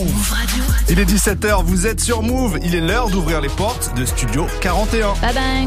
[0.00, 0.64] Move Radio.
[0.88, 2.58] Il est 17h, vous êtes sur Move.
[2.62, 5.12] Il est l'heure d'ouvrir les portes de Studio 41.
[5.20, 5.66] Bye bye.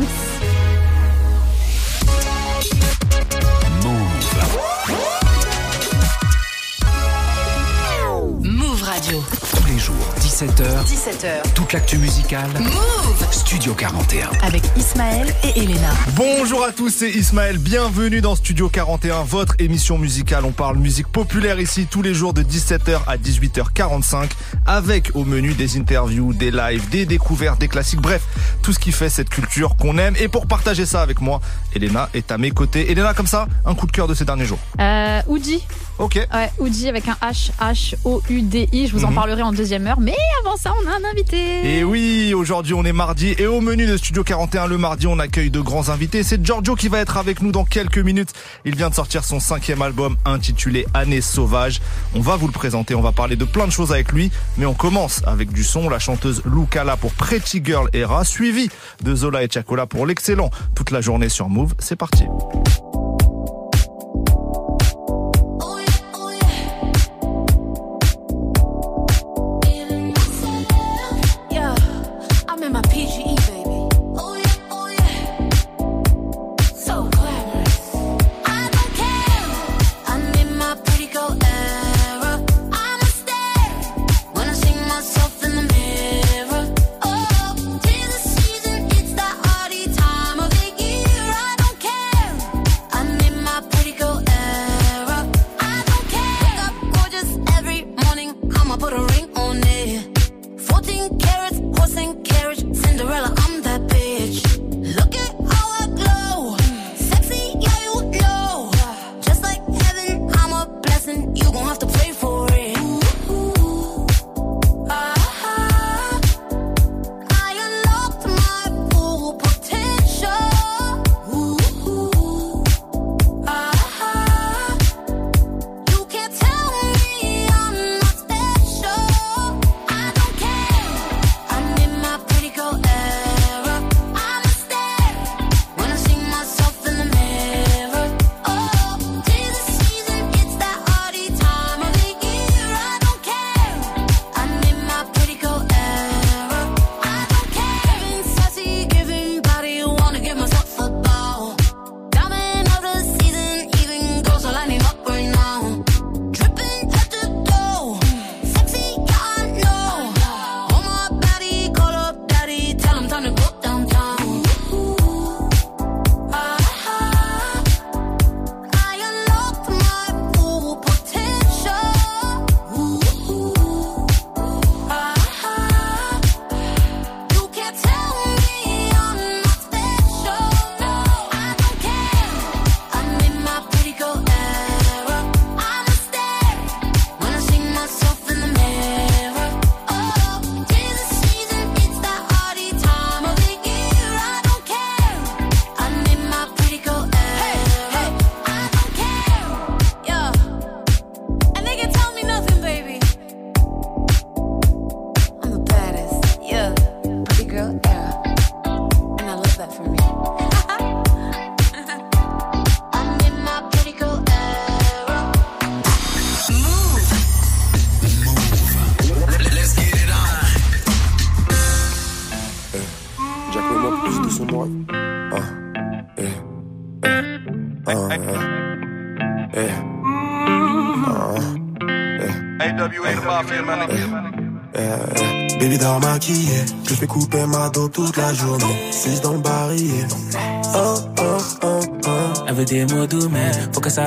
[8.42, 9.24] Move Radio.
[9.56, 9.96] Tous les jours,
[10.34, 10.84] 17h.
[10.88, 11.54] 17h.
[11.54, 12.50] Toute l'actu musicale.
[12.60, 14.32] Move Studio 41.
[14.42, 15.92] Avec Ismaël et Elena.
[16.16, 17.60] Bonjour à tous, c'est Ismaël.
[17.60, 20.44] Bienvenue dans Studio 41, votre émission musicale.
[20.46, 24.32] On parle musique populaire ici tous les jours de 17h à 18h45
[24.66, 28.02] avec au menu des interviews, des lives, des découvertes, des classiques.
[28.02, 28.24] Bref,
[28.64, 30.16] tout ce qui fait cette culture qu'on aime.
[30.20, 31.42] Et pour partager ça avec moi,
[31.76, 32.92] Elena est à mes côtés.
[32.92, 34.60] Elena, comme ça, un coup de cœur de ces derniers jours.
[34.80, 35.64] Euh, Oudi.
[36.00, 36.16] Ok.
[36.34, 38.88] Ouais, Oudi avec un H, H-O-U-D-I.
[38.88, 39.16] Je vous en mhm.
[39.16, 40.00] parlerai en deuxième heure.
[40.00, 41.78] Mais avant ça, on a un invité.
[41.78, 43.36] Et oui, aujourd'hui, on est mardi.
[43.38, 46.24] Et au menu de Studio 41, le mardi, on accueille de grands invités.
[46.24, 48.32] C'est Giorgio qui va être avec nous dans quelques minutes.
[48.66, 51.82] Il vient de sortir son cinquième album intitulé Année sauvage.
[52.14, 52.96] On va vous le présenter.
[52.96, 54.32] On va parler de plein de choses avec lui.
[54.58, 55.90] Mais on commence avec du son.
[55.90, 58.70] La chanteuse Lucala pour Pretty Girl Era, suivi
[59.02, 61.74] de Zola et Chacola pour l'excellent Toute la journée sur Move.
[61.80, 62.26] C'est parti.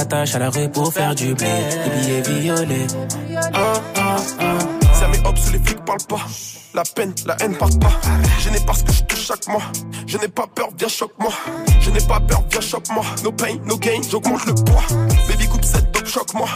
[0.06, 1.46] Faut que ça attache à la rue pour faire du blé.
[1.46, 2.86] Des billets violets.
[4.92, 6.20] Ça met hop sous les flics parle pas.
[6.74, 7.92] La peine, la haine part pas.
[8.40, 9.62] Je n'ai pas ce que je touche chaque mois.
[10.06, 11.32] Je n'ai pas peur, viens choque-moi.
[11.80, 13.04] Je n'ai pas peur, viens choque-moi.
[13.24, 14.84] No pain, no gain, j'augmente le poids.
[15.28, 16.48] Baby coupe cette dope, choque-moi.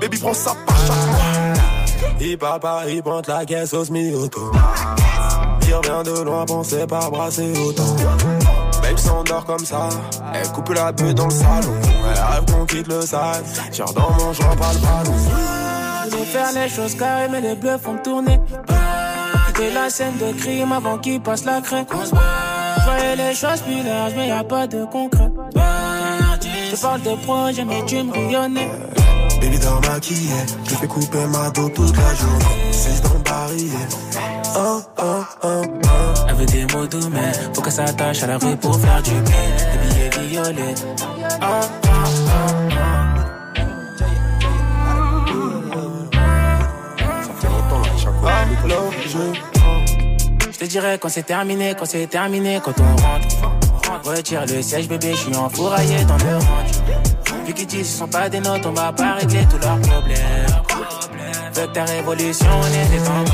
[0.00, 2.18] Baby prends ça par chaque mois.
[2.20, 4.50] Il parle pas, il la caisse au semi-auto
[5.68, 7.96] tire bien de loin, pensez pas brasser autant.
[8.88, 9.90] Babe s'endort comme ça,
[10.32, 11.74] elle coupe la bulle dans le salon.
[12.10, 15.14] Elle rêve qu'on quitte le sale, tire dans mon joint, pas le ballon.
[16.10, 18.40] Je vais faire les choses carrées, mais les bleus font tourner.
[19.48, 21.84] Quitter la scène de crime avant qu'il passe la craie.
[21.90, 25.30] Je les choses plus larges, mais y a pas de concret.
[26.70, 28.70] Je parle de projet, mais tu me rayonnais.
[29.42, 30.32] Baby dans maquillé,
[30.64, 32.72] je fais couper ma dos toute la journée.
[32.72, 33.88] C'est dans barillet.
[34.56, 35.62] Oh, oh, oh,
[36.46, 39.22] des mots doux, mais faut qu'elle s'attache à la rue pour faire du bien.
[39.72, 40.74] Des billets violets.
[41.42, 42.88] Oh, oh, oh.
[50.50, 53.28] Je te dirais quand c'est terminé, quand c'est terminé, quand on rentre.
[54.04, 56.70] Retire le siège, bébé, je suis enfouraillé dans le range.
[57.46, 60.46] Vu qu'ils disent ce sont pas des notes, on va pas régler tous leurs problèmes.
[61.66, 63.24] Ta révolution était en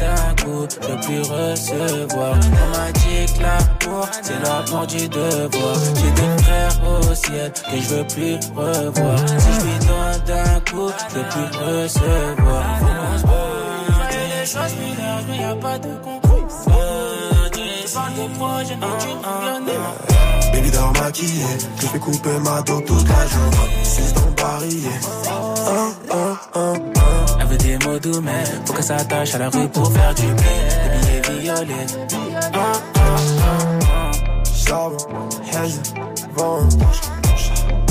[0.00, 2.34] d'un coup, je veux plus recevoir.
[2.34, 5.76] On m'a dit que l'amour, c'est l'amour du devoir.
[5.94, 9.18] J'ai des frères au ciel que je veux plus revoir.
[9.38, 12.64] Si je lui donne d'un coup, je veux plus recevoir.
[13.20, 16.48] Faut qu'on les choses mineures, mais y a pas de concours.
[17.94, 21.44] Parle de projet, mais tu ne Baby dans maquillé,
[21.80, 23.70] je fais couper ma dos toute la journée.
[23.84, 25.00] C'est dans barillet.
[25.26, 26.74] Oh, oh, oh, oh.
[26.74, 26.93] Elle veut
[27.64, 30.34] des mots doux, mais faut qu'elle s'attache à la rue pour faire du bien.
[31.06, 31.86] Des billets violets.
[32.54, 32.58] Oh,
[32.96, 33.10] oh.
[34.54, 34.96] Charbon,
[35.52, 35.80] hazy,
[36.36, 36.68] vent.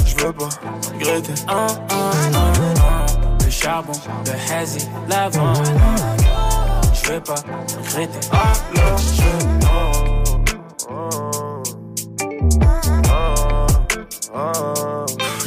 [0.05, 0.49] Je veux pas
[0.93, 1.33] regretter.
[1.49, 1.95] Oh, oh,
[2.33, 2.37] oh.
[3.43, 3.93] Le charbon,
[4.25, 5.53] le hazy, l'avant.
[6.93, 7.35] Je veux pas
[7.95, 8.27] regretter.
[8.31, 9.23] Ah, là, je...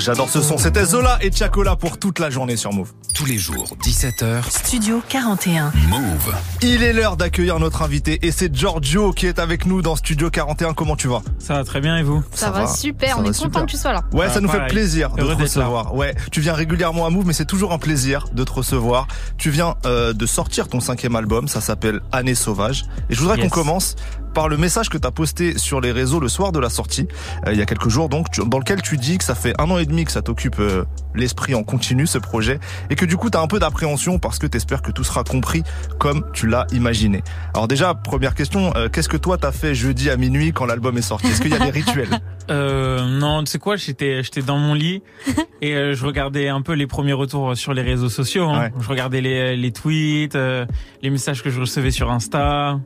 [0.06, 0.56] J'adore ce son.
[0.56, 2.92] C'était Zola et Chacola pour toute la journée sur Move.
[3.12, 4.48] Tous les jours, 17h.
[4.48, 5.72] Studio 41.
[5.88, 6.32] Move.
[6.62, 10.30] Il est l'heure d'accueillir notre invité et c'est Giorgio qui est avec nous dans Studio
[10.30, 10.74] 41.
[10.74, 11.22] Comment tu vas?
[11.40, 12.22] Ça va très bien et vous?
[12.32, 13.50] Ça, va, super, ça on va est super.
[13.50, 14.04] content que tu sois là.
[14.12, 15.34] Ouais, Ah, ça nous fait plaisir de te là.
[15.34, 15.92] recevoir.
[15.96, 19.08] Ouais, tu viens régulièrement à Move, mais c'est toujours un plaisir de te recevoir.
[19.38, 22.84] Tu viens euh, de sortir ton cinquième album, ça s'appelle Année sauvage.
[23.10, 23.50] Et je voudrais Yes.
[23.50, 23.96] qu'on commence
[24.36, 27.08] par le message que tu as posté sur les réseaux le soir de la sortie,
[27.46, 29.54] euh, il y a quelques jours donc, tu- dans lequel tu dis que ça fait
[29.58, 30.84] un an et demi que ça t'occupe euh,
[31.14, 32.60] l'esprit en continu ce projet,
[32.90, 35.04] et que du coup tu as un peu d'appréhension parce que tu espères que tout
[35.04, 35.62] sera compris
[35.98, 37.22] comme tu l'as imaginé.
[37.54, 40.98] Alors déjà, première question, euh, qu'est-ce que toi t'as fait jeudi à minuit quand l'album
[40.98, 41.28] est sorti?
[41.28, 42.10] Est-ce qu'il y a des rituels?
[42.48, 45.02] Euh, Non, tu sais quoi J'étais, j'étais dans mon lit
[45.62, 48.48] et euh, je regardais un peu les premiers retours sur les réseaux sociaux.
[48.48, 48.60] hein.
[48.66, 48.72] Ouais.
[48.78, 50.64] Je regardais les, les tweets, euh,
[51.02, 52.78] les messages que je recevais sur Insta,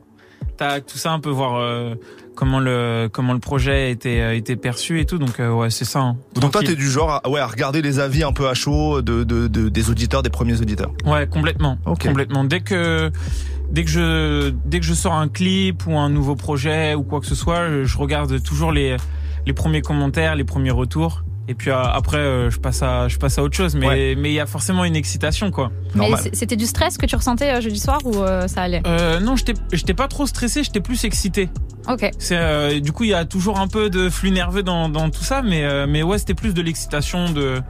[0.57, 1.95] tac, tout ça, un peu voir euh,
[2.35, 5.17] comment le comment le projet était euh, était perçu et tout.
[5.17, 5.99] Donc euh, ouais, c'est ça.
[5.99, 6.17] hein.
[6.35, 9.01] Donc toi, t'es du genre à, ouais, à regarder les avis un peu à chaud
[9.01, 10.91] de, de, de- des auditeurs, des premiers auditeurs.
[11.05, 11.77] Ouais, complètement.
[11.85, 12.05] Ok.
[12.07, 12.43] Complètement.
[12.43, 13.11] Dès que
[13.71, 17.19] dès que je dès que je sors un clip ou un nouveau projet ou quoi
[17.21, 18.97] que ce soit, je, je regarde toujours les
[19.45, 21.23] les premiers commentaires, les premiers retours.
[21.51, 23.75] Et puis euh, après, euh, je passe à je passe à autre chose.
[23.75, 24.15] Mais Ouais.
[24.17, 25.69] mais il y a forcément une excitation quoi.
[25.95, 28.81] Mais c'était du stress que tu ressentais euh, jeudi soir ou euh, ça allait?
[28.87, 31.49] Euh, non, j'étais j'étais pas trop stressé, j'étais plus excité.
[31.89, 32.09] Ok.
[32.19, 35.09] C'est euh, du coup il y a toujours un peu de flux nerveux dans dans
[35.09, 37.61] tout ça, mais euh, mais ouais, c'était plus de l'excitation de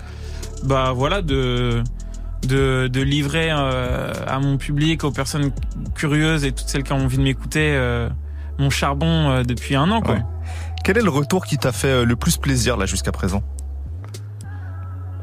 [0.63, 1.81] bah voilà de
[2.47, 5.51] de, de livrer euh, à mon public, aux personnes
[5.95, 8.09] curieuses et toutes celles qui ont envie de m'écouter euh,
[8.59, 10.15] mon charbon euh, depuis un an quoi.
[10.15, 10.21] Ouais.
[10.83, 13.41] Quel est le retour qui t'a fait le plus plaisir là jusqu'à présent?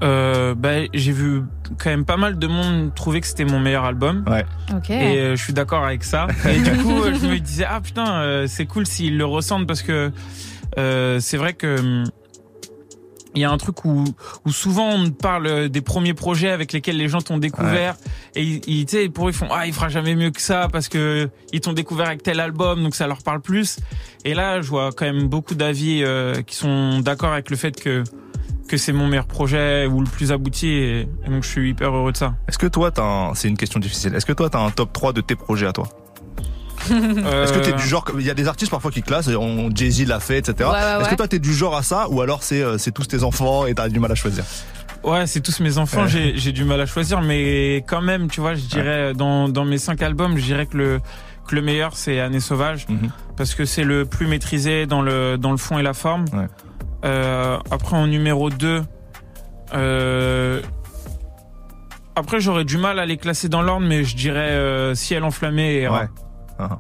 [0.03, 1.43] Euh, bah, j'ai vu
[1.79, 4.25] quand même pas mal de monde trouver que c'était mon meilleur album
[4.73, 4.91] Ok.
[4.91, 6.29] et euh, je suis d'accord avec ça.
[6.49, 9.67] Et du coup, euh, je me disais ah putain, euh, c'est cool s'ils le ressentent
[9.67, 10.13] parce que
[10.79, 12.05] euh, c'est vrai que hum,
[13.35, 14.05] il y a un truc où,
[14.47, 17.95] où souvent on parle des premiers projets avec lesquels les gens t'ont découvert
[18.35, 20.41] et ils, ils, tu sais, pour eux ils font ah il fera jamais mieux que
[20.41, 23.79] ça parce que ils t'ont découvert avec tel album donc ça leur parle plus.
[24.25, 27.79] Et là je vois quand même beaucoup d'avis euh, qui sont d'accord avec le fait
[27.81, 28.03] que
[28.69, 31.93] que c'est mon meilleur projet ou le plus abouti et, et donc je suis hyper
[31.95, 32.35] heureux de ça.
[32.49, 33.35] Est-ce que toi, t'as un...
[33.35, 35.73] c'est une question difficile, est-ce que toi t'as un top 3 de tes projets à
[35.73, 35.89] toi?
[36.91, 39.71] Euh, Est-ce que t'es du genre, il y a des artistes parfois qui classent, on-
[39.75, 40.55] Jay-Z l'a fait, etc.
[40.61, 41.11] Ouais, ouais, Est-ce ouais.
[41.11, 43.67] que toi t'es du genre à ça ou alors c'est euh, c'est tous tes enfants
[43.67, 44.45] et t'as du mal à choisir?
[45.05, 46.03] Ouais, c'est tous mes enfants.
[46.03, 46.09] Ouais.
[46.09, 49.65] J'ai j'ai du mal à choisir, mais quand même, tu vois, je dirais dans dans
[49.65, 51.01] mes cinq albums, je dirais que le
[51.47, 53.11] que le meilleur c'est Année sauvage Mhm.
[53.37, 56.25] parce que c'est le plus maîtrisé dans le dans le fond et la forme.
[56.33, 56.47] Ouais.
[57.05, 58.83] Euh, après en numéro 2
[59.75, 60.61] euh,
[62.17, 65.75] après j'aurais du mal à les classer dans l'ordre, mais je dirais euh, Ciel enflammé
[65.83, 65.89] et.
[65.89, 66.09] Ouais.
[66.59, 66.79] Ah.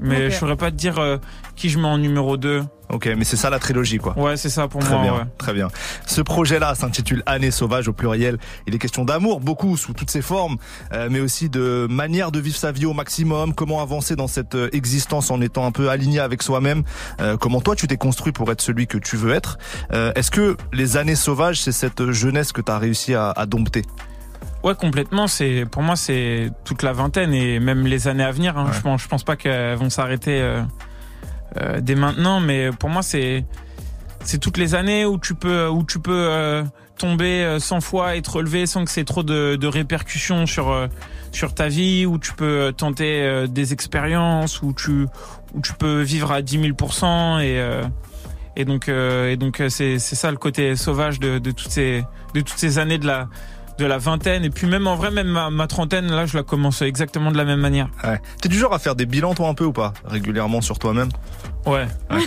[0.00, 1.18] Mais je saurais pas te dire euh,
[1.60, 4.18] qui je mets en numéro 2 Ok, mais c'est ça la trilogie quoi.
[4.18, 5.02] Ouais, c'est ça pour Très moi.
[5.02, 5.24] bien, ouais.
[5.38, 5.68] très bien.
[6.06, 8.38] Ce projet-là s'intitule Année sauvage au pluriel.
[8.66, 10.56] Il est question d'amour, beaucoup sous toutes ses formes,
[10.92, 14.54] euh, mais aussi de manière de vivre sa vie au maximum, comment avancer dans cette
[14.56, 16.82] euh, existence en étant un peu aligné avec soi-même,
[17.20, 19.58] euh, comment toi tu t'es construit pour être celui que tu veux être?
[19.92, 23.44] Euh, Est-ce que les années sauvages, c'est cette jeunesse que tu as réussi à, à
[23.46, 23.82] dompter?
[24.64, 25.26] Ouais, complètement.
[25.28, 28.58] C'est pour moi, c'est toute la vingtaine et même les années à venir.
[28.58, 28.64] Hein.
[28.66, 28.72] Ouais.
[28.74, 30.60] Je pense, je pense pas qu'elles vont s'arrêter
[31.56, 33.44] euh, euh, dès maintenant, mais pour moi, c'est
[34.24, 36.62] c'est toutes les années où tu peux où tu peux euh,
[36.98, 40.70] tomber 100 euh, fois et te relever sans que c'est trop de, de, répercussions sur
[40.70, 40.88] euh,
[41.32, 45.06] sur ta vie où tu peux tenter des expériences où tu
[45.54, 47.80] où tu peux vivre à 10 000% et
[48.56, 52.04] et donc et donc c'est c'est ça le côté sauvage de, de toutes ces
[52.34, 53.28] de toutes ces années de la
[53.80, 56.82] de la vingtaine et puis même en vrai même ma, trentaine là je la commence
[56.82, 57.88] exactement de la même manière.
[58.04, 58.20] Ouais.
[58.40, 59.94] T'es du genre à faire des bilans toi un peu ou pas?
[60.04, 61.08] Régulièrement sur toi-même?
[61.66, 61.86] Ouais.
[62.10, 62.18] Ouais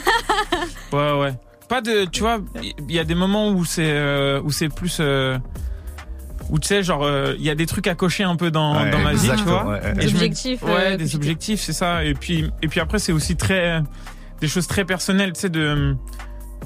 [1.20, 1.34] ouais.
[1.70, 4.98] Pas de tu vois il y a des moments où c'est euh, où c'est plus
[5.00, 5.38] euh,
[6.50, 8.74] où tu sais genre euh, il y a des trucs à cocher un peu dans,
[8.74, 12.68] dans ma vie tu vois des objectifs ouais des objectifs c'est ça et puis et
[12.68, 13.82] puis après c'est aussi très
[14.42, 15.96] des choses très personnelles tu sais de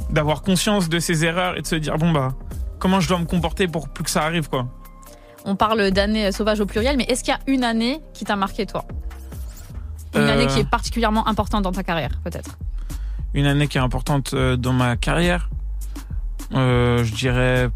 [0.10, 2.34] d'avoir conscience de ses erreurs et de se dire bon bah
[2.80, 4.68] comment je dois me comporter pour plus que ça arrive quoi.
[5.46, 8.36] On parle d'années sauvages au pluriel, mais est-ce qu'il y a une année qui t'a
[8.36, 8.86] marqué toi?
[10.14, 10.34] Une euh.
[10.34, 12.58] année qui est particulièrement importante dans ta carrière, peut-être?
[13.34, 15.50] Une année qui est importante euh, dans ma carrière?
[16.54, 17.70] Euh, Je dirais.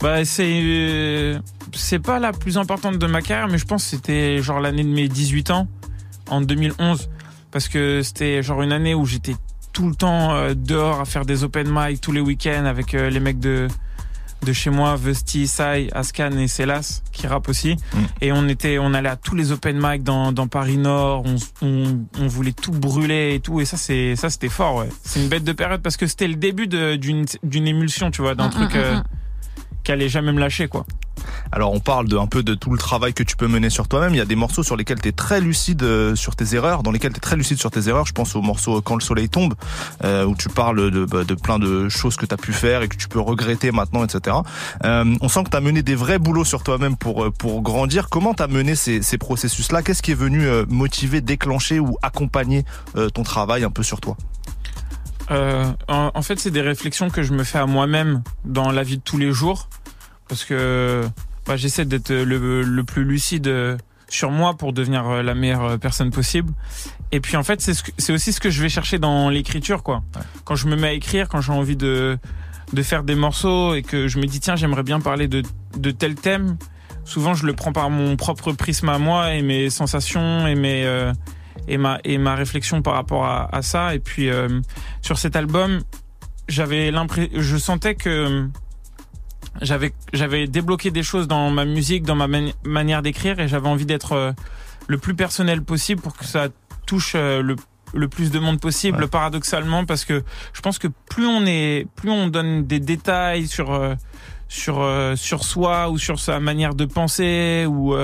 [0.00, 1.40] Bah, c'est.
[1.72, 4.84] C'est pas la plus importante de ma carrière, mais je pense que c'était genre l'année
[4.84, 5.68] de mes 18 ans,
[6.30, 7.10] en 2011.
[7.50, 9.34] Parce que c'était genre une année où j'étais
[9.76, 13.10] tout le temps euh, dehors à faire des open mic tous les week-ends avec euh,
[13.10, 13.68] les mecs de
[14.42, 17.74] de chez moi, Vesti, Sai, Ascan et Célas qui rappent aussi.
[17.74, 17.98] Mm.
[18.20, 21.24] Et on était, on allait à tous les open mic dans, dans Paris Nord.
[21.26, 23.60] On, on, on, voulait tout brûler et tout.
[23.60, 24.88] Et ça, c'est, ça, c'était fort, ouais.
[25.02, 28.34] C'est une bête de période parce que c'était le début d'une, d'une émulsion, tu vois,
[28.34, 29.00] d'un mm, truc mm, euh,
[29.92, 30.86] allait jamais me quoi.
[31.52, 33.88] Alors on parle de un peu de tout le travail que tu peux mener sur
[33.88, 34.14] toi-même.
[34.14, 36.82] Il y a des morceaux sur lesquels tu es très lucide euh, sur tes erreurs,
[36.82, 38.06] dans lesquels tu es très lucide sur tes erreurs.
[38.06, 39.54] Je pense au morceau Quand le soleil tombe,
[40.04, 42.82] euh, où tu parles de, bah, de plein de choses que tu as pu faire
[42.82, 44.36] et que tu peux regretter maintenant, etc.
[44.84, 47.62] Euh, on sent que tu as mené des vrais boulots sur toi-même pour euh, pour
[47.62, 48.08] grandir.
[48.08, 49.82] Comment tu as mené ces processus-là?
[49.82, 52.64] Qu'est-ce qui est venu motiver, déclencher ou accompagner
[53.14, 54.16] ton travail un peu sur toi?
[55.30, 58.82] Euh, en, en, fait, c'est des réflexions que je me fais à moi-même dans la
[58.82, 59.68] vie de tous les jours,
[60.28, 61.04] parce que
[61.46, 63.52] bah, j'essaie d'être le, le, plus lucide
[64.08, 66.52] sur moi pour devenir la meilleure personne possible.
[67.12, 70.02] Et puis en fait, c'est c'est aussi ce que je vais chercher dans l'écriture, quoi.
[70.44, 72.18] Quand je me mets à écrire, quand j'ai envie de
[72.72, 75.42] de faire des morceaux et que je me dis tiens, j'aimerais bien parler de
[75.76, 76.56] de tel thème.
[77.04, 80.84] Souvent, je le prends par mon propre prisme à moi et mes sensations et mes
[80.84, 81.12] euh,
[81.68, 83.94] et ma et ma réflexion par rapport à, à ça.
[83.94, 84.60] Et puis euh,
[85.02, 85.80] sur cet album,
[86.48, 88.48] j'avais l'impression, je sentais que
[89.62, 92.28] j'avais j'avais débloqué des choses dans ma musique, dans ma
[92.64, 94.32] manière d'écrire, et j'avais envie d'être euh,
[94.86, 96.48] le plus personnel possible pour que ça
[96.86, 97.56] touche euh, le
[97.94, 102.10] le plus de monde possible, paradoxalement, parce que je pense que plus on est, plus
[102.10, 103.94] on donne des détails sur euh,
[104.48, 107.94] sur sur soi ou sur sa manière de penser, ou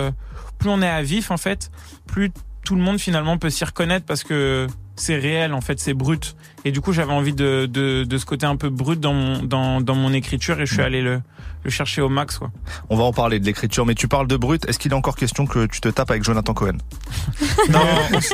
[0.59, 1.71] plus on est à vif en fait,
[2.07, 2.33] plus
[2.64, 4.66] tout le monde finalement peut s'y reconnaître parce que
[4.97, 6.37] c'est réel en fait, c'est brut.
[6.64, 9.42] Et du coup, j'avais envie de, de, de, ce côté un peu brut dans mon,
[9.42, 11.21] dans, dans mon écriture et je suis allé le,
[11.64, 12.38] le chercher au max.
[12.38, 12.50] Quoi.
[12.88, 14.69] On va en parler de l'écriture, mais tu parles de brut.
[14.69, 16.78] Est-ce qu'il est encore question que tu te tapes avec Jonathan Cohen?
[17.69, 17.81] Non,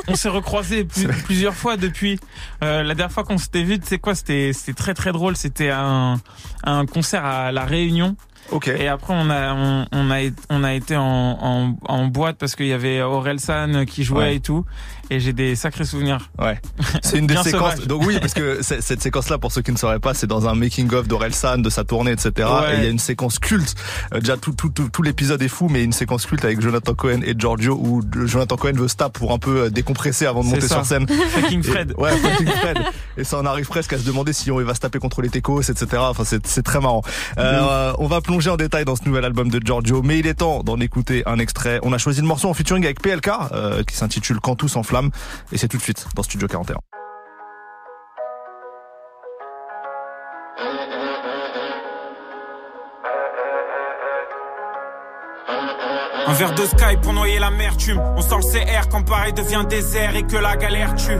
[0.08, 0.84] on, s'est recroisé
[1.24, 2.18] plusieurs fois depuis.
[2.62, 5.36] Euh, la dernière fois qu'on s'était vu, tu sais quoi, c'était très très drôle.
[5.36, 6.20] C'était un,
[6.64, 8.16] un concert à La Réunion.
[8.50, 8.68] Ok.
[8.68, 12.56] Et après on a on, on a on a été en, en, en boîte parce
[12.56, 14.64] qu'il y avait Orelsan qui jouait et tout
[15.10, 16.30] et j'ai des sacrés souvenirs.
[16.38, 16.60] Ouais.
[17.02, 17.86] C'est une des séquences.
[17.86, 20.54] Donc oui, parce que cette séquence-là, pour ceux qui ne sauraient pas, c'est dans un
[20.54, 22.48] making of d'Orelsan, de sa tournée, etc.
[22.72, 23.74] Et il y a une séquence culte.
[24.14, 26.94] Euh, déjà tout tout tout, tout l'épisode est fou, mais une séquence culte avec Jonathan
[26.94, 30.48] Cohen et Giorgio où Jonathan Cohen veut stop pour un peu euh, décompresser avant de
[30.48, 31.06] monter sur scène.
[31.30, 31.94] Fucking Fred.
[31.98, 32.78] ouais, fucking Fred.
[33.16, 35.28] Et ça en arrive presque à se demander si on va se taper contre les
[35.28, 35.86] techos, etc.
[35.98, 37.02] Enfin, c'est très marrant.
[37.38, 40.34] Euh, on va plonger en détail dans ce nouvel album de Giorgio, mais il est
[40.34, 41.80] temps d'en écouter un extrait.
[41.82, 44.82] On a choisi le morceau en featuring avec PLK, euh, qui s'intitule Quand tous en
[44.82, 45.10] flammes.
[45.52, 46.76] Et c'est tout de suite dans Studio 41.
[56.28, 57.98] Un verre de sky pour noyer l'amertume.
[58.14, 61.16] On sent le CR quand Paris devient désert et que la galère tue.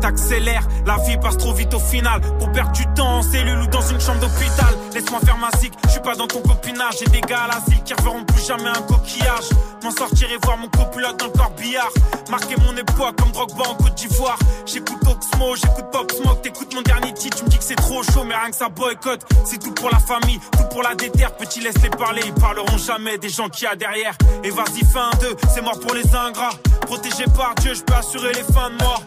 [0.00, 2.20] T'accélères, la vie passe trop vite au final.
[2.38, 4.74] Pour perdre du temps en cellule ou dans une chambre d'hôpital.
[4.94, 6.94] Laisse-moi faire ma zig, je suis pas dans ton copinage.
[7.00, 9.48] J'ai des gars à l'asile qui reverront plus jamais un coquillage.
[9.82, 11.90] M'en sortir et voir mon copilote dans le corbillard.
[12.30, 14.38] Marquer mon époque comme Drogba en Côte d'Ivoire.
[14.66, 16.42] J'écoute Oxmo, j'écoute Pop Smoke.
[16.42, 18.68] T'écoutes mon dernier titre, tu me dis que c'est trop chaud, mais rien que ça
[18.68, 19.24] boycotte.
[19.44, 21.34] C'est tout pour la famille, tout pour la déterre.
[21.36, 24.16] Petit, laisse les parler, ils parleront jamais des gens qui y a derrière.
[24.44, 26.50] Et vas-y, fin 2, c'est mort pour les ingrats.
[26.82, 29.02] Protégé par Dieu, je peux assurer les fins de mort.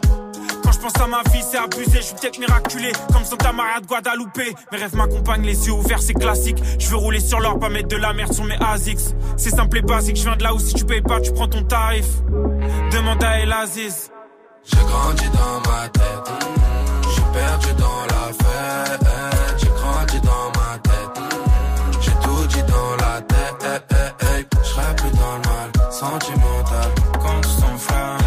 [0.82, 1.98] Pense à ma vie, c'est abusé.
[1.98, 4.58] Je suis peut-être miraculé, comme Santa Maria de Guadalupe.
[4.72, 6.58] Mes rêves m'accompagnent, les yeux ouverts, c'est classique.
[6.80, 9.14] Je veux rouler sur l'or, pas mettre de la merde sur mes ASICS.
[9.38, 11.48] C'est simple et basique, je viens de là où si tu payes pas, tu prends
[11.48, 12.08] ton tarif.
[12.92, 14.10] Demande à El Aziz.
[14.64, 16.32] J'ai grandi dans ma tête.
[17.34, 19.08] perdu dans la fête,
[19.58, 21.22] j'ai grandi dans ma tête.
[22.02, 23.86] J'ai tout dit dans la tête,
[24.64, 26.92] je plus dans le mal sentimental.
[27.14, 28.21] Quand tout s'enflamme,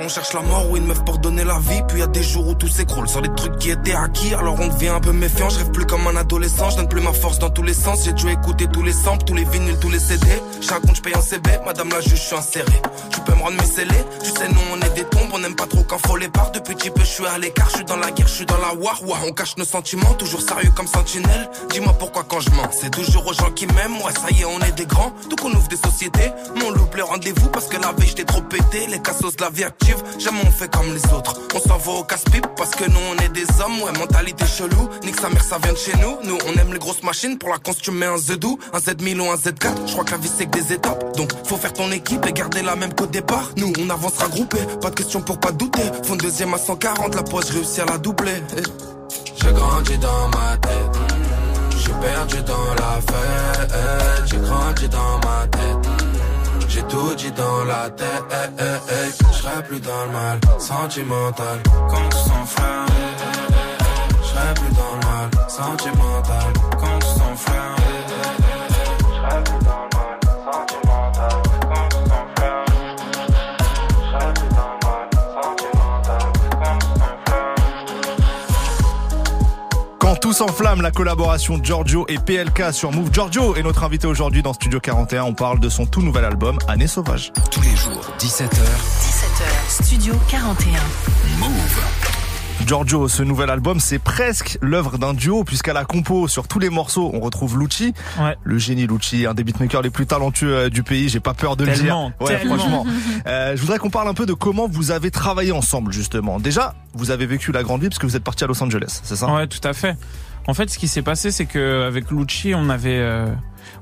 [0.00, 1.82] on cherche la mort ou une meuf pour donner la vie.
[1.88, 4.34] Puis y a des jours où tout s'écroule sur des trucs qui étaient acquis.
[4.34, 6.70] Alors on devient un peu méfiant, je rêve plus comme un adolescent.
[6.70, 8.04] Je donne plus ma force dans tous les sens.
[8.04, 10.26] J'ai dû écouter tous les samples, tous les vinyles, tous les CD
[10.60, 12.72] Chaque compte je paye un CB, madame la juge je suis inséré.
[13.10, 15.28] Tu peux me rendre mes scellés, tu sais nous on est des tombes.
[15.32, 16.52] On aime pas trop quand faut les barres.
[16.52, 18.58] Depuis petit peu je suis à l'écart, je suis dans la guerre, je suis dans
[18.58, 19.00] la war.
[19.06, 21.48] Ouah, On cache nos sentiments, toujours sérieux comme sentinelle.
[21.70, 24.00] Dis-moi pourquoi quand je mens, c'est toujours aux gens qui m'aiment.
[24.04, 26.30] Ouais ça y est on est des grands, donc on ouvre des sociétés.
[26.56, 28.86] Mon loupe le rendez-vous parce que la veille j'étais trop pété.
[28.88, 31.40] Les cassos de la vie active, jamais on fait comme les autres.
[31.54, 33.82] On s'en va au casse-pipe parce que nous on est des hommes.
[33.82, 36.18] Ouais mentalité chelou, nique sa mère ça vient de chez nous.
[36.24, 39.20] Nous on aime les grosses machines, pour la cons tu mets un Z2 Un Z1000
[39.20, 41.16] ou un Z4, je crois que la vie c'est que des étapes.
[41.16, 43.50] Donc faut faire ton équipe et garder la même qu'au départ.
[43.56, 45.82] Nous on avancera groupé, pas de question pour pas douter.
[46.04, 48.42] Fond deuxième à 140, la poche réussi à la doubler.
[49.36, 50.72] J'ai grandi dans ma tête.
[51.78, 53.72] J'ai perdu dans la fête,
[54.26, 55.81] j'ai grandi dans ma tête.
[56.72, 58.08] J'ai tout dit dans la tête,
[59.30, 61.60] je serai plus dans le mal sentimental.
[61.90, 62.86] Quand tout s'enflamme,
[64.22, 66.52] Je serai plus dans le mal sentimental.
[66.80, 67.76] quand tout s'enflamme.
[80.42, 83.12] Quand tout s'enflamme, la collaboration Giorgio et PLK sur Move.
[83.12, 85.22] Giorgio est notre invité aujourd'hui dans Studio 41.
[85.22, 87.32] On parle de son tout nouvel album, Année sauvage.
[87.52, 90.72] Tous les jours, 17h, 17h, Studio 41.
[91.38, 91.84] Move.
[92.66, 96.70] Giorgio, ce nouvel album, c'est presque l'œuvre d'un duo, puisqu'à la compo, sur tous les
[96.70, 97.94] morceaux, on retrouve Lucci.
[98.18, 98.36] Ouais.
[98.42, 101.56] Le génie Lucci, un des beatmakers les plus talentueux euh, du pays, j'ai pas peur
[101.56, 102.26] de Tellement, le dire.
[102.34, 102.58] Ouais, tellement.
[102.58, 102.86] franchement.
[103.28, 106.40] Euh, je voudrais qu'on parle un peu de comment vous avez travaillé ensemble, justement.
[106.40, 109.00] Déjà, vous avez vécu la grande vie parce que vous êtes parti à Los Angeles,
[109.04, 109.32] c'est ça?
[109.32, 109.96] Ouais, tout à fait.
[110.48, 113.26] En fait, ce qui s'est passé, c'est que avec Lucci, on avait, euh,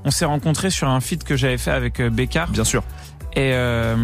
[0.05, 2.49] on s'est rencontrés sur un feat que j'avais fait avec euh, Bécard.
[2.49, 2.83] Bien sûr.
[3.33, 3.95] Et euh,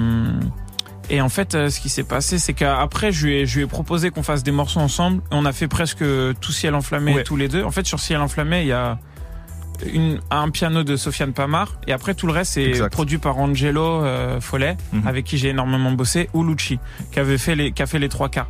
[1.09, 3.63] et en fait, euh, ce qui s'est passé, c'est qu'après, je lui ai, je lui
[3.65, 5.21] ai proposé qu'on fasse des morceaux ensemble.
[5.31, 6.03] On a fait presque
[6.41, 7.23] tout ciel enflammé Ouais.
[7.23, 7.63] tous les deux.
[7.63, 8.97] En fait, sur ciel enflammé, il y a
[9.93, 11.79] une, un piano de Sofiane Pamar.
[11.87, 15.07] Et après, tout le reste, c'est produit par Angelo euh, Follet, Mhm.
[15.07, 16.79] avec qui j'ai énormément bossé, ou Lucci,
[17.11, 18.49] qui avait fait les, qui a fait les trois quarts.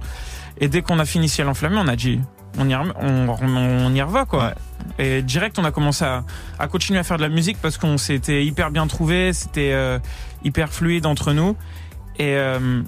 [0.59, 2.19] Et dès qu'on a fini ciel enflammé, on a dit,
[2.57, 4.53] on y, rem- on, on y reva, quoi.
[4.99, 6.23] Et direct, on a commencé à,
[6.59, 9.99] à continuer à faire de la musique parce qu'on s'était hyper bien trouvé, c'était euh,
[10.43, 11.55] hyper fluide entre nous.
[12.19, 12.81] Et, euh,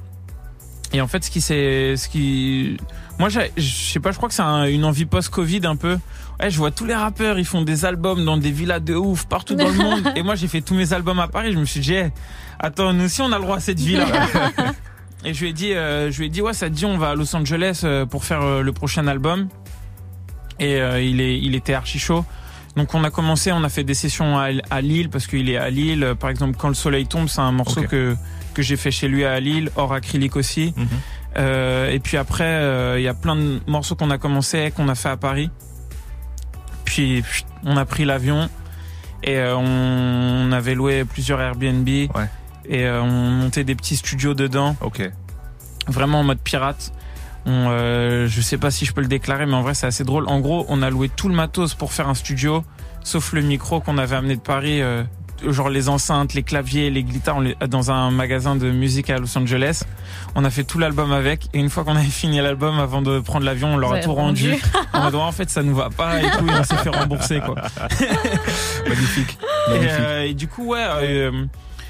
[0.92, 2.78] et en fait, ce qui s'est, ce qui,
[3.20, 5.98] moi, j'ai- je sais pas, je crois que c'est un- une envie post-Covid un peu.
[6.40, 9.26] Ouais, je vois tous les rappeurs, ils font des albums dans des villas de ouf
[9.26, 10.12] partout dans le monde.
[10.16, 11.52] Et moi, j'ai fait tous mes albums à Paris.
[11.54, 12.12] Je me suis dit, hey,
[12.60, 14.06] attends, nous aussi, on a le droit à cette vie-là.
[15.26, 16.98] Et je lui ai dit, euh, je lui ai dit, ouais, ça te dit, on
[16.98, 19.50] va à Los Angeles euh, pour faire euh, le prochain album.
[20.60, 22.26] Et euh, il est, il était archi chaud.
[22.76, 25.58] Donc on a commencé, on a fait des sessions à, à Lille parce qu'il est
[25.58, 26.04] à Lille.
[26.04, 28.16] Euh, Par exemple, quand le soleil tombe, c'est un morceau que
[28.54, 30.74] que j'ai fait chez lui à Lille, hors acrylique aussi.
[30.76, 30.88] Mhm.
[31.38, 34.90] Euh, et puis après, euh, il y a plein de morceaux qu'on a commencé, qu'on
[34.90, 35.50] a fait à Paris.
[36.86, 37.24] Puis
[37.64, 38.50] on a pris l'avion
[39.24, 41.88] et euh, on, on avait loué plusieurs Airbnb
[42.70, 44.76] et euh, on montait des petits studios dedans.
[44.82, 45.10] Ok.
[45.88, 46.94] Vraiment en mode pirate.
[47.46, 50.04] On, euh, je sais pas si je peux le déclarer, mais en vrai c'est assez
[50.04, 50.28] drôle.
[50.28, 52.64] En gros, on a loué tout le matos pour faire un studio,
[53.04, 54.82] sauf le micro qu'on avait amené de Paris.
[54.82, 55.04] euh,
[55.48, 59.20] genre les enceintes, les claviers, les guitares, on les- dans un magasin de musique à
[59.20, 59.84] Los Angeles.
[60.36, 63.22] On a fait tout l'album avec, et une fois qu'on avait fini l'album, avant de
[63.22, 64.52] prendre l'avion, on leur a tout rendu.
[64.52, 64.62] rendu.
[64.94, 66.90] en mode, ouais, en fait, ça nous va pas, et tout, et on s'est fait
[66.90, 67.56] rembourser, quoi.
[68.88, 69.38] Magnifique.
[69.68, 69.92] Et, Magnifique.
[70.00, 71.46] euh, et du coup, ouais, euh,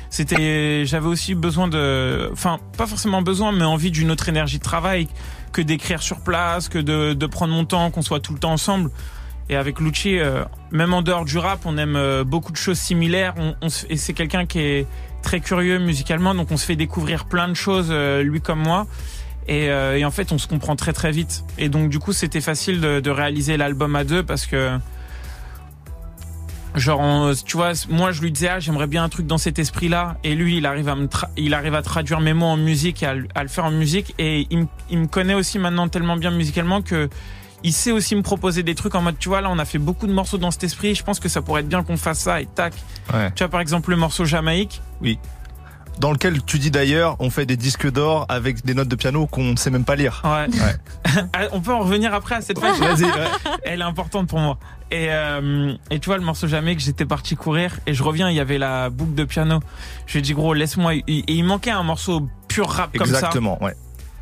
[0.10, 4.63] c'était, j'avais aussi besoin de, enfin, pas forcément besoin, mais envie d'une autre énergie de
[4.63, 5.08] travail
[5.52, 8.54] que d'écrire sur place, que de, de prendre mon temps, qu'on soit tout le temps
[8.54, 8.89] ensemble.
[9.50, 12.78] Et avec Lucci, euh, même en dehors du rap, on aime euh, beaucoup de choses
[12.78, 13.34] similaires.
[13.38, 14.88] On, et c'est quelqu'un qui est
[15.22, 18.88] très curieux musicalement, donc on se fait découvrir plein de choses, euh, lui comme moi.
[19.48, 21.43] Et, et en fait, on se comprend très très vite.
[21.58, 24.78] Et donc du coup, c'était facile de, de réaliser l'album à deux parce que
[26.75, 29.89] genre tu vois moi je lui disais ah j'aimerais bien un truc dans cet esprit
[29.89, 32.58] là et lui il arrive à me tra- il arrive à traduire mes mots en
[32.58, 34.13] musique et à, le- à le faire en musique.
[34.19, 37.10] Et il, me- il me connaît aussi maintenant tellement bien musicalement que
[37.63, 39.79] il sait aussi me proposer des trucs en mode tu vois là on a fait
[39.79, 40.95] beaucoup de morceaux dans cet esprit.
[40.95, 42.73] Je pense que ça pourrait être bien qu'on fasse ça et tac.
[43.13, 43.32] Ouais.
[43.36, 44.82] tu vois par exemple le morceau Jamaïque.
[45.01, 45.17] Oui.
[46.00, 49.28] Dans lequel tu dis d'ailleurs, on fait des disques d'or avec des notes de piano
[49.28, 50.22] qu'on ne sait même pas lire.
[50.24, 50.48] Ouais.
[51.52, 52.80] on peut en revenir après à cette page.
[52.80, 53.04] Vas-y.
[53.04, 53.28] ouais.
[53.64, 54.58] Elle est importante pour moi.
[54.92, 58.30] Et, euh, et tu vois, le morceau Jamais que j'étais parti courir et je reviens,
[58.30, 59.60] il y avait la boucle de piano.
[60.08, 60.96] Je lui ai dit, gros, laisse-moi.
[60.96, 63.18] Et il manquait un morceau pur rap comme ça.
[63.18, 63.76] Exactement, ouais.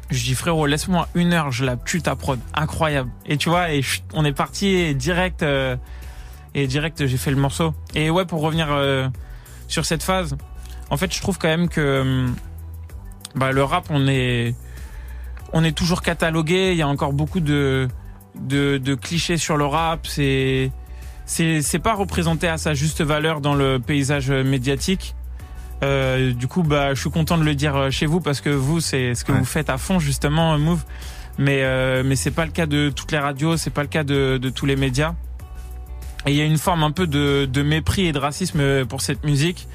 [0.09, 2.39] Je dis, frérot, laisse-moi une heure, je la tue ta prod.
[2.53, 3.09] Incroyable.
[3.25, 5.43] Et tu vois, et chut, on est parti et direct.
[5.43, 5.75] euh,
[6.55, 7.73] et direct, j'ai fait le morceau.
[7.93, 9.07] Et ouais, pour revenir euh,
[9.67, 10.35] sur cette phase,
[10.89, 12.35] en fait, je trouve quand même que hum,
[13.35, 14.55] bah, le rap, on est,
[15.53, 16.71] on est toujours catalogué.
[16.71, 17.87] Il y a encore beaucoup de,
[18.35, 20.07] de, de clichés sur le rap.
[20.07, 20.71] C'est,
[21.25, 25.13] c'est, c'est pas représenté à sa juste valeur dans le paysage médiatique.
[25.83, 28.49] Euh, du coup, bah, je suis content de le dire euh, chez vous parce que
[28.49, 29.37] vous, c'est ce que Ouais.
[29.39, 30.83] vous faites à fond justement, Move.
[31.37, 34.03] Mais euh, mais c'est pas le cas de toutes les radios, c'est pas le cas
[34.03, 35.13] de, de tous les médias.
[36.25, 39.01] Et il y a une forme un peu de, de mépris et de racisme pour
[39.01, 39.67] cette musique.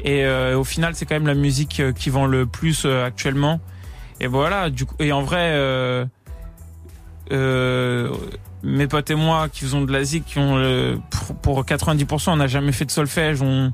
[0.00, 3.04] Et euh, au final, c'est quand même la musique euh, qui vend le plus euh,
[3.04, 3.60] actuellement.
[4.20, 4.70] Et voilà.
[4.70, 6.04] Du coup, et en vrai, euh,
[7.32, 8.10] euh,
[8.62, 12.30] mes potes et moi qui faisons de la zik, qui ont euh, pour, pour 90%,
[12.30, 13.42] on n'a jamais fait de solfège.
[13.42, 13.72] On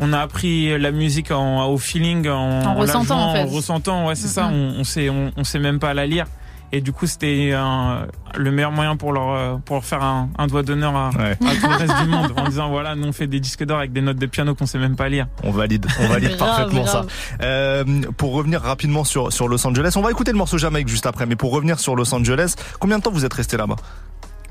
[0.00, 3.42] on a appris la musique en, au feeling, en, En ressentant, en fait.
[3.44, 4.06] ressentant.
[4.06, 4.48] Ouais, c'est Mm, ça.
[4.48, 4.52] mm.
[4.54, 6.26] On, on sait on, on sait même pas la lire.
[6.70, 10.28] Et du coup, c'était un- le meilleur moyen pour leur euh, pour leur faire un,
[10.36, 11.30] un doigt d'honneur à, Ouais.
[11.32, 13.78] à tout le reste du monde en disant voilà, nous on fait des disques d'or
[13.78, 15.28] avec des notes de piano qu'on sait même pas lire.
[15.44, 17.06] On valide, on valide Grave, parfaitement grave.
[17.08, 17.42] ça.
[17.42, 17.84] Euh,
[18.18, 21.24] pour revenir rapidement sur, sur Los Angeles, on va écouter le morceau Jamaïque juste après,
[21.24, 23.76] mais pour revenir sur Los Angeles, combien de temps vous êtes resté là-bas?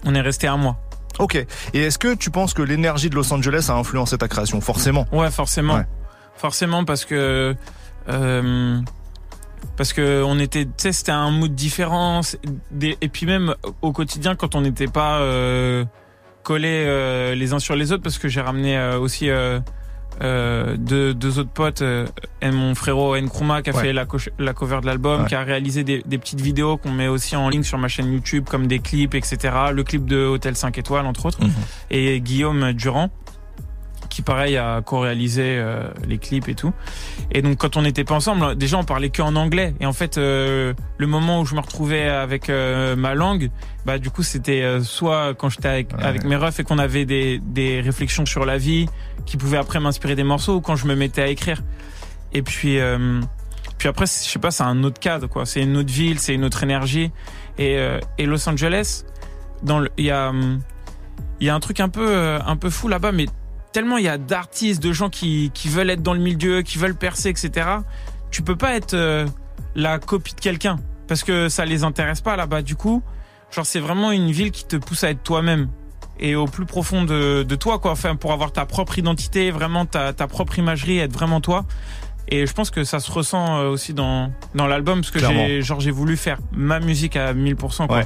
[0.05, 0.77] On est resté un mois.
[1.19, 1.35] Ok.
[1.35, 4.59] Et est-ce que tu penses que l'énergie de Los Angeles a influencé ta création?
[4.61, 5.05] Forcément.
[5.11, 5.75] Ouais, forcément.
[5.75, 5.85] Ouais.
[6.35, 7.55] Forcément parce que
[8.09, 8.79] euh,
[9.75, 12.21] parce que on était tu sais c'était un mood différent
[12.81, 15.85] et puis même au quotidien quand on n'était pas euh,
[16.43, 19.59] collés euh, les uns sur les autres parce que j'ai ramené euh, aussi euh,
[20.23, 22.07] euh, deux, deux autres potes euh,
[22.41, 23.81] et mon frérot Nkrumah qui a Ouais.
[23.83, 24.05] fait la,
[24.39, 25.27] la cover de l'album Ouais.
[25.27, 28.11] qui a réalisé des, des petites vidéos qu'on met aussi en ligne sur ma chaîne
[28.11, 31.51] YouTube comme des clips etc le clip de Hôtel 5 étoiles entre autres Mhm.
[31.91, 33.11] et Guillaume Durand
[34.09, 36.73] qui pareil a co-réalisé euh, les clips et tout.
[37.31, 39.73] Et donc quand on n'était pas ensemble, déjà on parlait que en anglais.
[39.79, 43.49] Et en fait, euh, le moment où je me retrouvais avec euh, ma langue,
[43.85, 46.03] bah du coup c'était euh, soit quand j'étais avec, Ouais.
[46.03, 48.87] avec mes refs et qu'on avait des, des réflexions sur la vie
[49.25, 51.61] qui pouvaient après m'inspirer des morceaux, ou quand je me mettais à écrire.
[52.33, 53.21] Et puis euh,
[53.77, 55.45] puis après, je sais pas, c'est un autre cadre quoi.
[55.45, 57.11] C'est une autre ville, c'est une autre énergie.
[57.59, 59.03] Et, euh, et Los Angeles,
[59.63, 60.31] dans le, il y a
[61.39, 63.25] il y a un truc un peu un peu fou là-bas, mais
[63.71, 66.77] tellement il y a d'artistes, de gens qui, qui veulent être dans le milieu, qui
[66.77, 67.67] veulent percer, etc.
[68.31, 69.25] Tu peux pas être euh,
[69.75, 70.77] la copie de quelqu'un
[71.07, 72.61] parce que ça les intéresse pas là-bas.
[72.61, 73.01] Du coup,
[73.51, 75.69] genre c'est vraiment une ville qui te pousse à être toi-même
[76.19, 77.91] et au plus profond de, de toi, quoi.
[77.91, 81.65] Enfin, pour avoir ta propre identité, vraiment ta, ta propre imagerie, être vraiment toi.
[82.29, 85.61] Et je pense que ça se ressent euh, aussi dans, dans l'album parce que j'ai,
[85.61, 87.97] genre, j'ai voulu faire ma musique à 1000%, quoi.
[87.97, 88.05] Ouais.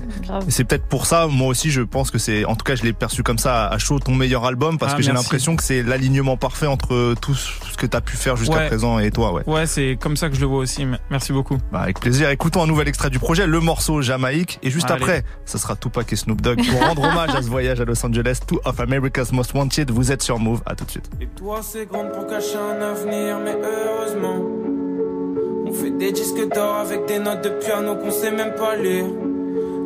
[0.49, 2.93] C'est peut-être pour ça, moi aussi, je pense que c'est, en tout cas, je l'ai
[2.93, 5.81] perçu comme ça à chaud, ton meilleur album, parce Ah, que j'ai l'impression que c'est
[5.83, 8.67] l'alignement parfait entre tout ce que t'as pu faire jusqu'à Ouais.
[8.67, 9.43] présent et toi, ouais.
[9.47, 10.85] Ouais, c'est comme ça que je le vois aussi.
[11.09, 11.57] Merci beaucoup.
[11.71, 12.29] Bah, avec plaisir.
[12.29, 14.59] Écoutons un nouvel extrait du projet, le morceau Jamaïque.
[14.61, 15.01] Et juste Allez.
[15.01, 18.05] après, ça sera Tupac et Snoop Dogg pour rendre hommage à ce voyage à Los
[18.05, 19.89] Angeles, Two of America's Most Wanted.
[19.91, 20.61] Vous êtes sur Move.
[20.65, 21.09] À tout de suite.
[21.19, 26.75] Et toi, c'est grande pour cacher un avenir, mais heureusement, on fait des disques d'or
[26.75, 29.05] avec des notes de piano qu'on sait même pas lire.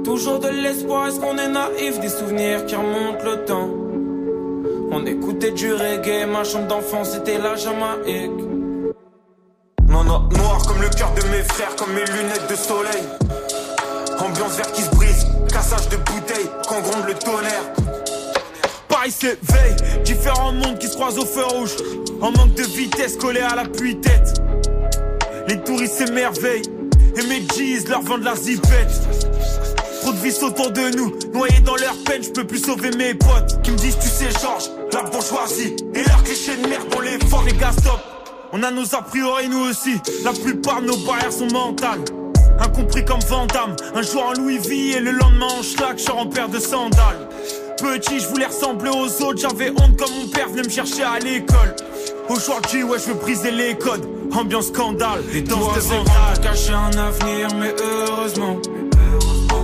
[0.04, 3.70] Toujours de l'espoir, est-ce qu'on est naïf, des souvenirs qui remontent le temps?
[4.92, 8.32] On écoutait du reggae, ma chambre d'enfance c'était la Jamaïque.
[9.90, 13.04] Non, non, noir comme le cœur de mes frères, comme mes lunettes de soleil.
[14.20, 17.74] Ambiance vert qui se brise, cassage de bouteilles, quand gronde le tonnerre.
[19.06, 21.76] Paris s'éveille, différents mondes qui se croisent au feu rouge.
[22.22, 24.42] En manque de vitesse, collé à l'appui-tête.
[25.48, 26.64] Les touristes s'émerveillent,
[27.16, 29.02] et mes G's leur vendent la zipette.
[30.02, 33.14] Trop de vices autour de nous, noyés dans leur peine, je peux plus sauver mes
[33.14, 33.62] potes.
[33.62, 37.20] Qui me disent, tu sais, Georges, la bourgeoisie, et leurs clichés de merde, on les
[37.30, 38.00] fort, les gars, stop.
[38.54, 39.98] On a nos a priori, nous aussi.
[40.24, 42.06] La plupart de nos barrières sont mentales.
[42.60, 46.26] Incompris comme Vandame, un jour en Louis V et le lendemain en schlag, je en
[46.26, 47.28] paire de sandales.
[47.78, 51.20] Petit, je voulais ressembler aux autres, j'avais honte comme mon père venait me chercher à
[51.20, 51.76] l'école.
[52.30, 54.08] Aujourd'hui, ouais, je veux briser les codes.
[54.34, 56.40] Ambiance scandale, des danses de vandales.
[56.42, 58.58] cacher un avenir, mais heureusement.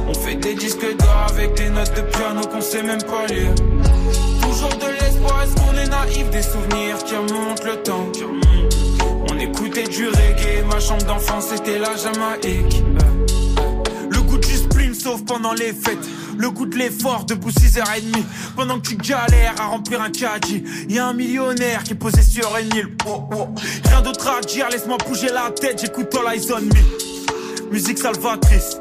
[0.08, 3.54] On fait des disques d'or avec des notes de piano qu'on sait même pas lire.
[4.42, 8.08] Toujours de l'espoir, est-ce qu'on est naïf Des souvenirs qui remontent le temps?
[9.30, 12.84] On écoutait du reggae, ma chambre d'enfance c'était la Jamaïque.
[15.02, 16.08] Sauf pendant les fêtes.
[16.38, 18.24] Le goût de l'effort, debout 6h30.
[18.56, 20.64] Pendant que tu galères à remplir un caddie.
[20.90, 22.96] Y a un millionnaire qui est posé sur une île.
[23.08, 23.48] Oh, oh.
[23.86, 27.72] Rien d'autre à dire, laisse-moi bouger la tête, j'écoute All Eyes on Me.
[27.72, 28.78] Musique salvatrice.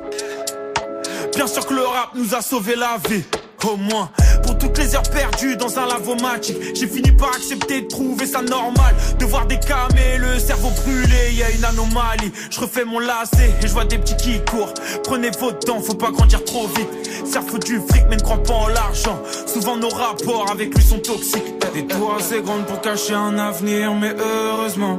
[1.35, 3.23] Bien sûr que le rap nous a sauvé la vie.
[3.65, 4.11] Au moins,
[4.61, 8.95] toutes les heures perdues dans un lavomatique, j'ai fini par accepter de trouver ça normal.
[9.19, 12.33] De voir des camés, le cerveau brûlé, y a une anomalie.
[12.51, 14.75] Je refais mon lacet et je vois des petits qui courent.
[15.05, 17.27] Prenez votre temps, faut pas grandir trop vite.
[17.27, 19.21] Cerveau du fric, mais ne crois pas en l'argent.
[19.47, 21.55] Souvent nos rapports avec lui sont toxiques.
[21.75, 24.99] Des toits assez grandes pour cacher un avenir, mais heureusement.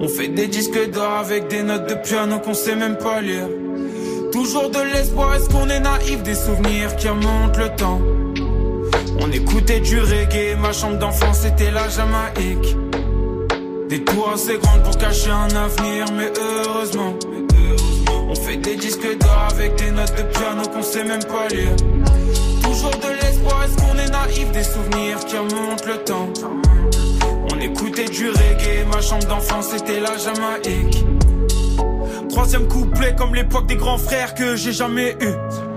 [0.00, 3.48] On fait des disques d'or avec des notes de piano qu'on sait même pas lire.
[4.30, 6.22] Toujours de l'espoir, est-ce qu'on est naïf?
[6.22, 8.00] Des souvenirs qui remontent le temps.
[9.16, 12.76] On écoutait du reggae, ma chambre d'enfance c'était la Jamaïque.
[13.88, 17.14] Des tours assez grandes pour cacher un avenir, mais heureusement.
[18.28, 21.74] On fait des disques d'or avec des notes de piano qu'on sait même pas lire.
[22.62, 26.28] Toujours de l'espoir, est-ce qu'on est naïf Des souvenirs qui remontent le temps?
[27.50, 31.04] On écoutait du reggae, ma chambre d'enfance c'était la Jamaïque.
[32.28, 35.67] Troisième couplet comme l'époque des grands frères que j'ai jamais eu.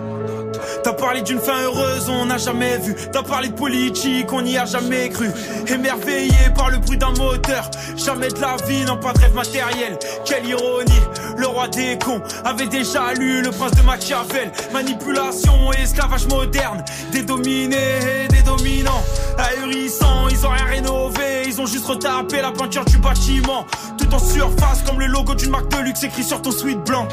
[0.84, 2.96] T'as parlé d'une fin heureuse, on n'a jamais vu.
[3.12, 5.30] T'as parlé de politique, on n'y a jamais cru.
[5.68, 7.70] Émerveillé par le bruit d'un moteur.
[7.98, 9.98] Jamais de la vie, non pas de rêve matériel.
[10.26, 11.02] Quelle ironie,
[11.38, 14.52] le roi des cons avait déjà lu le prince de Machiavel.
[14.74, 16.84] Manipulation et esclavage moderne.
[17.12, 19.04] Des dominés et des dominants.
[19.38, 21.44] Ahurissants, ils ont rien rénové.
[21.48, 23.66] Ils ont juste retapé la peinture du bâtiment.
[23.98, 27.08] Tout en surface comme le logo d'une marque de luxe écrit sur ton suite blanc.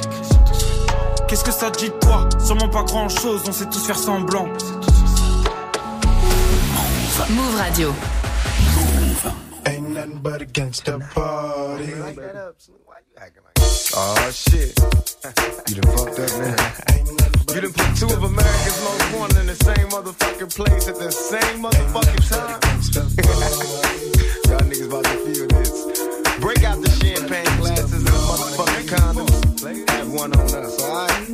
[1.29, 4.47] Qu'est-ce que ça dit de toi Sûrement pas grand chose, on sait tous faire semblant.
[7.29, 7.95] Move Radio.
[9.67, 11.93] Ain't nothing but a gangsta party.
[13.95, 14.79] Oh shit.
[15.69, 16.57] You done fucked up, man.
[17.55, 21.11] You done put two of America's most wanted in the same motherfucking place at the
[21.11, 22.61] same motherfucking time.
[24.49, 26.18] Y'all niggas about to feel this.
[26.41, 29.91] Break out the champagne glasses and the motherfucking condoms.
[29.91, 31.27] Have one on us, alright?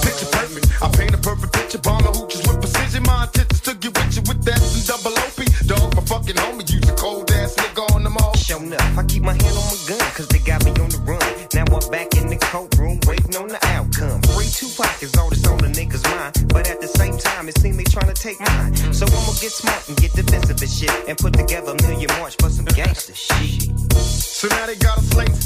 [0.00, 0.82] Picture perfect.
[0.82, 1.78] I paint a perfect picture.
[1.78, 3.02] Bomb the hooches with precision.
[3.04, 5.40] My intentions to get with you with that and double OP.
[5.68, 6.64] Dog, my fucking homie.
[6.72, 8.34] Use a cold ass nigga on them all.
[8.36, 10.98] Shown up, I keep my hand on my gun, cause they got me on the
[11.04, 11.20] run.
[11.52, 14.22] Now I'm back in the courtroom, waiting on the outcome.
[14.32, 16.48] Free Tupac is all that's on the niggas' mind.
[16.48, 18.69] But at the same time, it seems they trying to take mine.
[19.40, 21.08] Get smart and get defensive and shit.
[21.08, 23.72] And put together a million march for some gangster shit.
[23.94, 25.39] So now they got a laced.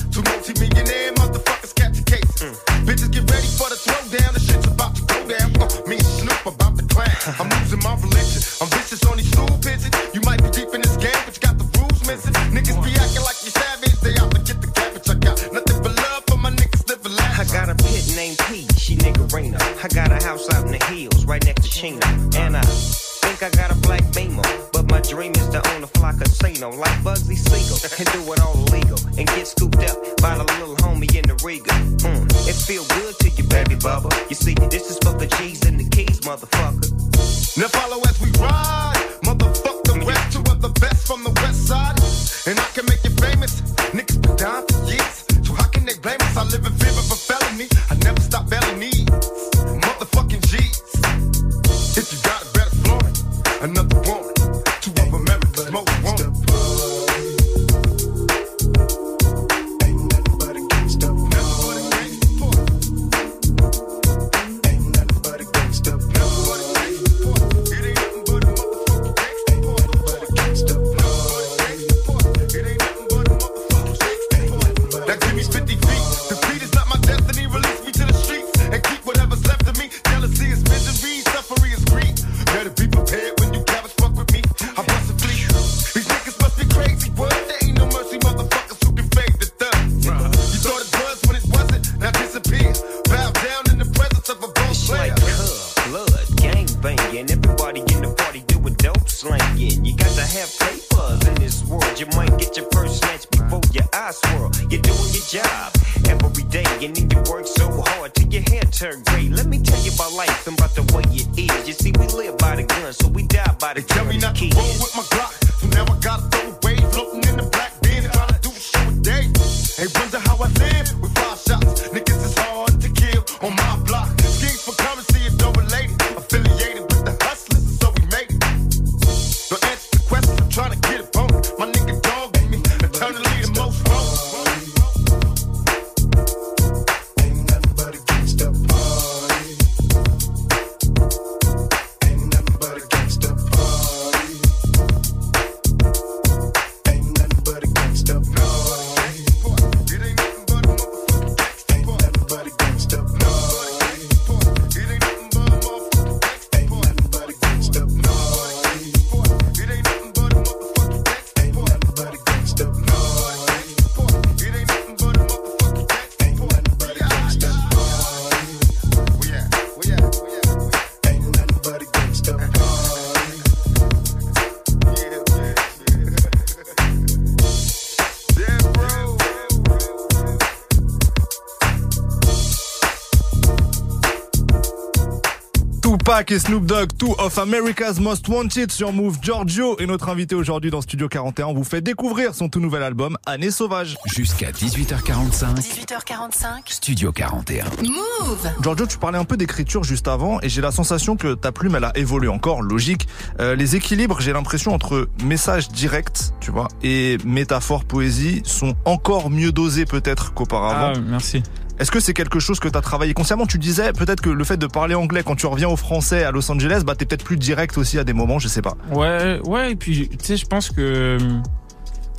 [186.14, 189.18] Tupac et Snoop Dogg, Two of America's Most Wanted sur Move.
[189.20, 191.46] Giorgio est notre invité aujourd'hui dans Studio 41.
[191.46, 193.96] On vous fait découvrir son tout nouvel album, Année Sauvage.
[194.04, 195.56] Jusqu'à 18h45.
[195.56, 196.44] 18h45.
[196.66, 197.64] Studio 41.
[197.82, 198.48] Move.
[198.62, 201.74] Giorgio, tu parlais un peu d'écriture juste avant et j'ai la sensation que ta plume,
[201.74, 203.08] elle a évolué encore, logique.
[203.40, 209.30] Euh, les équilibres, j'ai l'impression, entre message direct, tu vois, et métaphore, poésie sont encore
[209.30, 210.92] mieux dosés peut-être qu'auparavant.
[210.94, 211.42] Ah, merci.
[211.78, 213.46] Est-ce que c'est quelque chose que tu as travaillé consciemment?
[213.46, 216.30] Tu disais peut-être que le fait de parler anglais quand tu reviens au français à
[216.30, 218.76] Los Angeles, bah t'es peut-être plus direct aussi à des moments, je sais pas.
[218.92, 221.18] Ouais, ouais, et puis tu sais, je pense que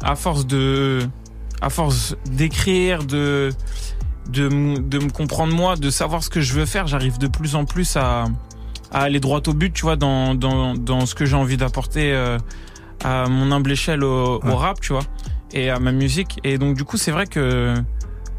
[0.04, 1.00] à force de,
[1.62, 3.50] à force d'écrire, de,
[4.30, 7.56] de, de me comprendre moi, de savoir ce que je veux faire, j'arrive de plus
[7.56, 8.26] en plus à,
[8.92, 12.12] à aller droit au but, tu vois, dans, dans, dans ce que j'ai envie d'apporter
[12.14, 12.38] euh,
[13.06, 14.52] à mon humble échelle au, Ouais.
[14.52, 15.04] au rap, tu vois,
[15.54, 16.40] et à ma musique.
[16.44, 17.74] Et donc du coup, c'est vrai que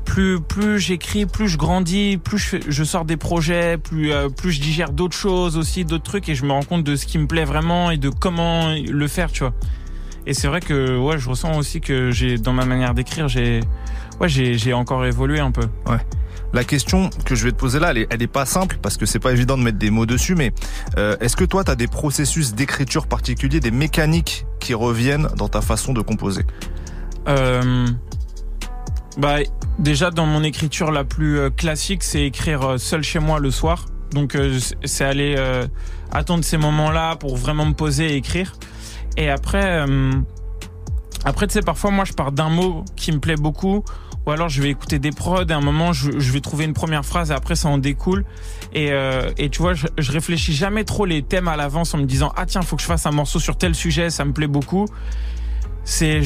[0.06, 4.60] plus plus j'écris, plus je grandis, plus je, sors des projets, plus euh, plus je
[4.62, 7.26] digère d'autres choses aussi, d'autres trucs, et je me rends compte de ce qui me
[7.26, 9.52] plaît vraiment et de comment le faire, tu vois.
[10.26, 13.60] Et c'est vrai que ouais, je ressens aussi que j'ai dans ma manière d'écrire, j'ai
[14.20, 15.68] ouais, j'ai j'ai encore évolué un peu.
[16.52, 18.96] La question que je vais te poser là, elle est, elle est pas simple parce
[18.96, 20.52] que c'est pas évident de mettre des mots dessus, mais
[20.96, 25.48] euh, est-ce que toi, tu as des processus d'écriture particuliers, des mécaniques qui reviennent dans
[25.48, 26.42] ta façon de composer?
[27.28, 27.86] Euh,
[29.16, 29.36] bah
[29.78, 33.50] déjà dans mon écriture la plus euh, classique, c'est écrire euh, seul chez moi le
[33.50, 33.86] soir.
[34.12, 35.66] Donc euh, c'est- aller euh,
[36.12, 38.52] attendre ces moments-là pour vraiment me poser et écrire.
[39.16, 40.12] Et après, euh,
[41.24, 43.84] après tu sais parfois moi je pars d'un mot qui me plaît beaucoup.
[44.26, 46.64] Ou alors je vais écouter des prods et à un moment je, je vais trouver
[46.64, 48.24] une première phrase et après ça en découle.
[48.72, 51.98] Et, euh, et tu vois, je, je réfléchis jamais trop les thèmes à l'avance en
[51.98, 54.32] me disant ah tiens faut que je fasse un morceau sur tel sujet, ça me
[54.32, 54.86] plaît beaucoup.
[55.84, 56.22] C'est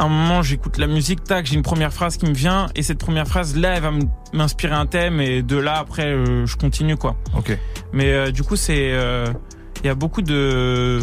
[0.00, 2.98] un moment j'écoute la musique, tac, j'ai une première phrase qui me vient et cette
[2.98, 3.90] première phrase là elle va
[4.32, 7.16] m'inspirer un thème et de là après euh, je continue quoi.
[7.36, 7.56] Ok.
[7.92, 9.26] Mais euh, du coup c'est euh,
[9.82, 11.00] il y a beaucoup de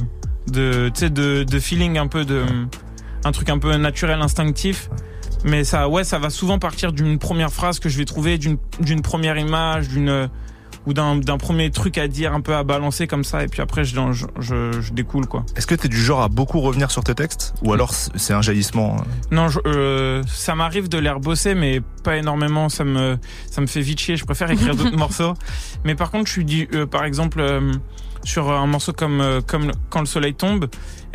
[0.47, 2.43] de tu sais de, de feeling un peu de
[3.23, 4.89] un truc un peu naturel instinctif.
[5.43, 8.57] Mais ça ouais ça va souvent partir d'une première phrase que je vais trouver d'une
[8.79, 10.29] d'une première image d'une
[10.87, 13.61] ou d'un d'un premier truc à dire un peu à balancer comme ça et puis
[13.61, 15.45] après je je, je, je découle quoi.
[15.55, 18.33] Est-ce que tu es du genre à beaucoup revenir sur tes textes ou alors c'est
[18.33, 22.69] un jaillissement euh Non, je, euh, ça m'arrive de les rebosser, mais pas énormément.
[22.69, 23.17] Ça me,
[23.51, 24.15] ça me fait vite chier.
[24.15, 25.33] Je préfère écrire d'autres morceaux.
[25.83, 27.73] Mais par contre, je suis dit, euh, par exemple, euh,
[28.23, 30.67] sur un morceau comme, euh, comme Quand le soleil tombe,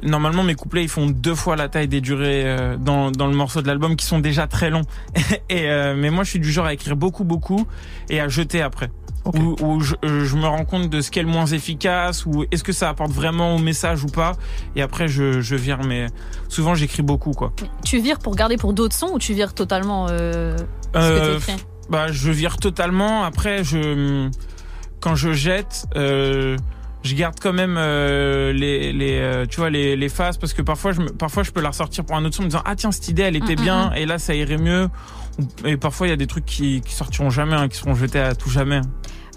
[0.02, 3.34] normalement mes couplets ils font deux fois la taille des durées euh, dans, dans le
[3.34, 4.84] morceau de l'album qui sont déjà très longs.
[5.48, 7.66] et euh, mais moi, je suis du genre à écrire beaucoup, beaucoup
[8.08, 8.90] et à jeter après.
[9.24, 9.36] Ok.
[9.38, 12.26] Où, où je, euh, je me rends compte de ce qui est le moins efficace
[12.26, 14.32] ou est-ce que ça apporte vraiment au message ou pas
[14.74, 16.06] et après je, je vire mais
[16.48, 17.52] souvent j'écris beaucoup quoi
[17.84, 21.34] Tu vires pour garder pour d'autres sons ou tu vires totalement euh, ce que Euh,
[21.38, 21.64] t'écris?
[21.88, 23.22] Bah, je vire totalement.
[23.24, 24.28] Après, je
[25.00, 26.56] quand je jette, euh,
[27.02, 30.62] je garde quand même euh, les les euh, tu vois les les phases parce que
[30.62, 32.62] parfois je me- parfois je peux la ressortir pour un autre son en me disant
[32.64, 34.88] ah tiens cette idée elle était Mm, mm, bien et là ça irait mieux.
[35.64, 38.20] Et parfois il y a des trucs qui qui sortiront jamais, hein, qui seront jetés
[38.20, 38.80] à tout jamais.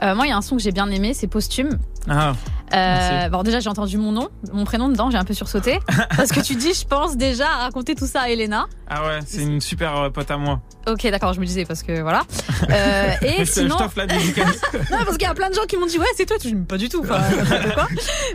[0.02, 1.78] Euh, Moi, il y a un son que j'ai bien aimé, c'est Posthume.
[2.10, 2.34] Ah,
[2.74, 5.80] Euh, bon, déjà, j'ai entendu mon nom, mon prénom dedans, j'ai un peu sursauté.
[6.18, 8.66] parce que tu dis, je pense déjà à raconter tout ça à Elena.
[8.90, 10.62] ah ouais, c'est une super euh, pote à moi.
[10.88, 12.24] Ok, d'accord, je me disais parce que voilà.
[12.70, 14.06] Euh, et je sinon, je la
[14.92, 16.56] non, parce qu'il y a plein de gens qui m'ont dit ouais c'est toi, dis
[16.56, 17.04] pas du tout.
[17.04, 17.20] Quoi.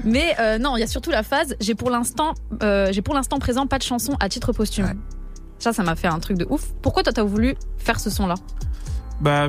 [0.04, 1.56] Mais euh, non, il y a surtout la phase.
[1.60, 4.84] J'ai pour l'instant, euh, j'ai pour l'instant présent pas de chanson à titre posthume.
[4.86, 4.96] Ouais.
[5.60, 6.72] Ça, ça m'a fait un truc de ouf.
[6.82, 8.34] Pourquoi toi t'as voulu faire ce son là
[9.20, 9.48] Bah,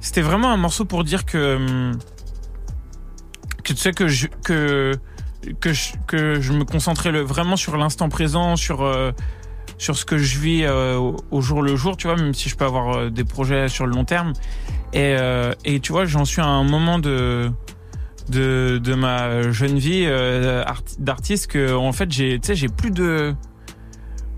[0.00, 1.98] c'était vraiment un morceau pour dire que hum,
[3.64, 4.94] que tu sais que je que
[5.60, 5.70] que
[6.06, 9.10] que je me concentrais vraiment sur l'instant présent, sur euh,
[9.78, 10.96] sur ce que je vis euh,
[11.32, 13.84] au, jour le jour, tu vois, même si je peux avoir euh, des projets sur
[13.86, 14.32] le long terme.
[14.92, 15.16] Et
[15.64, 17.50] et tu vois, j'en suis à un moment de
[18.28, 23.34] de de ma jeune vie art- d'artiste que en fait j'ai j'ai plus de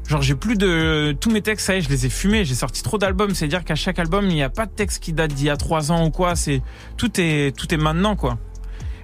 [0.07, 2.45] Genre j'ai plus de tous mes textes, ça y est, je les ai fumés.
[2.45, 4.71] J'ai sorti trop d'albums, c'est à dire qu'à chaque album il n'y a pas de
[4.71, 6.37] texte qui date d'il y a trois ans ou quoi.
[6.37, 6.63] C'est
[6.97, 8.39] tout est tout est maintenant quoi.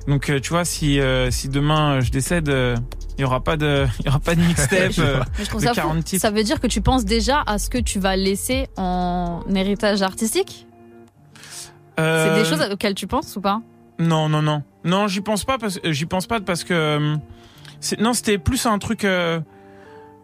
[0.07, 2.77] Donc euh, tu vois si euh, si demain euh, je décède, euh,
[3.17, 4.93] il y aura pas de il y aura pas de mixtape.
[4.99, 5.75] euh, de ça fou.
[5.75, 6.21] 40 titres.
[6.23, 10.03] Ça veut dire que tu penses déjà à ce que tu vas laisser en héritage
[10.03, 10.67] artistique?
[11.97, 13.61] C'est euh, des choses auxquelles tu penses ou pas?
[13.99, 14.63] Non, non, non.
[14.85, 17.17] Non, j'y pense pas parce j'y pense pas parce que euh,
[17.99, 19.41] non, c'était plus un truc euh,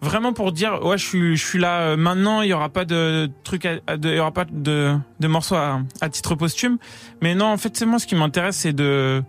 [0.03, 2.85] vraiment pour dire ouais, je suis je suis là euh, maintenant, il y aura pas
[2.85, 6.79] de truc il y aura pas de de morceaux à, à titre posthume,
[7.23, 9.23] mais non, en fait, c'est moi ce qui m'intéresse c'est de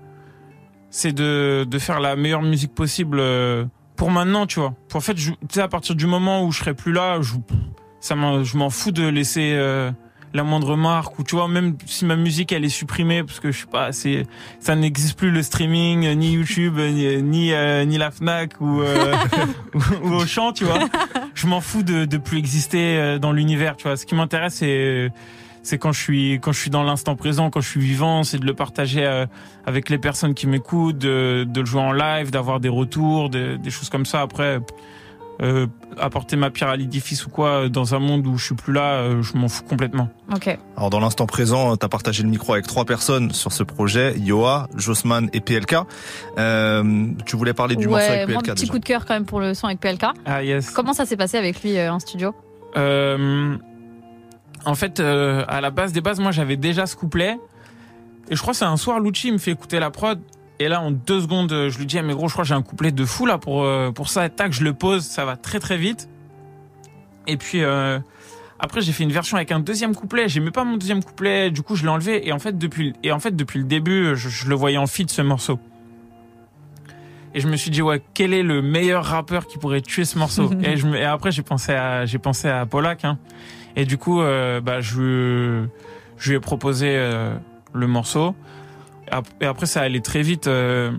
[0.89, 3.65] c'est de de faire la meilleure musique possible euh,
[3.95, 4.73] pour maintenant, tu vois.
[4.89, 7.33] Pour en fait, je- à partir du moment où je serai plus là, je
[7.99, 9.91] ça je m'en fous de laisser euh,
[10.37, 13.51] la moindre marque ou tu vois même si ma musique elle est supprimée parce que
[13.51, 14.25] je sais pas c'est
[14.61, 18.61] ça n'existe plus le streaming euh, ni YouTube euh, ni ni, euh, ni la Fnac
[18.61, 19.13] ou euh,
[19.73, 20.79] ou, ou Auchan tu vois.
[21.33, 23.97] Je m'en fous de de plus exister euh, dans l'univers tu vois.
[23.97, 25.11] Ce qui m'intéresse c'est
[25.63, 28.37] c'est quand je suis quand je suis dans l'instant présent quand je suis vivant c'est
[28.39, 29.25] de le partager euh,
[29.65, 33.57] avec les personnes qui m'écoutent de, de le jouer en live d'avoir des retours de-
[33.57, 34.21] des choses comme ça.
[34.21, 34.59] Après
[35.41, 35.67] euh,
[35.99, 38.95] apporter ma pierre à l'édifice ou quoi dans un monde où je suis plus là
[38.95, 40.57] euh, je m'en fous complètement Ok.
[40.75, 44.17] Alors dans l'instant présent, tu as partagé le micro avec trois personnes sur ce projet,
[44.17, 45.75] Yoa, Jossman et PLK.
[46.37, 48.71] Euh, tu voulais parler du morceau Ouais, avec moi, PLK petit déjà.
[48.73, 50.05] coup de cœur quand même pour le son avec PLK.
[50.25, 52.33] ah yes Comment ça s'est passé avec lui euh, en studio?
[52.75, 53.55] Euh,
[54.65, 57.37] en fait, euh, à la base des bases, moi j'avais déjà ce couplet.
[58.29, 60.19] Et je crois que c'est un soir, Lucci me fait écouter la prod.
[60.59, 62.47] Et là, en deux secondes, euh, je lui dis, ah, mais gros, je crois que
[62.47, 64.25] j'ai un couplet de fou là pour, euh, pour ça.
[64.25, 66.09] Et tac, je le pose, ça va très très vite.
[67.27, 67.99] Et puis, euh,
[68.59, 70.27] après, j'ai fait une version avec un deuxième couplet.
[70.27, 72.27] J'aimais pas mon deuxième couplet, du coup, je l'ai enlevé.
[72.27, 74.87] Et en fait, depuis, et en fait, depuis le début, je, je le voyais en
[74.87, 75.59] feat ce morceau.
[77.35, 80.17] Et je me suis dit, ouais, quel est le meilleur rappeur qui pourrait tuer ce
[80.17, 83.05] morceau et, je, me- et après, j'ai pensé à, j'ai pensé à Polak.
[83.05, 83.19] Hein.
[83.75, 85.65] Et du coup, euh, bah, je,
[86.17, 87.35] je lui ai proposé euh,
[87.73, 88.33] le morceau.
[89.07, 90.47] Et ap- Et après, ça allait très vite.
[90.47, 90.91] euh,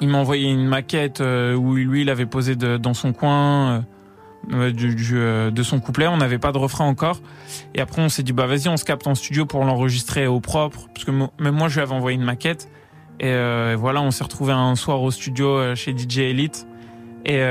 [0.00, 3.84] il m'a envoyé une maquette euh, où lui, il avait posé dans son coin
[4.52, 4.70] euh,
[5.50, 6.06] de son couplet.
[6.06, 7.20] On n'avait pas de refrain encore.
[7.74, 10.38] Et après, on s'est dit, bah vas-y, on se capte en studio pour l'enregistrer au
[10.40, 10.86] propre.
[10.94, 12.68] Parce que même moi, je lui avais envoyé une maquette.
[13.20, 13.34] Et
[13.74, 16.68] voilà, on s'est retrouvé un soir au studio chez DJ Elite.
[17.24, 17.42] Et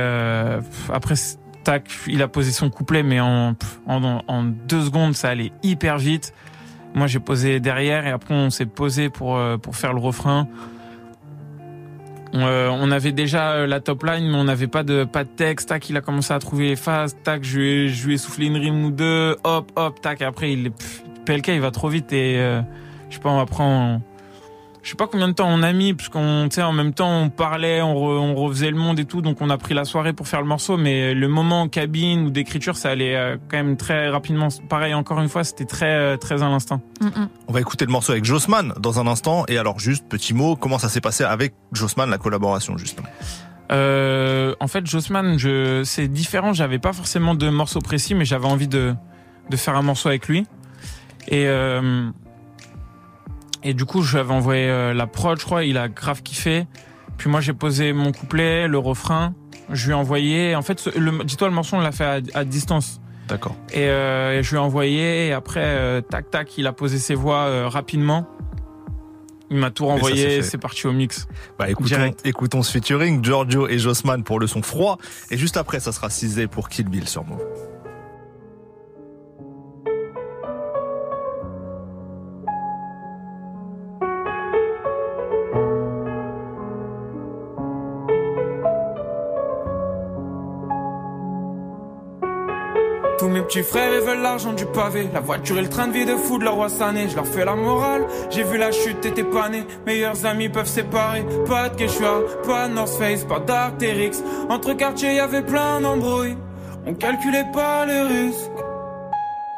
[0.94, 1.16] après,
[1.66, 3.54] tac, il a posé son couplet, mais en
[4.70, 6.34] deux secondes, ça allait hyper vite.
[6.98, 10.48] Moi, j'ai posé derrière et après, on s'est posé pour, euh, pour faire le refrain.
[12.34, 15.30] Euh, on avait déjà euh, la top line, mais on n'avait pas de, pas de
[15.30, 15.70] texte.
[15.70, 17.16] Tac, il a commencé à trouver les phases.
[17.24, 19.38] Tac, je lui ai, je lui ai soufflé une rime ou deux.
[19.44, 20.24] Hop, hop, tac.
[20.24, 20.74] Après, il est,
[21.26, 22.38] PLK, il va trop vite et
[23.10, 24.02] je sais pas, on va prendre,
[24.84, 26.94] je sais pas combien de temps on a mis, parce qu'on, tu sais, en même
[26.94, 29.74] temps, on parlait, on, re- on refaisait le monde et tout, donc on a pris
[29.74, 33.16] la soirée pour faire le morceau, mais le moment en cabine ou d'écriture, ça allait
[33.16, 34.48] euh, quand même très rapidement.
[34.70, 36.82] Pareil, encore une fois, c'était très, euh, très à l'instant.
[37.02, 37.30] Mm, mm.
[37.50, 39.44] On va écouter le morceau avec Jossman dans un instant.
[39.50, 43.10] Et alors juste, petit mot, comment ça s'est passé avec Jossman, la collaboration justement?
[43.72, 46.54] Euh, en fait, Jossman, je, c'est différent.
[46.54, 48.94] J'avais pas forcément de morceau précis, mais j'avais envie de,
[49.50, 50.46] de faire un morceau avec lui.
[51.28, 52.10] Et, euh,
[53.68, 55.66] et du coup, je lui avais envoyé euh, la prod, je crois.
[55.66, 56.68] Il a grave kiffé.
[57.18, 59.36] Puis moi, j'ai posé mon couplet, le refrain.
[59.70, 60.56] Je lui ai envoyé.
[60.56, 60.88] En fait,
[61.26, 63.02] dis-toi, le morceau, on l'a fait à, à distance.
[63.28, 63.58] D'accord.
[63.74, 65.28] Et, euh, et je lui ai envoyé.
[65.28, 68.26] Et après, euh, tac, tac, il a posé ses voix euh, rapidement.
[69.50, 70.42] Il m'a tout renvoyé.
[70.44, 71.28] C'est parti au mix.
[71.60, 72.22] Bah écoutons, Direct.
[72.26, 74.98] écoutons ce featuring, Giorgio et Jossman pour le son froid.
[75.30, 77.42] Et juste après, ça sera cisé pour Kill Bill sur Move.
[93.48, 95.10] Petits frères ils veulent l'argent du pavé.
[95.14, 97.26] La voiture et le train de vie de fou de leur roi sané Je leur
[97.26, 98.06] fais la morale.
[98.30, 99.66] J'ai vu la chute t'étais pas né.
[99.86, 101.26] Meilleurs amis peuvent séparer.
[101.48, 106.38] Pas de Quechua, pas de North Face Pas d'Artérix Entre quartiers y avait plein d'embrouilles.
[106.86, 108.67] On calculait pas les risques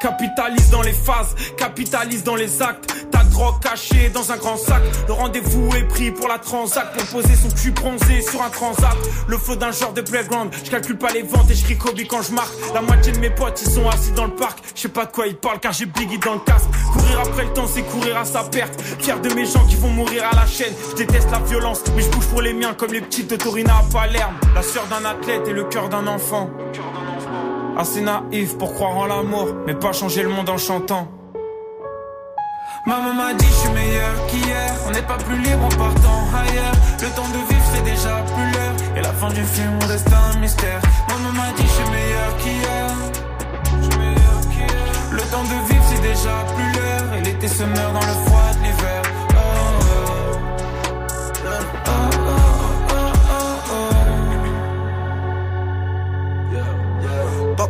[0.00, 3.06] Capitalise dans les phases, capitalise dans les actes.
[3.10, 4.80] Ta drogue cachée dans un grand sac.
[5.06, 6.92] Le rendez-vous est pris pour la transac.
[6.94, 8.96] Pour poser son cul bronzé sur un transat.
[9.28, 10.50] Le flow d'un genre de playground.
[10.64, 12.52] Je calcule pas les ventes et je crie Kobe quand je marque.
[12.72, 14.60] La moitié de mes potes, ils sont assis dans le parc.
[14.74, 16.70] Je sais pas de quoi ils parlent car j'ai Biggie dans le casque.
[16.94, 18.80] Courir après le temps, c'est courir à sa perte.
[19.00, 20.72] Fier de mes gens qui vont mourir à la chaîne.
[20.92, 23.74] Je déteste la violence, mais je bouge pour les miens comme les petites de Torina
[23.76, 24.34] à Palerme.
[24.54, 26.48] La sœur d'un athlète et le cœur d'un enfant.
[27.80, 31.08] Assez naïf pour croire en l'amour, mais pas changer le monde en chantant.
[32.84, 36.74] Maman m'a dit je suis meilleur qu'hier, on n'est pas plus libre en partant ailleurs.
[37.00, 40.38] Le temps de vivre c'est déjà plus l'heure, et la fin du film reste un
[40.40, 40.82] mystère.
[41.08, 42.90] Maman m'a dit je suis meilleur qu'hier.
[45.10, 48.50] Le temps de vivre c'est déjà plus l'heure, et l'été se meurt dans le froid
[48.52, 49.09] de l'hiver.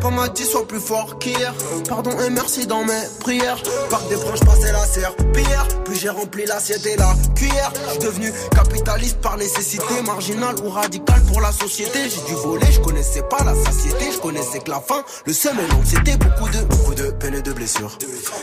[0.01, 1.53] Papa m'a dit sois plus fort qu'hier.
[1.89, 3.63] Pardon et merci dans mes prières.
[3.91, 5.69] Par des branches passées la serpillière.
[5.85, 7.71] Puis j'ai rempli l'assiette et la cuillère.
[7.87, 11.99] Je suis devenu capitaliste par nécessité, marginal ou radical pour la société.
[12.09, 14.11] J'ai dû voler, je connaissais pas la satiété.
[14.13, 16.17] Je connaissais que la fin, le seul et l'anxiété.
[16.17, 17.99] Beaucoup de, beaucoup de peines et de blessures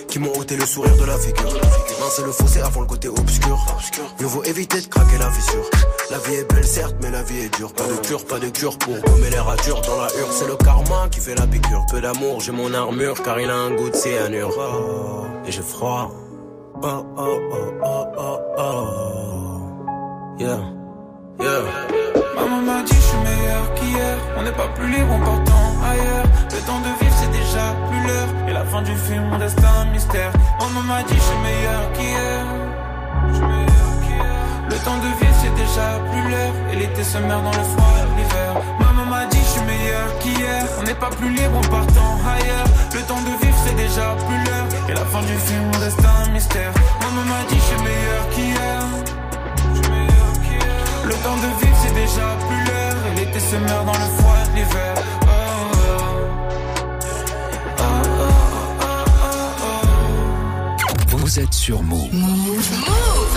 [0.07, 1.53] qui m'ont ôté le sourire de la figure.
[1.99, 3.57] Mince le fossé avant le côté obscur.
[4.19, 5.67] Mieux vaut éviter de craquer la fissure.
[6.09, 8.47] La vie est belle certes mais la vie est dure Pas de cure, pas de
[8.47, 11.46] cure pour gommer les ratures Dans la hure c'est le karma qui fait la
[11.89, 14.51] Peu d'amour j'ai mon armure car il a un goût de cyanure.
[15.45, 16.11] Et j'ai froid.
[16.83, 20.37] Oh oh oh oh oh oh.
[20.37, 20.59] Yeah
[22.35, 24.17] Maman m'a dit je suis meilleur qu'hier.
[24.37, 28.01] On n'est pas plus libre en partant ailleurs Le temps de vivre c'est déjà plus
[28.05, 28.49] l'heure.
[28.49, 30.33] Et la fin du film reste un mystère.
[30.59, 32.45] Maman m'a dit je suis meilleur qu'hier.
[33.29, 34.69] Je suis meilleur qu'hier.
[34.69, 36.53] Le temps de vivre c'est déjà plus l'heure.
[36.73, 37.87] Et l'été se meurt dans le froid
[38.17, 38.76] l'hiver
[39.97, 40.65] meilleur qu'hier.
[40.79, 42.67] On n'est pas plus libre en partant ailleurs.
[42.93, 44.67] Le temps de vivre c'est déjà plus l'heure.
[44.89, 46.71] Et la fin du film reste un mystère.
[47.01, 48.81] Maman m'a dit je suis meilleur qu'hier.
[49.73, 50.83] Je suis meilleur qu'hier.
[51.05, 52.97] Le temps de vivre c'est déjà plus l'heure.
[53.11, 54.93] Et l'été se meurt dans le froid l'hiver.
[55.23, 55.27] Oh,
[55.73, 56.07] oh.
[57.79, 58.31] Oh, oh,
[58.81, 61.17] oh, oh, oh.
[61.17, 62.09] Vous êtes sur Move.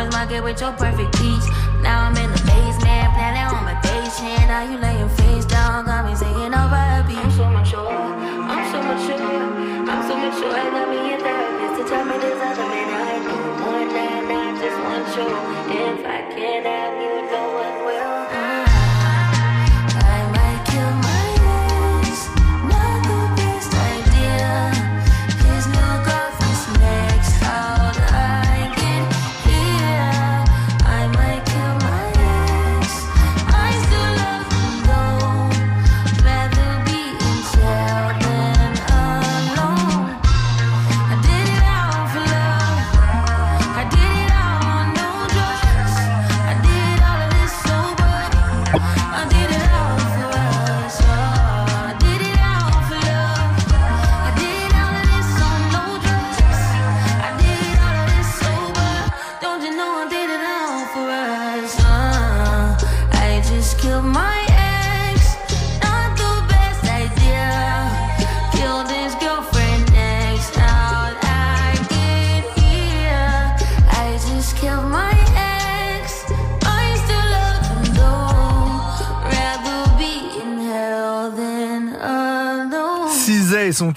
[0.00, 1.59] farmer's market with your perfect peach.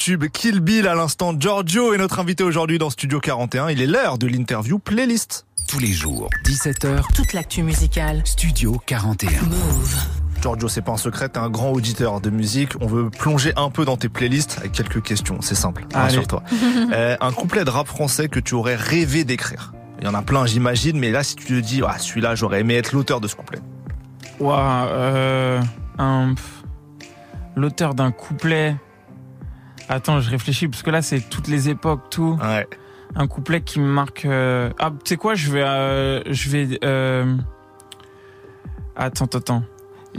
[0.04, 1.34] Tube Kill Bill à l'instant.
[1.40, 3.70] Giorgio est notre invité aujourd'hui dans Studio 41.
[3.70, 5.46] Il est l'heure de l'interview playlist.
[5.66, 8.22] Tous les jours, 17h, Toute l'actu musicale.
[8.26, 9.32] Studio 41.
[10.42, 12.72] Giorgio, c'est pas un secret, t'es un grand auditeur de musique.
[12.82, 15.38] On veut plonger un peu dans tes playlists avec quelques questions.
[15.40, 16.04] C'est simple, Allez.
[16.04, 16.44] rassure-toi.
[16.92, 19.72] Euh, un couplet de rap français que tu aurais rêvé d'écrire.
[20.00, 22.60] Il y en a plein, j'imagine, mais là, si tu te dis, ah, celui-là, j'aurais
[22.60, 23.60] aimé être l'auteur de ce couplet.
[24.42, 25.62] Ouah, euh,
[25.98, 26.36] un,
[27.56, 28.76] l'auteur d'un couplet.
[29.94, 32.38] Attends, je réfléchis parce que là c'est toutes les époques, tout.
[32.42, 32.68] Ouais.
[33.16, 34.26] Un couplet qui me marque.
[34.26, 36.80] euh, Ah, tu sais quoi, je vais, euh, je vais.
[36.84, 37.36] euh,
[38.96, 39.64] Attends, attends, attends.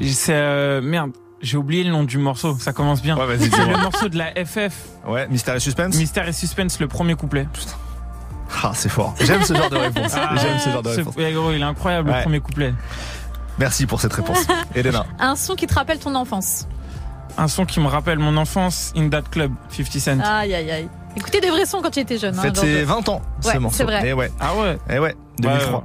[0.05, 1.11] C'est euh, merde.
[1.41, 2.57] J'ai oublié le nom du morceau.
[2.59, 3.17] Ça commence bien.
[3.19, 4.75] Ouais, vas-y, C'est le morceau de la FF.
[5.07, 7.47] Ouais, Mystère et Suspense Mystère et Suspense, le premier couplet.
[8.63, 9.15] Ah, c'est fort.
[9.21, 10.13] J'aime ce genre de réponse.
[10.17, 11.15] Ah, J'aime ce genre de réponse.
[11.17, 12.17] ouais, gros, il est incroyable Ouais.
[12.19, 12.73] le premier couplet.
[13.59, 14.47] Merci pour cette réponse.
[14.75, 15.05] Elena.
[15.19, 16.67] Un son qui te rappelle ton enfance.
[17.37, 20.21] Un son qui me rappelle mon enfance, In That Club, 50 Cent.
[20.21, 20.89] Aïe, aïe, aïe.
[21.17, 22.39] Écoutez des vrais sons quand tu étais jeune.
[22.39, 23.77] hein, ses 20 ans, Ouais, ce morceau.
[23.79, 24.09] c'est vrai.
[24.09, 24.31] Et ouais.
[24.41, 25.85] Ah ouais Eh ouais, 2003.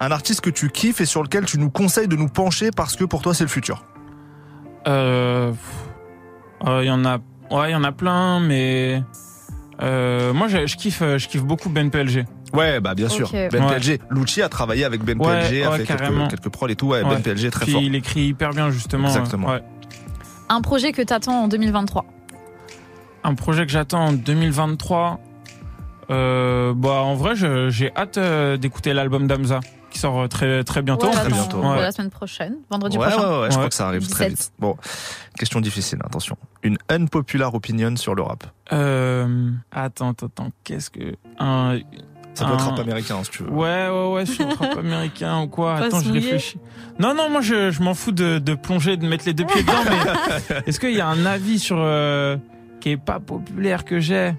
[0.00, 2.94] Un artiste que tu kiffes et sur lequel tu nous conseilles de nous pencher parce
[2.94, 3.84] que pour toi c'est le futur.
[4.86, 5.52] Euh,
[6.66, 7.18] euh, Il y en a,
[7.50, 9.02] ouais, il y en a plein, mais
[9.82, 12.24] euh, moi je, je kiffe, euh, je kiffe beaucoup Ben PLG.
[12.54, 13.26] Ouais, bah bien sûr.
[13.28, 13.48] Ok.
[13.52, 13.74] Ben Ouais.
[13.80, 14.00] PLG.
[14.10, 16.28] Lucci a travaillé avec Ben Ouais, PLG, a ouais, fait carrément.
[16.28, 16.86] quelques, quelques prods et tout.
[16.88, 17.16] Ouais, Ouais.
[17.16, 17.82] Ben PLG très Puis fort.
[17.82, 19.08] il écrit hyper bien justement.
[19.08, 19.56] Exactement.
[20.48, 22.04] Un projet que t'attends en 2023.
[23.24, 25.20] un projet que j'attends en 2023.
[26.10, 30.80] Euh, bah en vrai, j'ai hâte euh, d'écouter l'album d'Amza qui sort euh, très très
[30.80, 31.08] bientôt.
[31.08, 31.58] Ouais, dans- bientôt.
[31.60, 31.80] Ouais.
[31.82, 33.40] La semaine prochaine, vendredi Ouais, ouais, prochain.
[33.40, 34.30] ouais, je crois que ça arrive très 17.
[34.30, 34.52] vite.
[34.58, 34.76] Bon,
[35.38, 36.36] question difficile, attention.
[36.62, 38.44] Une unpopular opinion sur le rap.
[38.72, 40.48] Euh, attends, attends, attends.
[40.64, 41.78] Qu'est-ce que un
[42.38, 43.50] Ça peut être un- rap américain si tu veux.
[43.50, 45.76] Ouais, ouais, ouais, sur le rap américain ou quoi.
[45.76, 46.58] Pas Attends, je réfléchis.
[46.98, 49.62] Non, non, moi, je, je m'en fous de, de plonger, de mettre les deux pieds
[49.62, 52.36] dedans, mais est-ce qu'il y a un avis sur, euh,
[52.80, 54.34] qui est pas populaire que j'ai?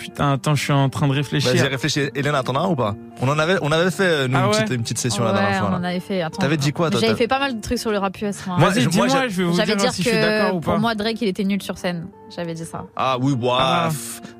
[0.00, 1.52] Putain, attends, je suis en train de réfléchir.
[1.52, 2.08] Vas-y, réfléchis.
[2.14, 2.94] Hélène, t'en as un ou pas?
[3.20, 5.32] On, en avait, on avait fait euh, nous, Ah une, petite, une petite session la
[5.32, 5.68] Ouais, dernière fois.
[5.68, 5.76] on là.
[5.78, 6.22] en avait fait.
[6.22, 8.46] Attends, T'avais dit quoi, toi, J'avais fait pas mal de trucs sur le rap US.
[8.46, 8.56] moi.
[8.58, 10.18] Moi, Vas-y, je- moi, dis-moi, j'ai- je vais vous J'avais dire dit si je suis
[10.18, 12.06] d'accord que ou pour moi Drake il était nul sur scène.
[12.34, 12.86] J'avais dit ça.
[12.96, 13.90] Ah oui, bah, Ah.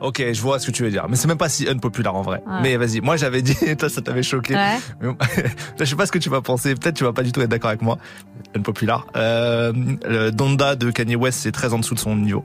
[0.01, 1.05] ok, je vois ce que tu veux dire.
[1.11, 2.43] Mais c'est même pas si unpopular en vrai.
[2.47, 2.61] Ouais.
[2.63, 4.55] Mais vas-y, moi j'avais dit, toi ça t'avait choqué.
[4.55, 4.79] Ouais.
[5.79, 6.75] Je sais pas ce que tu vas penser.
[6.75, 7.99] Peut-être tu vas pas du tout être d'accord avec moi.
[8.57, 9.07] Unpopular.
[9.17, 9.73] Euh,
[10.09, 12.45] le Donda de Kanye West, c'est très en dessous de son niveau.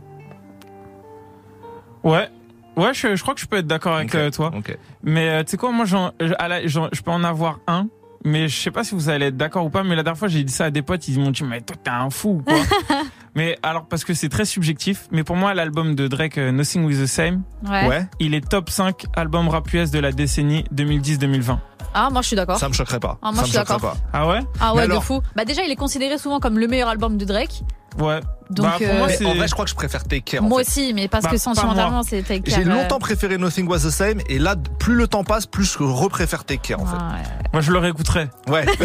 [2.04, 2.30] Ouais.
[2.78, 4.52] Ouais, je, je crois que je peux être d'accord avec euh, toi.
[4.56, 4.78] Ok.
[5.04, 7.60] Mais euh, tu sais quoi, moi, j'en- je- à la- j'en- je peux en avoir
[7.68, 7.88] un.
[8.28, 9.84] Mais je sais pas si vous allez être d'accord ou pas.
[9.84, 11.08] Mais la dernière fois, j'ai dit ça à des potes.
[11.08, 12.56] Ils m'ont dit, mais toi, t'es un fou, quoi.
[13.36, 15.08] mais alors, parce que c'est très subjectif.
[15.12, 17.88] Mais pour moi, l'album de Drake, euh, Nothing With The Same, Ouais.
[17.88, 21.60] Ouais, il est top 5 album rap US de la décennie 2010-2020.
[21.98, 22.58] Ah, moi je suis d'accord.
[22.60, 23.18] ça me choquerait pas.
[23.22, 23.94] Ah, moi, ça je me suis choquerait d'accord.
[23.94, 23.98] pas.
[24.14, 24.40] Ah ouais?
[24.60, 25.22] Ah Mais ouais, de alors- fou.
[25.36, 27.62] Bah déjà, il est considéré souvent comme le meilleur album de Drake.
[27.98, 28.20] Ouais.
[28.50, 29.26] Donc, Bah, pour euh, moi, Mais c'est.
[29.26, 30.44] en vrai, je crois que je préfère Take Care.
[30.44, 30.68] en Moi fait.
[30.70, 32.60] aussi, mais parce Bah, que pas sentimentalement, c'est Take Care.
[32.60, 32.76] J'ai ouais.
[32.76, 36.44] longtemps préféré Nothing Was the Same et là, plus le temps passe, plus je repréfère
[36.44, 36.98] Take Care en fait.
[36.98, 37.24] Ouais.
[37.54, 38.30] Moi, je le réécouterai.
[38.50, 38.66] Ouais.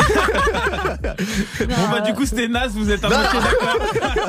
[1.60, 2.72] Bon, bah, du coup, c'était naze.
[2.72, 4.22] Vous êtes à moitié d'accord.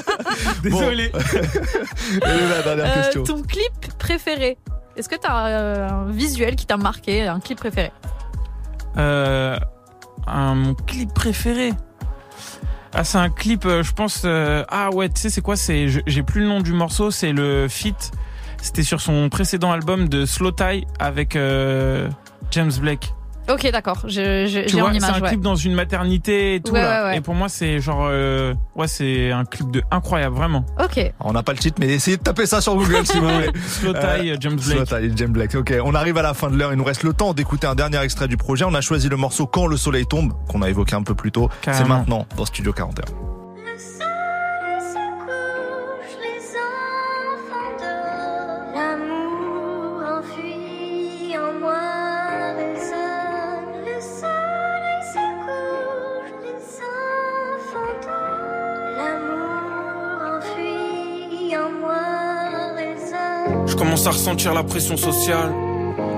[0.63, 1.11] Désolé.
[2.15, 3.23] Et la dernière Euh, question.
[3.23, 4.57] ton clip préféré
[4.97, 7.91] Est-ce que t'as euh, un visuel qui t'a marqué, un clip préféré?
[8.97, 9.57] Euh,
[10.27, 11.73] un, mon clip préféré.
[12.93, 14.23] Ah, c'est un clip, euh, je pense.
[14.25, 17.09] euh, ah ouais, tu sais, c'est quoi C'est, j'ai plus le nom du morceau.
[17.11, 18.11] C'est le feat.
[18.61, 22.09] C'était sur son précédent album de Slow Tie avec euh,
[22.51, 23.13] James Blake.
[23.49, 23.99] Ok, d'accord.
[24.05, 25.27] Je, je, Tu j'ai vois, c'est un ouais.
[25.29, 27.03] clip dans une maternité et tout Ouais, là.
[27.03, 27.17] ouais, ouais.
[27.17, 30.65] Et pour moi, c'est genre, euh, ouais, c'est un clip de incroyable, vraiment.
[30.81, 31.11] Ok.
[31.19, 33.49] On n'a pas le titre, mais essayez de taper ça sur Google si vous voulez.
[33.67, 34.89] Slow Tie, Euh, James Slow Blake.
[34.89, 35.55] Tie, James Blake.
[35.55, 36.71] Ok, on arrive à la fin de l'heure.
[36.71, 38.63] Il nous reste le temps d'écouter un dernier extrait du projet.
[38.65, 41.31] On a choisi le morceau Quand le soleil tombe, qu'on a évoqué un peu plus
[41.31, 41.49] tôt.
[41.63, 43.40] C'est maintenant dans Studio 41.
[63.81, 65.51] Commence à ressentir la pression sociale.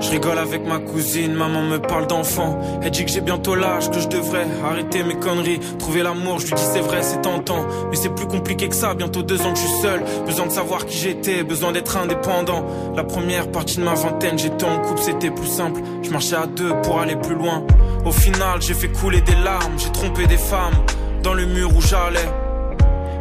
[0.01, 2.59] Je rigole avec ma cousine, maman me parle d'enfant.
[2.81, 5.61] Elle dit que j'ai bientôt l'âge, que je devrais arrêter mes conneries.
[5.79, 7.65] Trouver l'amour, je lui dis c'est vrai, c'est tentant.
[7.89, 10.03] Mais c'est plus compliqué que ça, bientôt deux ans que je suis seul.
[10.25, 12.65] Besoin de savoir qui j'étais, besoin d'être indépendant.
[12.97, 15.79] La première partie de ma vingtaine, j'étais en couple, c'était plus simple.
[16.01, 17.63] Je marchais à deux pour aller plus loin.
[18.03, 20.75] Au final, j'ai fait couler des larmes, j'ai trompé des femmes.
[21.23, 22.29] Dans le mur où j'allais.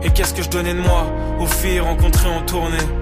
[0.03, 1.07] Et qu'est-ce que je donnais de moi?
[1.39, 3.02] Aux filles rencontrées en tournée.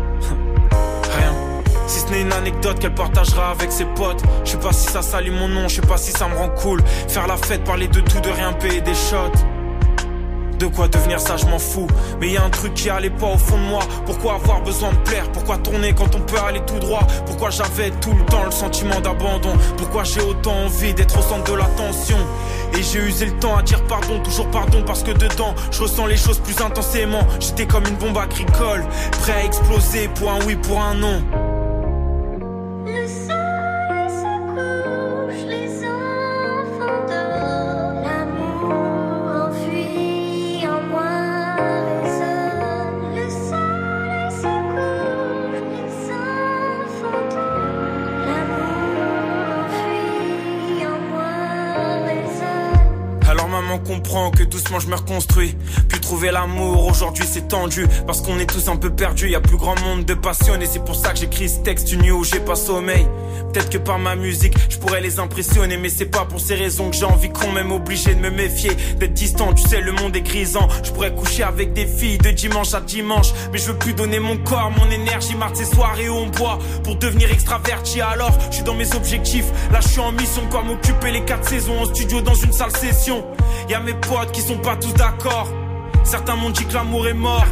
[1.90, 4.22] Si ce n'est une anecdote qu'elle partagera avec ses potes.
[4.44, 6.50] Je sais pas si ça salit mon nom, je sais pas si ça me rend
[6.50, 6.80] cool.
[7.08, 9.32] Faire la fête, parler de tout, de rien payer des shots.
[10.60, 11.88] De quoi devenir ça, je m'en fous.
[12.20, 13.82] Mais y a un truc qui allait pas au fond de moi.
[14.06, 15.32] Pourquoi avoir besoin de plaire?
[15.32, 17.04] Pourquoi tourner quand on peut aller tout droit?
[17.26, 19.54] Pourquoi j'avais tout le temps le sentiment d'abandon?
[19.76, 22.18] Pourquoi j'ai autant envie d'être au centre de l'attention?
[22.78, 26.06] Et j'ai usé le temps à dire pardon, toujours pardon parce que dedans je ressens
[26.06, 27.26] les choses plus intensément.
[27.40, 28.84] J'étais comme une bombe agricole,
[29.22, 31.49] prêt à exploser pour un oui, pour un non.
[54.10, 55.56] Maman comprend que doucement je me reconstruis.
[55.88, 57.86] Puis trouver l'amour, aujourd'hui c'est tendu.
[58.06, 60.66] Parce qu'on est tous un peu perdus, y a plus grand monde de passionnés.
[60.66, 63.06] C'est pour ça que j'écris ce texte une nuit où j'ai pas sommeil.
[63.52, 65.76] Peut-être que par ma musique, je pourrais les impressionner.
[65.76, 68.70] Mais c'est pas pour ces raisons que j'ai envie qu'on m'aime obligé de me méfier.
[68.98, 70.68] D'être distant, tu sais, le monde est grisant.
[70.82, 73.32] Je pourrais coucher avec des filles de dimanche à dimanche.
[73.52, 76.58] Mais je veux plus donner mon corps, mon énergie, marre ces soirées où on boit.
[76.84, 79.46] Pour devenir extraverti, alors je suis dans mes objectifs.
[79.72, 82.76] Là je suis en mission, quoi m'occuper les quatre saisons en studio dans une salle
[82.76, 83.24] session.
[83.70, 85.46] Y a mes potes qui sont pas tous d'accord.
[86.02, 87.44] Certains m'ont dit que l'amour est mort.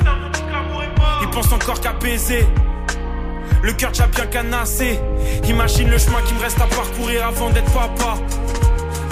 [1.23, 2.45] Ils pensent encore qu'à baiser.
[3.63, 4.99] Le cœur déjà bien canassé.
[5.49, 8.19] Imagine le chemin qui me reste à parcourir avant d'être papa.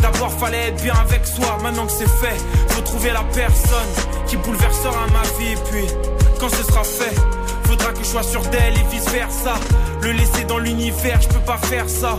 [0.03, 2.37] D'abord fallait être bien avec soi, maintenant que c'est fait,
[2.71, 5.55] faut trouver la personne qui bouleversera ma vie.
[5.71, 5.87] Puis
[6.41, 7.15] quand ce sera fait,
[7.67, 9.55] voudra que je sois sûr d'elle et vice versa.
[10.03, 12.19] Le laisser dans l'univers, je peux pas faire ça.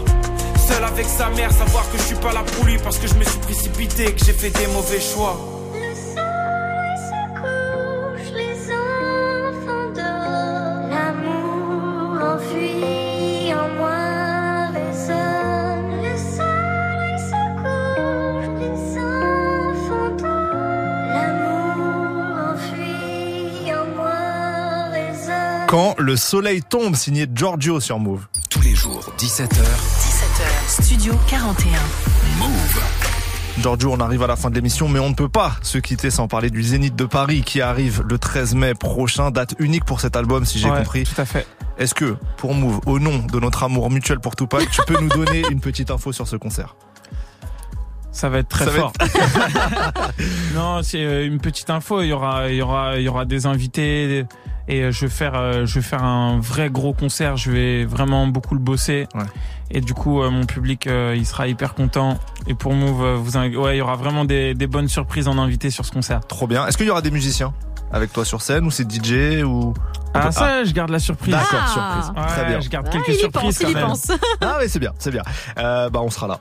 [0.68, 3.14] Seul avec sa mère, savoir que je suis pas là pour lui parce que je
[3.14, 5.38] me suis précipité, que j'ai fait des mauvais choix.
[5.74, 10.90] Le soleil se couche, les enfants dorment.
[10.90, 16.02] L'amour enfui en moi résonne.
[16.04, 21.08] Le soleil se couche, les enfants dorment.
[21.14, 24.20] L'amour enfui en moi
[24.92, 25.68] résonne.
[25.70, 28.28] Quand le soleil tombe, signé Giorgio sur Move.
[28.50, 30.17] Tous les jours, 17h, 17h,
[30.98, 31.80] Studio 41.
[32.40, 32.82] Move.
[33.60, 36.10] Giorgio, on arrive à la fin de l'émission, mais on ne peut pas se quitter
[36.10, 40.02] sans parler du Zénith de Paris qui arrive le 13 mai prochain, date unique pour
[40.02, 41.04] cet album si j'ai Ouais, compris.
[41.04, 41.46] Tout à fait.
[41.78, 45.10] Est-ce que, pour Move, au nom de notre amour mutuel pour Tupac, tu peux nous
[45.10, 46.76] donner une petite info sur ce concert?
[48.12, 48.94] Ça va être très Ça fort.
[50.56, 52.02] non, c'est euh, une petite info.
[52.02, 54.26] Il y aura, il y aura, il y aura des invités
[54.68, 57.38] et euh, je vais faire, euh, je vais faire un vrai gros concert.
[57.38, 59.08] Je vais vraiment beaucoup le bosser.
[59.16, 59.24] Ouais.
[59.72, 62.18] Et du coup, euh, mon public, euh, il sera hyper content.
[62.48, 65.70] Et pour Move, vous, ouais, il y aura vraiment des, des bonnes surprises en invité
[65.70, 66.22] sur ce concert.
[66.28, 66.66] Trop bien.
[66.68, 67.54] Est-ce qu'il y aura des musiciens
[67.92, 69.74] avec toi sur scène ou c'est DJ ou
[70.14, 71.34] Ah, ça, je garde la surprise.
[71.34, 72.02] D'accord, Ah.
[72.02, 72.24] surprise.
[72.24, 72.60] Ouais, Très bien.
[72.62, 73.86] Je garde Ah, quelques il surprises pense, il quand y même.
[73.88, 74.12] pense.
[74.42, 75.22] Ah oui, c'est bien, c'est bien.
[75.60, 76.40] Euh, bah on sera là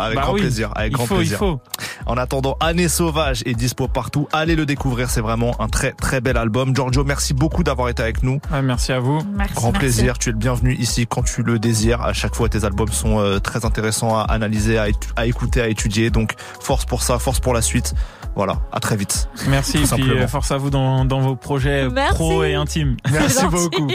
[0.00, 1.36] avec Bah grand oui, plaisir, avec il grand faut, plaisir.
[1.36, 1.60] il faut.
[2.06, 4.28] En attendant, Année sauvage est dispo partout.
[4.32, 6.74] Allez le découvrir, c'est vraiment un très très bel album.
[6.74, 8.40] Giorgio, merci beaucoup d'avoir été avec nous.
[8.52, 9.22] Ouais, merci à vous.
[9.34, 9.54] Merci.
[9.54, 9.78] Grand merci.
[9.80, 12.02] plaisir, tu es le bienvenu ici quand tu le désires.
[12.02, 16.10] À chaque fois, tes albums sont euh, très intéressants à analyser, à, écouter, à étudier.
[16.10, 17.94] Donc, force pour ça, force pour la suite.
[18.36, 19.28] Voilà, à très vite.
[19.46, 19.78] Merci.
[19.78, 22.14] Et puis, euh, force à vous dans, dans vos projets Merci.
[22.14, 22.96] pro et intimes.
[23.10, 23.88] Merci beaucoup.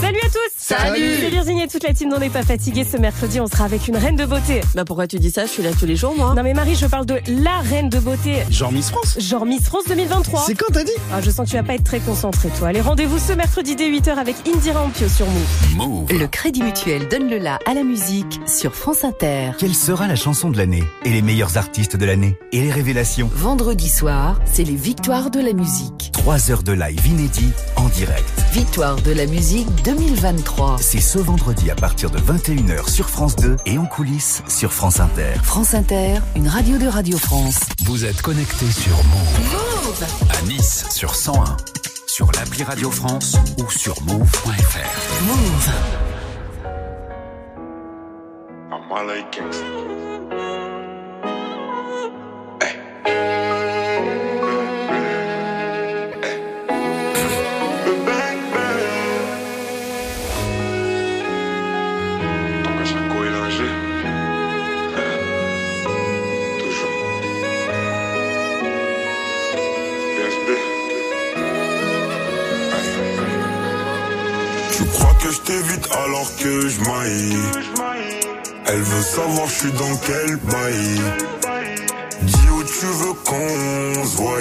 [0.00, 1.16] Salut à tous Salut.
[1.20, 2.84] C'est Virginie et toute la team n'en est pas fatiguée.
[2.90, 4.60] Ce mercredi, on sera avec une reine de beauté.
[4.74, 5.44] Bah pourquoi tu dis ça?
[5.46, 6.34] Je suis là tous les jours moi.
[6.36, 8.42] Non mais Marie, je parle de la reine de beauté.
[8.50, 9.18] Genre Miss France?
[9.20, 10.44] Genre Miss France 2023.
[10.46, 10.92] C'est quand t'as dit?
[11.12, 12.68] Ah, je sens que tu vas pas être très concentré toi.
[12.68, 15.76] Allez, rendez-vous ce mercredi dès 8h avec Indira Ampio sur Move.
[15.76, 16.12] Move.
[16.18, 19.50] Le Crédit Mutuel donne le la à la musique sur France Inter.
[19.58, 23.30] Quelle sera la chanson de l'année Et les meilleurs artistes de l'année Et les révélations?
[23.34, 26.10] Vendredi soir, c'est les victoires de la musique.
[26.12, 27.50] 3 heures de live inédit
[27.82, 28.28] en direct.
[28.52, 30.76] Victoire de la musique 2023.
[30.80, 35.00] C'est ce vendredi à partir de 21h sur France 2 et en coulisses sur France
[35.00, 35.34] Inter.
[35.42, 37.60] France Inter, une radio de Radio France.
[37.84, 40.04] Vous êtes connecté sur Move.
[40.30, 41.56] À Nice sur 101.
[42.06, 45.24] Sur l'appli Radio France ou sur move.fr.
[45.26, 45.70] Move.
[48.70, 50.01] I'm
[75.92, 77.36] alors que je maille.
[78.66, 81.00] Elle veut savoir je suis dans quel bail.
[82.22, 84.40] Dis où tu veux qu'on se voie.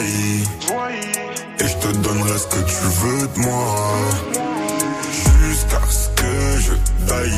[1.60, 3.76] Et je te donnerai ce que tu veux de moi.
[5.12, 6.74] Jusqu'à ce que je
[7.08, 7.32] taille.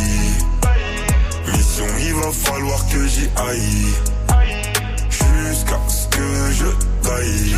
[1.54, 3.94] Mission il va falloir que j'y aille.
[5.10, 7.56] Jusqu'à ce que je taille.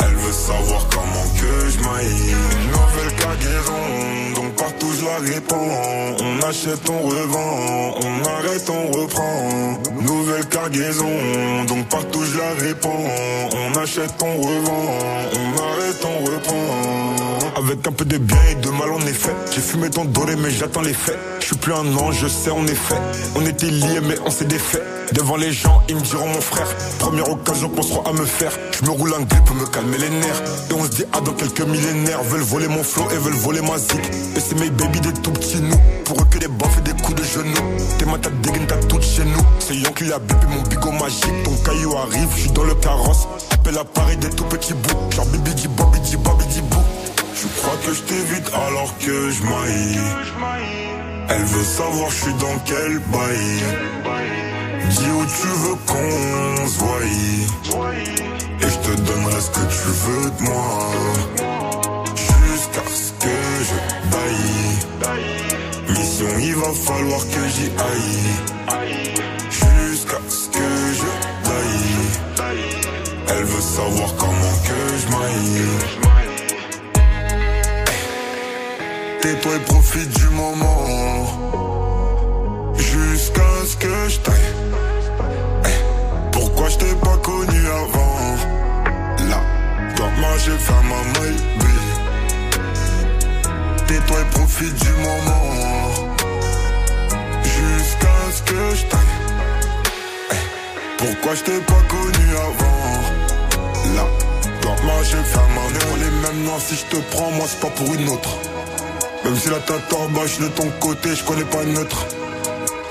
[0.00, 2.36] Elle veut savoir comment que je maille.
[2.72, 4.16] Nouvelle cargaison
[4.56, 5.68] partout je la répands
[6.20, 7.94] On achète, on revend.
[8.02, 9.78] On arrête, on reprend.
[10.00, 11.64] Nouvelle cargaison.
[11.68, 13.04] Donc partout je la répands
[13.52, 14.86] On achète, on revend.
[15.32, 17.56] On arrête, on reprend.
[17.56, 20.50] Avec un peu de bien et de mal en effet J'ai fumé ton doré mais
[20.50, 21.18] j'attends les faits.
[21.40, 22.96] Je suis plus un ange, je sais en effet
[23.34, 24.82] On était liés mais on s'est défait.
[25.12, 26.66] Devant les gens, ils me diront mon frère.
[26.98, 28.52] Première occasion qu'on à me faire.
[28.72, 30.42] Je me roule un grip pour me calmer les nerfs.
[30.70, 33.60] Et on se dit, ah, dans quelques millénaires, veulent voler mon flow et veulent voler
[33.62, 34.00] ma zik.
[34.48, 35.76] C'est mes baby des tout petits nous.
[36.04, 37.76] Pour eux que des baffes et des coups de genoux.
[37.98, 39.44] Tes mains, t'as dégaine, t'as tout chez nous.
[39.58, 41.42] C'est Yon qui a bipé mon bigot magique.
[41.44, 43.26] Ton caillou arrive, je suis dans le carrosse.
[43.50, 45.10] Appelle à Paris des tout petits bouts.
[45.14, 46.82] Genre bibi di bobi di bobi di bou.
[47.34, 50.00] Je crois que je t'évite alors que je maille.
[51.28, 53.62] Elle veut savoir je suis dans quel bail.
[54.90, 56.84] Dis où tu veux qu'on se
[58.64, 61.75] Et je te donnerai ce que tu veux de moi
[66.20, 68.30] il va falloir que j'y aille.
[69.50, 71.10] Jusqu'à ce que je
[71.44, 72.54] taille.
[73.28, 75.66] Elle veut savoir comment que je maille.
[79.20, 81.26] Tais-toi et profite du moment.
[82.76, 84.54] Jusqu'à ce que je taille.
[86.32, 88.36] Pourquoi je t'ai pas connu avant?
[89.28, 89.40] Là,
[89.96, 91.76] dans Demain j'ai fait ma maybe
[93.86, 95.85] Tais-toi et profite du moment
[97.78, 99.00] Jusqu'à ce que je t'aille
[100.32, 100.34] Eh,
[100.98, 102.66] Pourquoi je t'ai pas connu avant?
[103.94, 107.60] Là, j'ai fait ma Mais on est même non si je te prends Moi c'est
[107.60, 108.36] pas pour une autre
[109.24, 112.06] Même si la tête en bas de ton côté Je connais pas neutre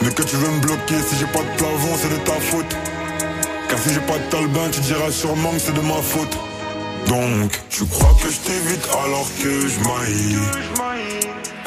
[0.01, 2.75] Mais que tu veux me bloquer Si j'ai pas de plafond c'est de ta faute
[3.69, 6.37] car si j'ai pas de talbin, tu diras sûrement que c'est de ma faute.
[7.07, 9.79] Donc, tu crois que je t'évite alors que je.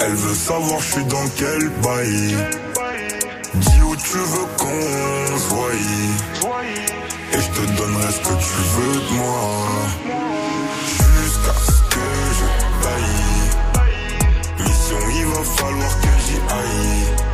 [0.01, 2.37] Elle veut savoir je suis dans quel bail.
[3.55, 5.73] Dis où tu veux qu'on voie.
[7.33, 9.69] Et je te donnerai ce que tu veux de moi.
[10.87, 12.07] Jusqu'à ce que
[12.39, 12.47] je
[12.83, 13.89] taille.
[14.61, 17.28] Mission, il va falloir que j'y aille.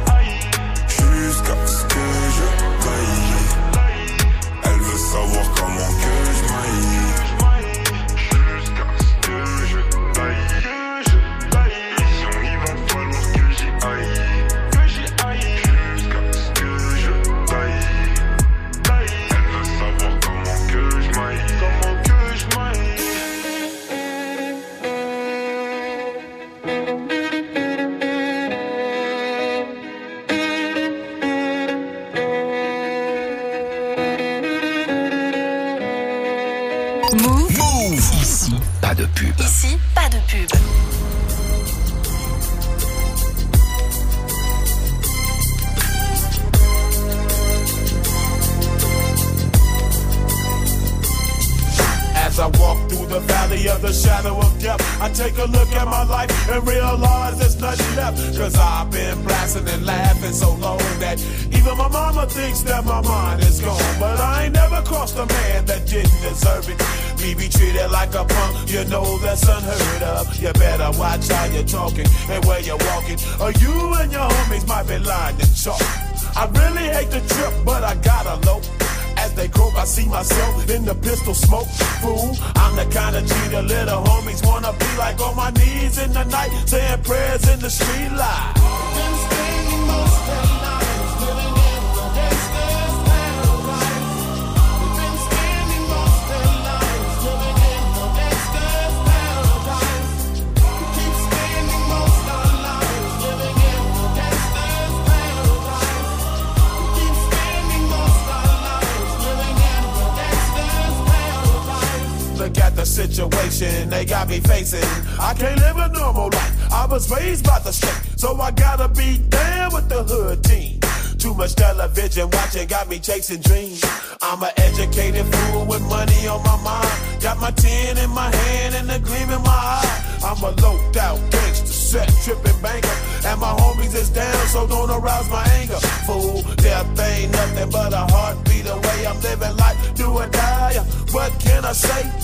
[114.25, 114.89] Got me facing.
[115.21, 116.73] I can't live a normal life.
[116.73, 120.81] I was raised by the street, so I gotta be down with the hood team.
[121.19, 123.85] Too much television watching got me chasing dreams.
[124.23, 127.23] I'm an educated fool with money on my mind.
[127.23, 130.21] Got my tin in my hand and a gleam in my eye.
[130.25, 132.97] I'm a loped out gangster, set tripping banker.
[133.27, 135.81] And my homies is down, so don't arouse my anger.
[136.07, 139.07] Fool, death ain't nothing but a heartbeat away.
[139.07, 140.75] I'm living life, do or die.
[141.13, 142.24] What can I say?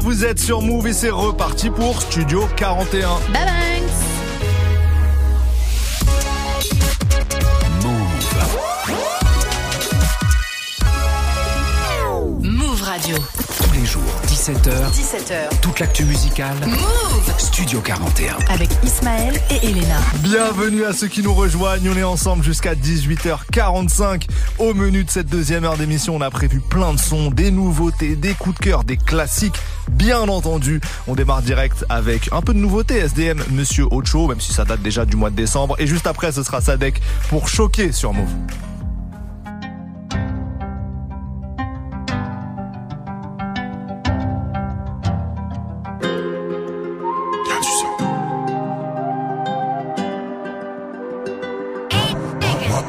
[0.00, 3.08] vous êtes sur Move et c'est reparti pour Studio 41.
[3.32, 3.82] Bye bye
[7.82, 8.10] Move.
[12.42, 13.16] Move Radio.
[13.62, 14.70] Tous les jours, 17h.
[14.90, 15.60] 17h.
[15.60, 16.56] Toute l'actu musicale.
[16.66, 18.36] Move Studio 41.
[18.48, 19.98] Avec Ismaël et Elena.
[20.22, 21.90] Bienvenue à ceux qui nous rejoignent.
[21.92, 24.28] On est ensemble jusqu'à 18h45.
[24.58, 28.16] Au menu de cette deuxième heure d'émission, on a prévu plein de sons, des nouveautés,
[28.16, 29.60] des coups de cœur, des classiques
[30.00, 32.96] Bien entendu, on démarre direct avec un peu de nouveautés.
[32.96, 35.76] SDM, Monsieur Ocho, même si ça date déjà du mois de décembre.
[35.78, 38.26] Et juste après, ce sera Sadek pour choquer sur Move.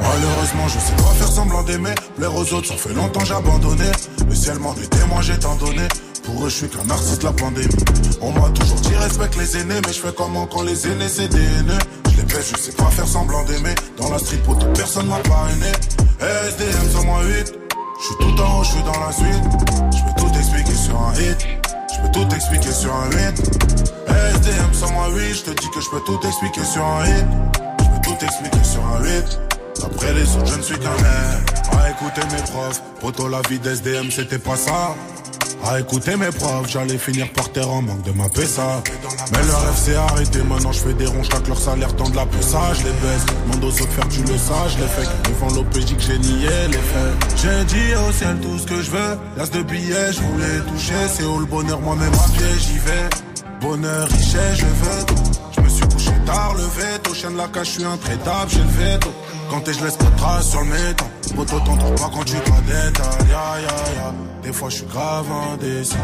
[0.02, 1.94] Malheureusement, je sais pas faire semblant d'aimer.
[2.16, 3.92] Plaire aux autres, ça fait longtemps j'ai abandonné.
[4.30, 5.88] Le ciel m'en est témoin, j'ai tant donné.
[6.52, 7.66] Je suis qu'un artiste, la pandémie.
[8.20, 11.30] On m'a toujours dit respecte les aînés, mais je fais comment quand les aînés c'est
[11.30, 11.80] des haineux.
[12.12, 13.74] Je les baisse, je sais pas faire semblant d'aimer.
[13.98, 15.72] Dans la street, pour toute personne m'a parrainé.
[16.20, 17.54] SDM sur moi 8.
[18.00, 19.44] Je suis tout en haut, je suis dans la suite.
[19.96, 21.48] Je peux tout expliquer sur un hit.
[21.96, 23.16] Je peux tout expliquer sur un 8.
[24.36, 25.34] SDM sur moi 8.
[25.34, 27.26] Je te dis que je peux tout expliquer sur un hit.
[27.80, 29.40] Je peux tout expliquer sur un 8.
[29.86, 31.48] Après les autres, je ne suis qu'un mec.
[31.80, 34.96] À écouter mes profs, poto la vie d'SDM, c'était pas ça.
[35.64, 38.82] À écouter mes profs, j'allais finir par terre en manque de ma ça.
[39.32, 42.16] Mais leur rêve s'est arrêté, maintenant je fais des ronds, chaque leur salaire tend de
[42.16, 43.26] la ça, je les baisse.
[43.48, 45.10] Mon aux autres faire tu le saches, les faits.
[45.26, 47.38] Devant l'OPJ que j'ai nié les faits.
[47.38, 49.18] J'ai dit au ciel tout ce que je veux.
[49.38, 51.08] L'as de billets, je voulais toucher.
[51.08, 53.10] C'est où le bonheur, moi-même à pied, j'y vais.
[53.62, 55.32] Bonheur, richesse, je veux tout.
[55.56, 55.88] Je me suis
[56.26, 57.14] tard, le veto.
[57.14, 59.10] Chien de la cage, je suis intraitable, j'ai le veto.
[59.50, 61.08] Quand t'es, je laisse pas de traces sur le métal.
[61.36, 63.28] Poto, t'en trouves pas quand tu détail.
[63.30, 64.14] Ya, ya, ya.
[64.44, 65.96] Des fois, je suis grave indécis.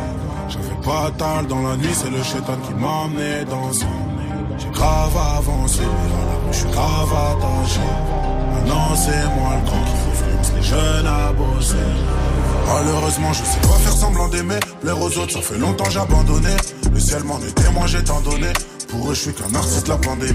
[0.50, 3.86] J'avais pas tal dans la nuit, c'est le chétan qui m'a amené dans ça.
[4.58, 5.82] J'ai grave avancé,
[6.52, 7.80] je suis grave attaché.
[8.54, 11.76] Maintenant, c'est moi le grand qui influence les jeunes à bosser.
[12.68, 14.60] Malheureusement, je sais pas faire semblant d'aimer.
[14.82, 16.56] Plaire aux autres, ça fait longtemps j'ai abandonné.
[16.92, 18.52] Le ciel m'en est témoin, j'ai tant donné.
[18.98, 20.34] Pour je suis qu'un artiste, la pandémie.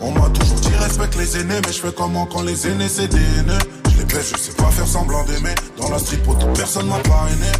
[0.00, 3.08] On m'a toujours dit respecte les aînés, mais je fais comment quand les aînés c'est
[3.08, 3.58] des haineux?
[3.90, 5.54] Je les baisse, je sais pas faire semblant d'aimer.
[5.78, 7.50] Dans la street, pour toute personne m'a parrainé.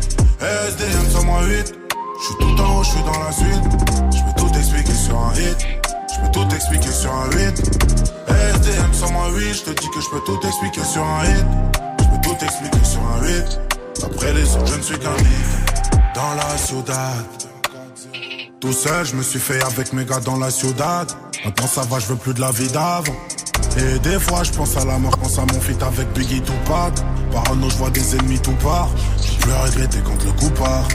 [0.40, 1.74] SDM sur moi 8.
[2.18, 3.64] Je suis tout en haut, je suis dans la suite.
[4.12, 5.66] Je peux tout expliquer sur un hit.
[6.14, 7.36] Je peux tout expliquer sur un 8.
[8.28, 9.54] SDM sur moi 8.
[9.54, 11.46] Je te dis que je peux tout expliquer sur un hit.
[11.98, 13.60] Je peux tout expliquer sur un 8.
[14.04, 15.92] Après les autres, je ne suis qu'un hit.
[16.14, 17.51] Dans la ciudad.
[18.62, 21.10] Tout seul, je me suis fait avec mes gars dans la ciudad.
[21.44, 23.12] Maintenant ça va, je veux plus de la vie d'avant.
[23.76, 26.94] Et des fois, je pense à la mort, pense à mon feat avec Biggie Tupac.
[27.32, 28.88] Parano, je vois des ennemis tout part.
[29.20, 30.86] J'ai plus à regretter quand le coup part.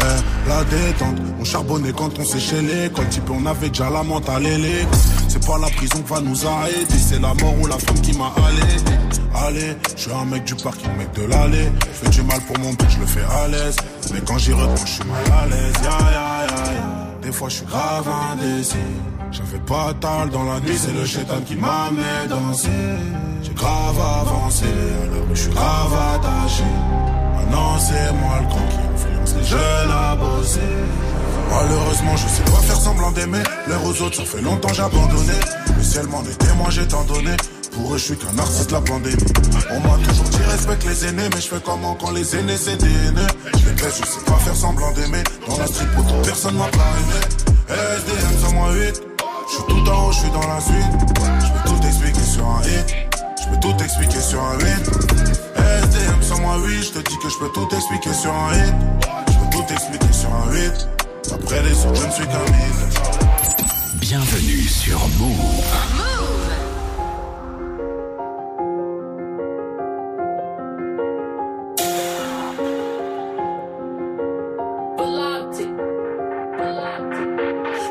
[0.00, 3.08] Eh, la détente, on charbonnait quand on séchait l'école.
[3.08, 4.86] Type, on avait déjà la mentale et
[5.26, 8.12] C'est pas la prison qui va nous arrêter, c'est la mort ou la femme qui
[8.18, 8.60] m'a allé.
[9.34, 11.72] Allez, je suis un mec du parking, mec de l'allée.
[11.90, 13.76] Je fais du mal pour mon but, je le fais à l'aise.
[14.12, 16.93] Mais quand j'y reprends, je suis mal à l'aise.
[17.24, 18.76] Des fois, je suis grave indécis.
[19.32, 22.68] J'avais pas tal dans la nuit, c'est le chétan qui m'a amené danser.
[23.42, 24.66] J'ai grave avancé,
[25.02, 26.64] alors je suis grave attaché.
[27.34, 30.60] Maintenant, c'est moi le grand qui influence les jeunes à bosser.
[31.50, 33.42] Malheureusement, je sais pas faire semblant d'aimer.
[33.68, 35.32] L'air aux autres, ça fait longtemps j'ai abandonné.
[35.76, 37.36] Le ciel m'en est témoin, j'ai tant donné.
[37.72, 39.16] Pour eux, je suis qu'un artiste, la pandémie.
[39.70, 42.76] On m'a toujours dit respecte les aînés, mais je fais comment quand les aînés c'est
[42.76, 42.86] des.
[42.86, 45.24] Je les baisse, je sais pas faire semblant d'aimer.
[45.48, 47.18] Dans la pour toute personne m'a parrainé.
[47.68, 49.02] SDM sur moi 8.
[49.48, 50.92] Je suis tout en haut, je suis dans la suite.
[51.40, 52.94] Je peux tout expliquer sur un hit.
[53.42, 54.66] Je peux tout expliquer sur un 8.
[55.82, 56.82] SDM sur moi 8.
[56.82, 58.74] Je te dis que je peux tout expliquer sur un hit.
[59.28, 61.03] Je peux tout expliquer sur un 8.
[61.32, 62.44] Après les autres, je ne suis qu'un.
[63.94, 65.64] Bienvenue sur Move.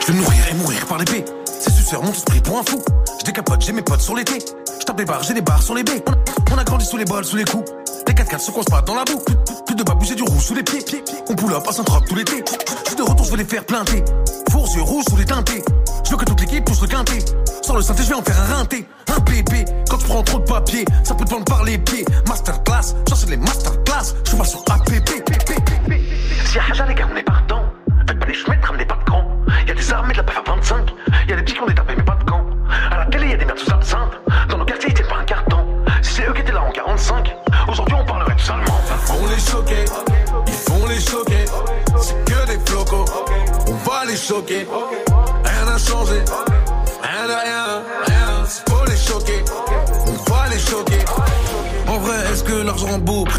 [0.05, 1.25] Je vais mourir et mourir par l'épée.
[1.93, 2.81] Tous pris pour un fou.
[3.19, 4.39] Je décapote, j'ai mes potes sur l'été.
[4.79, 6.03] Je tape des barres, j'ai des barres sur les baies.
[6.51, 7.71] On a, grandi sous les bols, sous les coups.
[8.07, 9.21] Les 4 4 se croisent pas dans la boue.
[9.67, 10.83] Plus, de babou, j'ai du rouge sous les pieds.
[11.29, 12.43] On pull up à saint tout l'été.
[12.83, 14.03] Je suis de retour, je vais les faire planter.
[14.49, 15.63] Fours yeux rouges sous les teintés.
[16.03, 17.19] Je veux que toute l'équipe touche le quintet.
[17.61, 18.87] Sans le synthé, je vais en faire un rinté.
[19.15, 22.05] Un bébé, quand tu prends trop de papier, ça peut te prendre par les pieds.
[22.27, 24.15] Masterclass, j'enseigne les masterclass.
[24.25, 25.09] Je pas sur APP.
[26.45, 27.63] Si y'a les gars, on est partant.
[28.07, 29.23] Faites pas des chemins, ramenez pas de camp.
[29.67, 30.93] Y'a des armées de la PF à 25.
[31.29, 31.42] Y'a des
[33.55, 34.19] tout ça simple.
[34.49, 35.65] Dans nos quartiers, c'est pas un carton.
[36.01, 37.35] Si c'est eux qui étaient là en 45,
[37.67, 38.81] aujourd'hui on parlerait tout seulement.
[39.09, 39.85] On les choquer,
[40.47, 41.45] ils font les choquer.
[41.99, 43.05] C'est que des flocos,
[43.67, 44.67] on va les choquer.
[45.43, 46.23] Rien n'a changé,
[47.01, 48.12] rien de rien.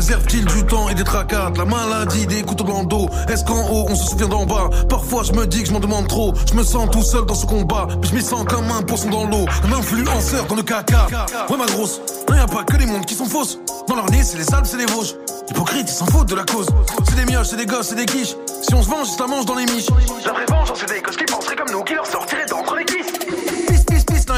[0.05, 3.09] Réserve-t-il du temps et des tracas La maladie, des couteaux dans le dos.
[3.27, 4.69] Est-ce qu'en haut, on se souvient d'en bas?
[4.87, 6.35] Parfois, je me dis que je m'en demande trop.
[6.47, 7.89] Je me sens tout seul dans ce combat.
[8.03, 9.47] Mais je m'y sens comme un poisson dans l'eau.
[9.67, 11.07] Un influenceur dans le caca.
[11.49, 12.03] Ouais, ma grosse.
[12.29, 13.59] Non, y a pas que les mondes qui sont fausses.
[13.89, 15.15] Dans leur nez, c'est les salles, c'est les vosges.
[15.49, 16.67] Hypocrite, ils s'en foutent de la cause.
[17.09, 18.35] C'est des mioches, c'est des gosses, c'est des quiches.
[18.61, 19.89] Si on se venge, la mangent dans les miches.
[20.27, 23.14] La vengeance, c'est des gosses qui penseraient comme nous, qui leur sortiraient d'entre les cuisses.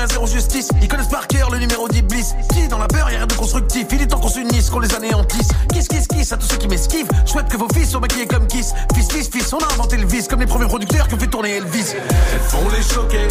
[0.07, 0.69] Zéro justice.
[0.81, 2.27] Ils connaissent par cœur le numéro d'Iblis.
[2.53, 3.87] Qui dans la peur, y'a rien de constructif.
[3.93, 5.49] Il est temps qu'on s'unisse, qu'on les anéantisse.
[5.73, 7.09] Kiss, kiss, kiss à tous ceux qui m'esquivent.
[7.25, 8.73] Je souhaite que vos fils soient maquillés comme Kiss.
[8.95, 11.27] Fils, fils, fils, on a inventé le vice comme les premiers producteurs qui ont fait
[11.27, 11.95] tourner Elvis.
[11.95, 13.29] Ils font les choquer,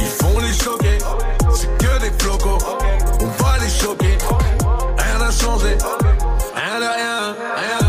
[0.00, 0.98] ils font les choquer.
[1.54, 2.58] C'est que des flocos,
[3.20, 4.18] on va les choquer.
[4.98, 5.76] Rien n'a changé,
[6.54, 7.85] rien de rien, rien.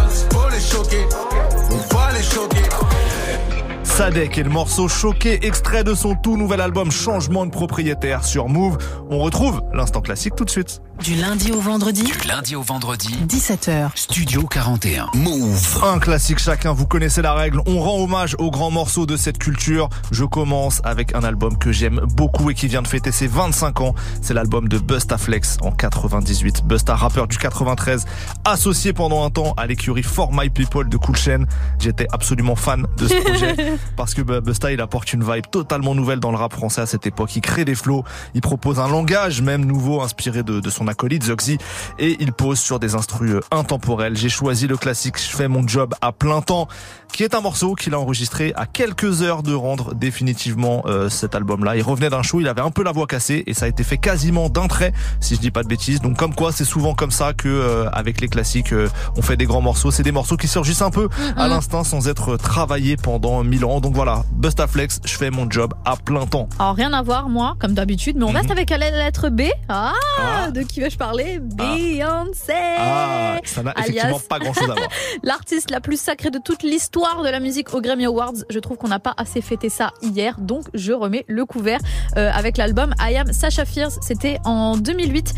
[3.98, 8.48] Sadek et le morceau Choqué, extrait de son tout nouvel album Changement de propriétaire sur
[8.48, 8.78] Move.
[9.10, 10.84] On retrouve l'instant classique tout de suite.
[11.04, 13.92] Du lundi au vendredi, Du lundi au vendredi, 17h.
[13.96, 15.08] Studio 41.
[15.14, 15.84] Move.
[15.84, 17.62] Un classique chacun, vous connaissez la règle.
[17.68, 19.90] On rend hommage aux grands morceaux de cette culture.
[20.12, 23.82] Je commence avec un album que j'aime beaucoup et qui vient de fêter ses 25
[23.82, 23.96] ans.
[24.22, 26.66] C'est l'album de Busta Flex en 98.
[26.66, 28.06] Busta, rappeur du 93,
[28.44, 31.44] associé pendant un temps à l'écurie For My People de Cool Chain.
[31.80, 33.56] J'étais absolument fan de ce projet
[33.96, 36.86] parce que bah, Busta, il apporte une vibe totalement nouvelle dans le rap français à
[36.86, 37.36] cette époque.
[37.36, 41.24] Il crée des flows, il propose un langage même nouveau inspiré de, de son acolyte
[41.24, 41.58] Zoxy
[42.00, 44.16] et il pose sur des instrus euh, intemporels.
[44.18, 46.68] J'ai choisi le classique Je fais mon job à plein temps
[47.14, 51.36] qui est un morceau qu'il a enregistré à quelques heures de rendre définitivement euh, cet
[51.36, 51.76] album-là.
[51.76, 53.84] Il revenait d'un show, il avait un peu la voix cassée et ça a été
[53.84, 56.02] fait quasiment d'un trait, si je dis pas de bêtises.
[56.02, 59.38] Donc comme quoi, c'est souvent comme ça que euh, avec les classiques, euh, on fait
[59.38, 59.90] des grands morceaux.
[59.92, 63.80] C'est des morceaux qui surgissent un peu à l'instinct sans être travaillés pendant mille ans.
[63.80, 66.50] Donc voilà, Bustaflex, je fais mon job à plein temps.
[66.60, 69.44] Alors rien à voir moi, comme d'habitude, mais on reste avec la lettre B.
[69.70, 70.52] Ah, Ah.
[70.52, 71.40] de qui vais-je parler?
[71.40, 72.54] Beyoncé.
[72.78, 74.90] Ah, ça n'a effectivement pas grand-chose à voir.
[75.24, 78.34] L'artiste la plus sacrée de toute l'histoire de la musique aux Grammy Awards.
[78.50, 81.80] Je trouve qu'on n'a pas assez fêté ça hier, donc je remets le couvert
[82.18, 83.98] euh, avec l'album I Am Sasha Fierce.
[84.02, 85.34] C'était en 2008.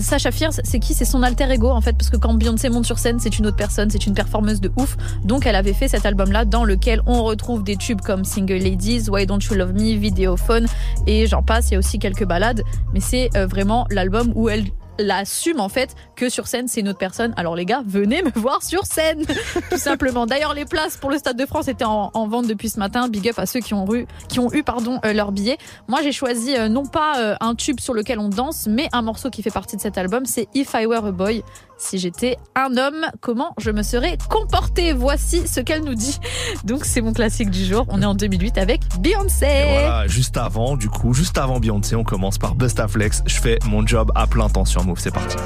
[0.00, 0.94] Sasha Fierce, c'est qui?
[0.94, 3.46] C'est son alter ego en fait, parce que quand Beyoncé monte sur scène, c'est une
[3.46, 4.96] autre personne, c'est une performeuse de ouf.
[5.24, 9.08] Donc elle avait fait cet album-là dans lequel on retrouve des tubes comme Single Ladies,
[9.08, 10.66] Why Don't You Love Me, Videophone
[11.06, 11.70] et j'en passe.
[11.70, 14.64] Il y a aussi quelques balades, mais c'est euh, vraiment l'album où elle
[14.98, 17.34] l'assume en fait que sur scène c'est une autre personne.
[17.36, 19.24] Alors les gars, venez me voir sur scène,
[19.70, 20.26] tout simplement.
[20.26, 23.08] D'ailleurs les places pour le Stade de France étaient en, en vente depuis ce matin.
[23.08, 25.58] Big up à ceux qui ont eu, qui ont eu pardon euh, leur billet.
[25.88, 29.02] Moi j'ai choisi euh, non pas euh, un tube sur lequel on danse, mais un
[29.02, 30.26] morceau qui fait partie de cet album.
[30.26, 31.42] C'est If I Were a Boy.
[31.84, 36.18] Si j'étais un homme, comment je me serais comporté Voici ce qu'elle nous dit.
[36.64, 37.84] Donc c'est mon classique du jour.
[37.90, 39.44] On est en 2008 avec Beyoncé.
[39.44, 43.22] Et voilà, juste avant, du coup, juste avant Beyoncé, on commence par Bustaflex.
[43.26, 44.98] Je fais mon job à plein temps sur Move.
[44.98, 45.36] C'est parti.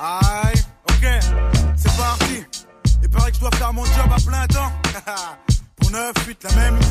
[0.00, 1.06] Aïe, ok,
[1.76, 2.44] c'est parti.
[3.02, 4.72] Il paraît que je dois faire mon job à plein temps.
[5.76, 6.85] Pour 9 fuites, la même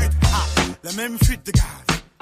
[1.10, 1.64] même fuite de gaz.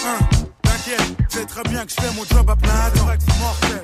[0.05, 0.19] Hein,
[0.61, 3.07] T'inquiète, c'est très bien que je fais mon job à plein temps.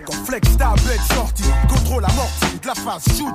[0.06, 3.34] Quand flex ta bête sortie, contrôle amorti, de la phase shoot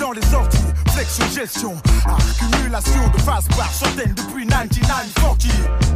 [0.00, 0.58] dans les sorties.
[0.92, 1.74] Flexion, gestion,
[2.06, 5.46] accumulation de phase par centaines depuis 9940.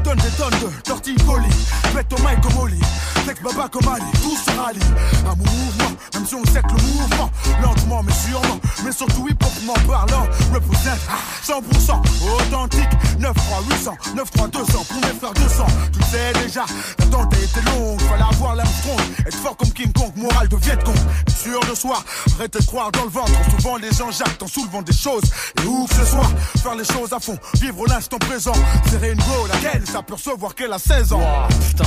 [0.04, 1.66] Donne des tonnes de torticolis,
[1.98, 2.80] mets ton mic comme Oli,
[3.24, 4.78] flex baba comme Ali, tout se rallie.
[5.24, 7.30] Mon mouvement, même si on sait que le mouvement,
[7.62, 11.00] lentement mais sûrement, mais surtout hip-hopement parlant, représente
[11.44, 11.92] 100%
[12.36, 12.88] authentique,
[13.18, 15.66] 9 3 800, 9 3 200 pour mes frères 200.
[15.92, 16.64] Tu sais déjà,
[16.98, 20.96] l'attente été longue, fallait avoir l'Armstrong, être fort comme King Kong, moral de Vietcong,
[21.26, 22.02] être sûr de soi,
[22.36, 25.24] arrêtez de croire dans le ventre, souvent les gens jactent en soulevant des choses,
[25.62, 26.30] et où que ce soit,
[26.62, 28.52] faire les choses à fond, vivre l'instant présent,
[28.90, 29.82] serrer une go, laquelle
[30.18, 31.20] recevoir qu'elle a 16 ans.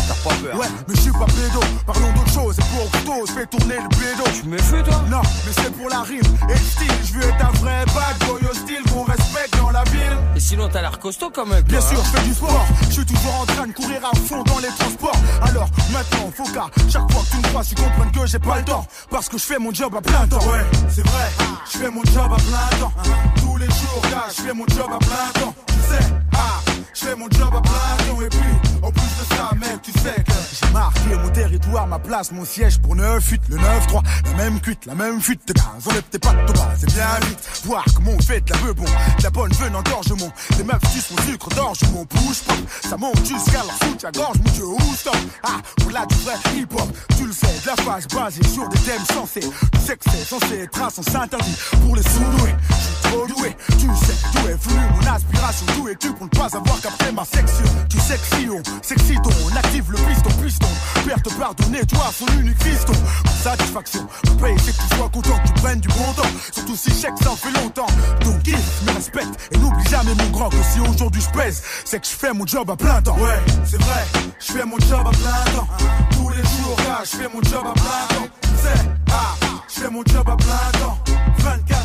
[0.07, 0.60] T'as pas peur.
[0.60, 3.76] Ouais, mais je suis pas pédo, parlons d'autre chose, et pour couteau, je fais tourner
[3.76, 4.23] le pédo.
[4.34, 5.02] Tu me fais toi?
[5.10, 8.28] Non, mais c'est pour la rime et le style, je veux être un vrai bad
[8.28, 10.18] boy hostile qu'on respecte dans la ville.
[10.36, 11.64] Et sinon, t'as l'air costaud quand même.
[11.64, 12.03] Bien toi, sûr, hein.
[12.06, 12.65] je fais du sport.
[12.88, 15.18] Je suis toujours en train de courir à fond dans les transports.
[15.41, 18.57] Alors maintenant, faut qu'à chaque fois que tu me crois, tu comprennes que j'ai pas
[18.57, 18.86] le temps.
[19.10, 20.40] Parce que je fais mon job à plein temps.
[20.40, 21.30] Ouais, c'est vrai.
[21.72, 22.94] Je fais mon job à plein temps.
[23.38, 25.53] Tous les jours, gars, je fais mon job à plein temps.
[25.68, 26.60] Tu sais, ah,
[26.94, 28.22] je fais mon job à plein temps.
[28.22, 28.40] Et puis,
[28.82, 32.45] en plus de ça, mec, tu sais que j'ai marqué mon territoire, ma place, mon
[32.45, 34.03] siège pour 9-8, le 9-3.
[34.26, 35.65] La même cuite, la même fuite de gaz.
[35.88, 37.39] Enlève tes pattes bas, c'est bien vite.
[37.65, 38.85] Voir comment on fait de la peu bon,
[39.23, 40.31] la bonne venant d'orgement.
[40.57, 42.57] Les meufs sucent mon sucre d'orge, mon push pop.
[42.88, 45.15] Ça monte jusqu'à leur soutien-gorge, mon dieu, où stop?
[45.43, 46.88] Ah, pour là du vrai hip-hop,
[47.18, 49.41] tu le sais, de la phase basée sur des thèmes sensés.
[49.73, 52.55] Tu sais que c'est censé être à sens interdit pour les sous-doués.
[52.69, 55.65] Je suis trop doué, tu sais d'où est venu mon aspiration.
[55.76, 57.65] D'où es-tu pour ne pas avoir capté ma section?
[57.89, 60.68] Tu sexy, on sexy on active le piston, piston.
[61.06, 62.94] Père te pardonner, toi, son unique fiston.
[63.41, 66.30] Satisfaction, pour payer, c'est que tu sois content, que tu prennes du bon temps.
[66.52, 67.88] Surtout si chèque, ça en fait longtemps.
[68.24, 71.99] Donc, kiffe, me respecte, et n'oublie jamais mon grand que si aujourd'hui je pèse, c'est
[71.99, 73.18] que je fais mon job à plein temps.
[73.18, 74.06] Ouais, c'est vrai,
[74.40, 75.68] je fais mon job à plein temps.
[76.12, 78.28] Tous les jours, gars, je fais mon job à plein temps.
[78.62, 79.36] Sais, ah,
[79.68, 80.98] je fais mon job à plein temps.
[81.40, 81.81] 24 sur 24,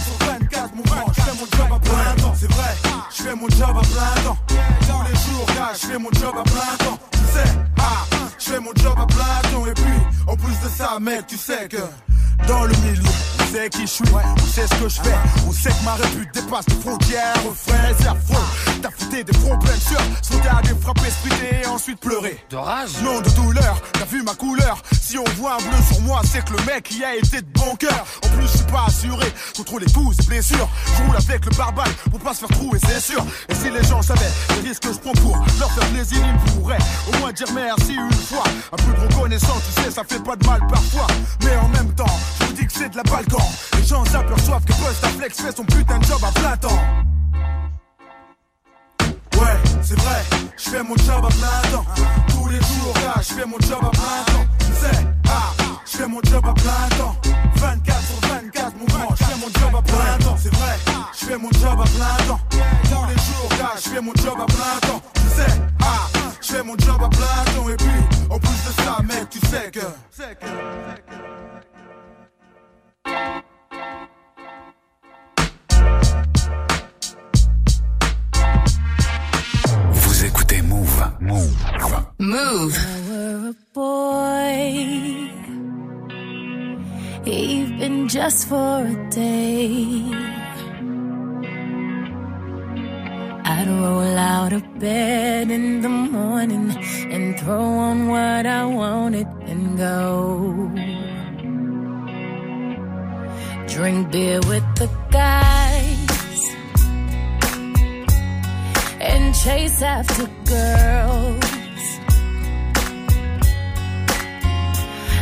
[1.56, 2.34] job à plein temps.
[2.38, 2.74] C'est vrai,
[3.16, 4.38] je fais mon job à plein temps.
[4.46, 6.98] Tous les jours, je fais mon job à plein temps.
[7.12, 8.04] Tu sais, ah,
[8.38, 9.66] je fais mon job à plein temps.
[9.66, 11.82] Et puis, en plus de ça, mec, tu sais que
[12.46, 13.02] dans le milieu,
[13.40, 15.16] on sait qui je suis, on sait ce que je fais,
[15.48, 18.44] on sait que ma répute dépasse les frontières, frère, c'est affreux.
[18.82, 22.38] T'as fouté des fronts pleins de sueur, sauter des splitter et ensuite pleurer.
[22.50, 24.82] De rage Non, de douleur, t'as vu ma couleur.
[25.00, 27.48] Si on voit un bleu sur moi, c'est que le mec y a été de
[27.54, 28.04] bon cœur.
[28.24, 29.26] En plus, je suis pas assuré
[29.56, 30.68] contre les coups et blessures.
[30.86, 31.45] Je roule avec
[32.10, 33.24] pour pas se faire trouver, c'est sûr.
[33.48, 36.52] Et si les gens savaient les risques que je prends pour leur faire plaisir, ils
[36.52, 36.78] pourraient
[37.09, 38.44] au moins dire merci une fois.
[38.73, 41.06] Un peu de reconnaissance, tu sais, ça fait pas de mal parfois.
[41.44, 43.43] Mais en même temps, je vous dis que c'est de la balcon.
[43.77, 46.82] Les gens s'aperçoivent que Flex fait son putain de job à plein temps.
[49.40, 50.24] Ouais, c'est vrai,
[50.56, 51.85] je fais mon job à plein temps.
[88.27, 90.03] Just for a day,
[93.55, 96.77] I'd roll out of bed in the morning
[97.15, 100.03] and throw on what I wanted and go.
[103.69, 106.43] Drink beer with the guys
[109.09, 110.27] and chase after
[110.57, 111.44] girls.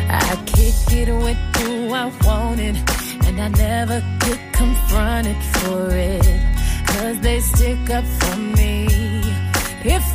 [0.09, 2.77] I kick it with who I wanted,
[3.37, 6.41] and I never get confronted for it.
[6.87, 8.87] Cause they stick up for me.
[9.83, 10.14] If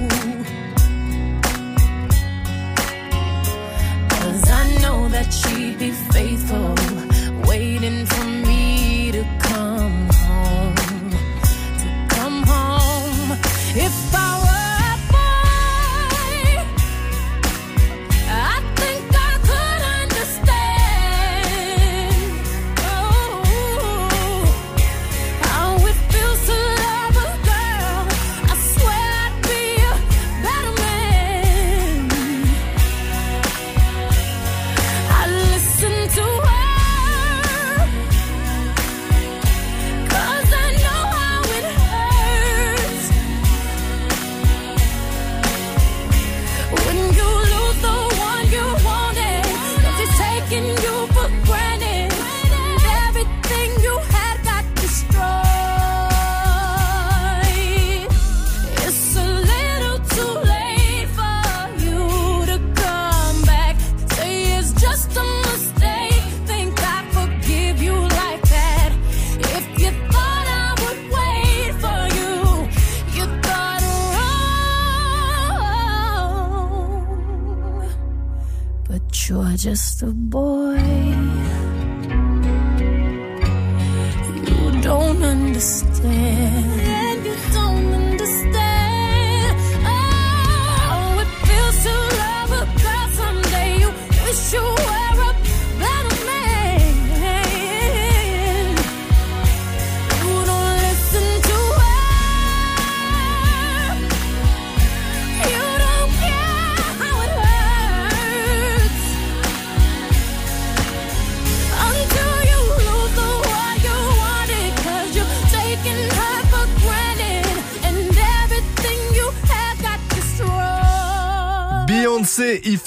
[5.23, 6.73] That she'd be faithful,
[7.47, 8.60] waiting for me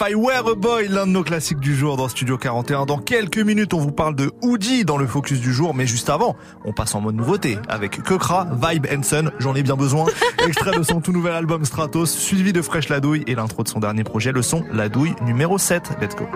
[0.06, 2.84] I Were a Boy, l'un de nos classiques du jour dans Studio 41.
[2.84, 6.10] Dans quelques minutes, on vous parle de Hoodie dans le focus du jour, mais juste
[6.10, 6.36] avant,
[6.66, 10.04] on passe en mode nouveauté avec Kekra, Vibe and Sun, j'en ai bien besoin.
[10.46, 13.68] Extrait de son tout nouvel album Stratos, suivi de Fresh La Douille et l'intro de
[13.68, 15.92] son dernier projet, le son La Douille numéro 7.
[16.02, 16.26] Let's go.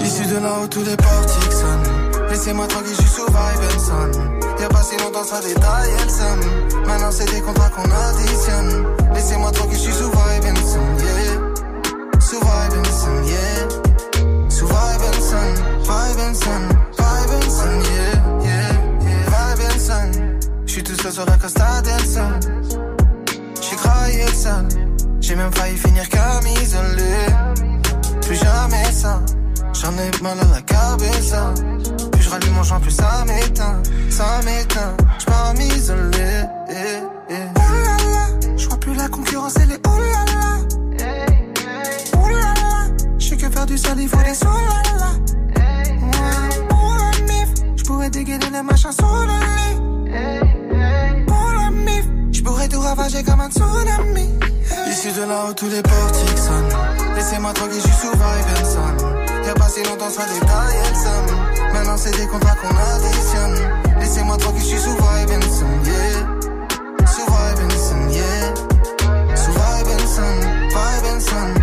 [0.00, 2.28] Issu de là où tous les portiques sonnent.
[2.28, 4.60] Laissez-moi tranquille, je suis sous vibe and son.
[4.60, 6.40] Y'a pas si longtemps, ça détaille, elle somme.
[6.86, 8.86] Maintenant, c'est des contrats qu'on additionne.
[9.14, 11.21] Laissez-moi tranquille, je suis sous vibe and son, yeah.
[12.34, 13.68] And son, yeah.
[14.48, 15.54] Sous vibe and son,
[15.84, 16.62] vibe and son,
[16.96, 18.72] vibe and son, yeah, yeah,
[19.04, 19.24] yeah.
[19.28, 20.10] Vibe and son.
[20.64, 22.00] J'suis tout seul sur la Costa del.
[23.60, 24.66] J'suis craillé le.
[25.20, 27.26] J'ai même failli finir comme isolé.
[28.22, 29.20] Plus jamais ça.
[29.74, 31.52] J'en ai mal à la cabeza.
[32.12, 33.82] Plus je rallume mon joint, plus ça m'éteint.
[34.08, 34.96] Ça m'éteint.
[35.18, 36.44] J'pars m'isoler.
[36.70, 36.74] Eh,
[37.28, 37.34] eh.
[37.56, 38.56] Oh là là.
[38.56, 40.81] J'vois plus la concurrence, elle est oh là là.
[43.52, 45.10] Faire du sale, il faut des là là.
[45.56, 45.98] Ouais.
[46.68, 47.48] Pour la mif.
[47.76, 49.38] J'pourrais dégainer les machins sous le.
[51.26, 52.04] Pour la mif.
[52.32, 54.28] J'pourrais tout ravager comme un tsunami.
[54.88, 56.74] Issu de là où tous les portiques sonnent.
[57.14, 59.46] Laissez-moi tranquille, je suis sous vibe.
[59.46, 61.36] Y'a pas si longtemps, détaille, elle somme.
[61.72, 63.58] Maintenant, c'est des contrats qu'on additionne.
[64.00, 65.30] Laissez-moi tranquille, je suis sous vibe
[65.84, 66.20] yeah.
[67.06, 68.54] Sous vibe yeah.
[69.34, 69.88] Sous vibe
[70.70, 71.61] vibe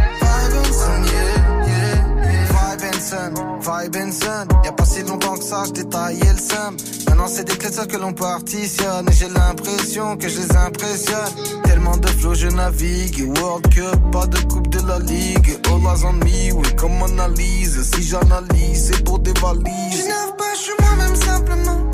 [3.89, 4.47] vibe and son.
[4.63, 6.77] Y'a pas si longtemps que ça, je détaillais le somme.
[7.07, 9.07] Maintenant, c'est des clés que l'on partitionne.
[9.09, 11.61] Et j'ai l'impression que je les impressionne.
[11.63, 13.31] Tellement de flow, je navigue.
[13.39, 15.59] World Cup, pas de coupe de la ligue.
[15.67, 17.81] All eyes on me, oui, comme analyse.
[17.93, 20.07] Si j'analyse, c'est pour des valises.
[20.07, 21.88] Je pas, je suis moi-même simplement.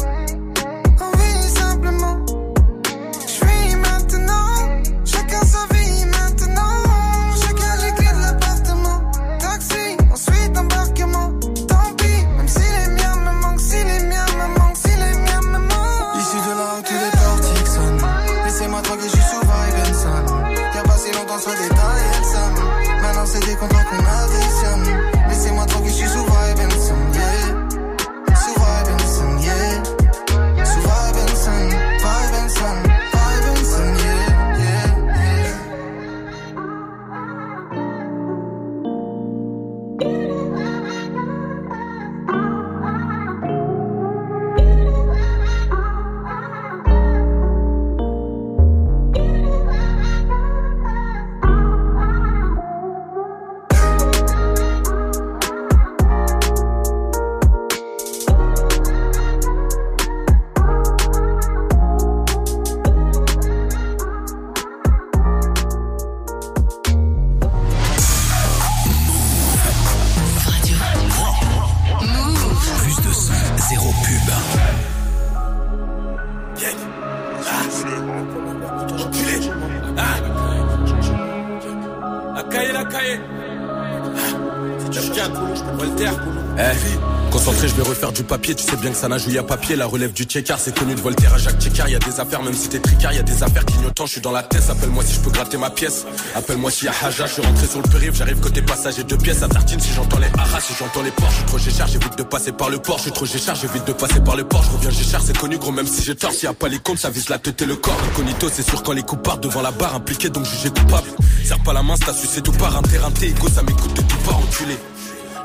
[88.85, 89.75] Bien que ça n'a joué à papier.
[89.75, 91.89] La relève du checker, c'est connu de Voltaire à Jacques Checker.
[91.89, 94.05] Y a des affaires, même si t'es tricard, y a des affaires clignotant.
[94.05, 94.61] Je suis dans la tête.
[94.69, 96.05] Appelle-moi si je peux gratter ma pièce.
[96.35, 97.25] Appelle-moi si y a Haja.
[97.25, 98.15] Je suis rentré sur le périph'.
[98.15, 99.79] J'arrive côté passager deux pièces à tartine.
[99.79, 101.31] Si j'entends les haras, si j'entends les ports.
[101.31, 102.97] Je suis trop géchard, j'évite de passer par le port.
[102.97, 104.61] Je suis trop géchard, j'évite de passer par le port.
[104.61, 106.31] Je reviens géchard, c'est connu, gros, même si j'ai tort.
[106.31, 107.97] S'il y a pas les comptes, ça vise la tête et le corps.
[108.11, 109.95] Incognito, c'est sûr quand les coups partent devant la barre.
[109.95, 111.09] Impliqué, donc jugé coupable.
[111.43, 112.77] Serre pas la main, c'est tout part.
[112.77, 114.77] Interreinté, ego, ça m'écoute de tout part, enculé.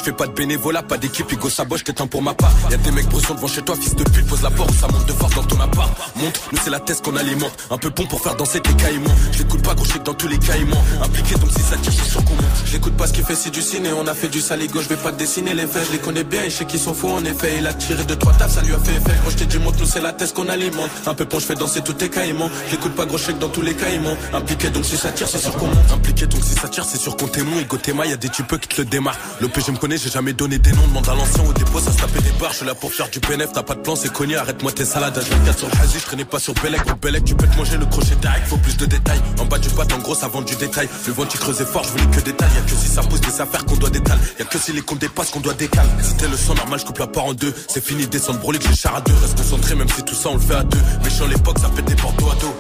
[0.00, 2.50] Je fais pas de bénévolat, pas d'équipe, Hugo Saboche, t'es un pour ma part.
[2.70, 5.04] Y'a des mecs bressons devant chez toi, fils de pute, pose la porte, ça monte
[5.04, 5.90] de force dans ton appart.
[6.16, 7.52] Monte, nous c'est la thèse qu'on alimente.
[7.70, 9.14] Un peu bon pour faire danser tes caïmans.
[9.32, 10.82] Je l'écoute pas, gros, je dans tous les caïmans.
[11.02, 12.44] Impliqué, donc si ça tire, c'est sûr qu'on monte.
[12.64, 14.96] Je pas ce qu'il fait si du ciné, on a fait du saligo, je vais
[14.96, 17.24] pas dessiner les faits, je les connais bien et je sais qu'ils sont faux en
[17.24, 17.56] effet.
[17.58, 19.16] Il a tiré de trois tables, ça lui a fait effet.
[19.22, 20.90] Moi je t'ai dit, monte nous c'est la thèse qu'on alimente.
[21.06, 22.50] Un peu pont, je fais danser tous tes caïmans.
[22.70, 24.16] J'écoute pas gros dans tous les caïmans.
[24.32, 25.70] Impliqué donc si ça tire, c'est sûr qu'on.
[25.92, 27.60] Impliqué donc si ça tire, c'est sûr qu'on témoin.
[27.60, 29.48] Ego Théma, y a des types qui te le
[29.89, 30.86] je j'ai jamais donné des noms.
[30.88, 32.52] Demande à l'ancien au dépôt, ça se tapait des barres.
[32.52, 34.36] Je suis là pour faire du PNF, t'as pas de plan, c'est connu.
[34.36, 35.16] Arrête-moi tes salades.
[35.16, 36.82] H24 sur Hazi, je traînais pas sur Belek.
[36.90, 39.20] Au Belek, tu peux te manger le crochet direct, faut plus de détails.
[39.38, 40.88] En bas du pâte, en gros, ça vend du détail.
[41.06, 42.48] Le vent, tu creusais fort, je voulais que détail.
[42.54, 44.20] Y'a que si ça pousse des affaires qu'on doit détaler.
[44.38, 45.88] Y'a que si les comptes dépassent qu'on doit décaler.
[46.18, 47.54] T'es le son normal, je coupe la part en deux.
[47.68, 49.14] C'est fini, descendre brolique, j'ai char à deux.
[49.22, 50.80] Reste concentré, même si tout ça on le fait à deux.
[51.02, 52.54] Méchant l'époque, ça pète des portes à dos.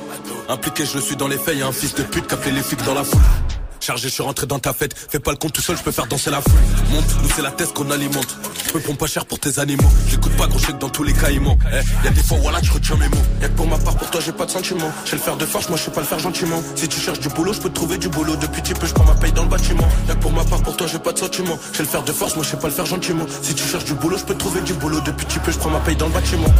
[0.48, 2.62] Impliqué, je le suis dans les faits, y'a un fils de pute qui fait les
[2.62, 3.20] flics dans la foule.
[3.80, 4.94] Chargé, je suis rentré dans ta fête.
[4.94, 6.60] Fais pas le compte tout seul, je peux faire danser la foule.
[6.92, 8.36] Monte, nous c'est la thèse qu'on alimente.
[8.68, 9.90] Je me prends pas cher pour tes animaux.
[10.08, 11.58] J'écoute pas gros chèque dans tous les caïmans.
[11.72, 13.22] Eh, y a des fois, voilà, je retiens mes mots.
[13.40, 14.92] Y'a que pour ma part, pour toi, j'ai pas de sentiment.
[15.06, 16.62] Je le faire de force, moi je sais pas le faire gentiment.
[16.76, 18.36] Si tu cherches du boulot, je peux te trouver du boulot.
[18.36, 19.88] Depuis petit peu, je prends ma paye dans le bâtiment.
[20.08, 21.58] Y'a que pour ma part, pour toi, j'ai pas de sentiment.
[21.72, 23.24] Je le faire de force, moi je sais pas le faire gentiment.
[23.42, 25.00] Si tu cherches du boulot, je peux te trouver du boulot.
[25.00, 26.52] Depuis petit peu, je prends ma paye dans le bâtiment.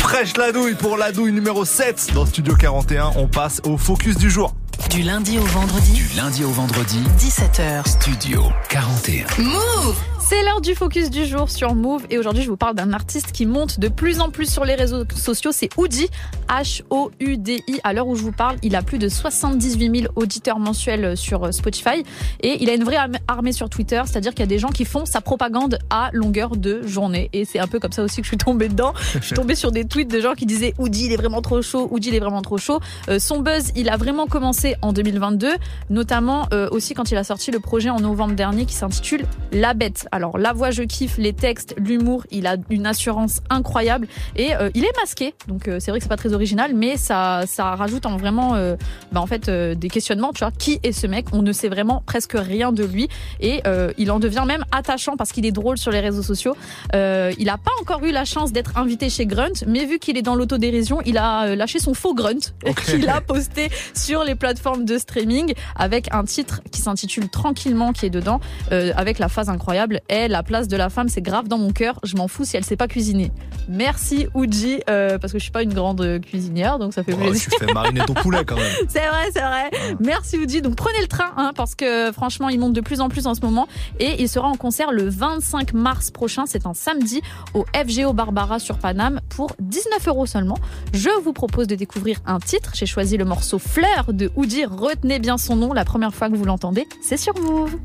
[0.00, 3.12] Fraîche la douille pour la douille numéro 7 dans Studio 41.
[3.16, 4.54] On passe au focus du jour.
[4.88, 7.86] Du lundi au vendredi, Du lundi au vendredi, 17h.
[7.86, 9.26] Studio 41.
[9.42, 9.94] Move
[10.30, 13.32] C'est l'heure du focus du jour sur Move et aujourd'hui je vous parle d'un artiste
[13.32, 16.08] qui monte de plus en plus sur les réseaux sociaux, c'est Oudi,
[16.48, 17.80] H-O-U-D-I.
[17.82, 21.46] À l'heure où je vous parle, il a plus de 78 000 auditeurs mensuels sur
[21.46, 22.04] euh, Spotify
[22.44, 24.68] et il a une vraie arm- armée sur Twitter, c'est-à-dire qu'il y a des gens
[24.68, 28.18] qui font sa propagande à longueur de journée et c'est un peu comme ça aussi
[28.18, 28.94] que je suis tombée dedans.
[29.20, 31.60] Je suis tombée sur des tweets de gens qui disaient Oudi il est vraiment trop
[31.60, 32.78] chaud, Oudi il est vraiment trop chaud.
[33.08, 35.48] Euh, son buzz, il a vraiment commencé en 2022,
[35.90, 39.74] notamment euh, aussi quand il a sorti le projet en novembre dernier qui s'intitule La
[39.74, 40.06] Bête.
[40.12, 44.06] Alors la voix je kiffe, les textes, l'humour, il a une assurance incroyable
[44.36, 45.34] et euh, il est masqué.
[45.48, 48.54] Donc euh, c'est vrai que c'est pas très original, mais ça ça rajoute en vraiment
[48.54, 48.76] euh,
[49.12, 50.32] bah, en fait euh, des questionnements.
[50.32, 51.26] Tu vois, qui est ce mec?
[51.32, 53.08] On ne sait vraiment presque rien de lui
[53.40, 56.56] et euh, il en devient même attachant parce qu'il est drôle sur les réseaux sociaux.
[56.94, 60.16] Euh, il a pas encore eu la chance d'être invité chez Grunt, mais vu qu'il
[60.16, 62.54] est dans l'autodérision, il a lâché son faux Grunt
[62.86, 68.06] qu'il a posté sur les plateformes de streaming avec un titre qui s'intitule Tranquillement qui
[68.06, 68.40] est dedans
[68.72, 71.70] euh, avec la phase incroyable est la place de la femme c'est grave dans mon
[71.70, 73.30] cœur je m'en fous si elle sait pas cuisiner
[73.68, 77.10] merci Uji euh, parce que je suis pas une grande euh, cuisinière donc ça fait
[77.12, 78.72] Oh, plaisir tu fais mariner ton poulet quand même.
[78.88, 79.70] c'est vrai, c'est vrai.
[80.00, 80.62] Merci Uji.
[80.62, 83.34] Donc prenez le train, hein, parce que franchement, il monte de plus en plus en
[83.34, 83.68] ce moment.
[83.98, 86.44] Et il sera en concert le 25 mars prochain.
[86.46, 87.22] C'est un samedi
[87.54, 90.58] au FGO Barbara sur Paname pour 19 euros seulement.
[90.92, 92.72] Je vous propose de découvrir un titre.
[92.74, 94.64] J'ai choisi le morceau Fleur de Uji.
[94.64, 96.86] Retenez bien son nom la première fois que vous l'entendez.
[97.02, 97.76] C'est sur Move.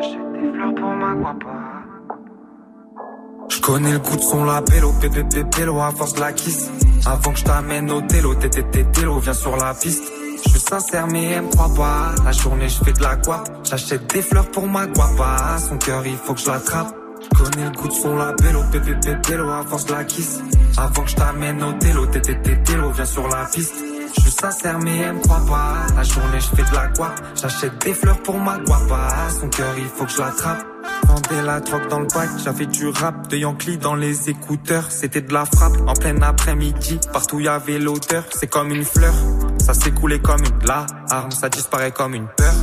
[0.00, 1.48] J'achète des fleurs pour ma guapa.
[3.48, 6.70] Je connais le goût de son labello, pépé pélo à force la kiss.
[7.04, 10.04] Avant que je t'amène au télo, télo, viens sur la piste.
[10.44, 12.14] Je suis sincère mais elle me croit pas.
[12.24, 13.48] La journée je fais de la guap.
[13.64, 15.58] J'achète des fleurs pour ma guapa.
[15.58, 16.94] Son cœur il faut que je l'attrape.
[17.20, 18.94] Je connais le goût de son labello, pépé
[19.26, 20.40] pélo à force la kiss.
[20.76, 23.74] Avant que je t'amène au télo, télo, viens sur la piste.
[24.14, 25.94] Je suis sincère mais elle me croit pas.
[25.96, 27.20] La journée je fais de la guap.
[27.34, 29.08] J'achète des fleurs pour ma guapa.
[29.40, 30.66] Son cœur il faut que je l'attrape.
[31.06, 34.90] Vendais la drogue dans le bac, j'avais du rap de Yankee dans les écouteurs.
[34.90, 37.00] C'était de la frappe en plein après-midi.
[37.12, 39.14] Partout y avait l'odeur, c'est comme une fleur.
[39.58, 42.54] Ça coulé comme une larme, ça disparaît comme une peur.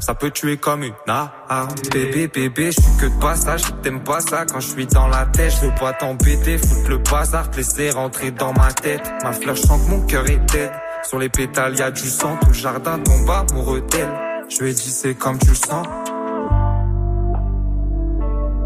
[0.00, 1.68] Ça peut tuer comme une arme.
[1.92, 3.62] Bébé, bébé, je suis que de passage.
[3.82, 5.52] T'aimes pas ça quand je suis dans la tête.
[5.60, 9.02] Je veux pas t'embêter, foutre le bazar, te laisser rentrer dans ma tête.
[9.22, 10.70] Ma fleur, je sens que mon cœur est dead.
[11.06, 14.08] Sur les pétales, y a du sang, tout le jardin tombe amoureux d'elle.
[14.48, 15.86] Je lui ai dit, c'est comme tu le sens.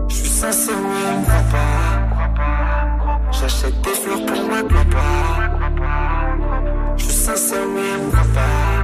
[0.08, 3.30] Je suis sincère, mais elle me croit pas.
[3.32, 5.04] J'achète des fleurs pour ma papa.
[6.96, 8.77] Je suis sincère, mais elle me croit pas.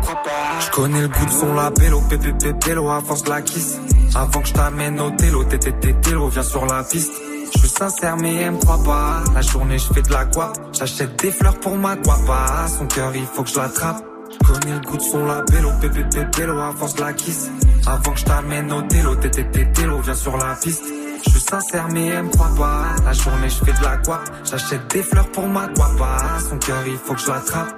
[0.00, 0.60] Pas.
[0.60, 3.78] Je connais le goût de son labello, pépé pélo à force la kiss.
[4.14, 7.12] Avant que je t'amène au télo, télo, viens sur la piste.
[7.52, 9.22] Je suis sincère, mais elle me pas.
[9.34, 10.56] La journée, je fais de la guap.
[10.72, 12.66] J'achète des fleurs pour ma guapa.
[12.68, 14.04] Son cœur, il faut que je l'attrape.
[14.32, 16.04] Je connais le goût de son labello, pépé
[16.36, 17.50] pélo à la kiss.
[17.86, 20.84] Avant que je t'amène au télo, télo, viens sur la piste.
[21.24, 22.86] Je suis sincère, mais elle me pas.
[23.04, 24.22] La journée, je fais de la guap.
[24.44, 26.18] J'achète des fleurs pour ma guapa.
[26.48, 27.74] Son cœur, il faut que je l'attrape.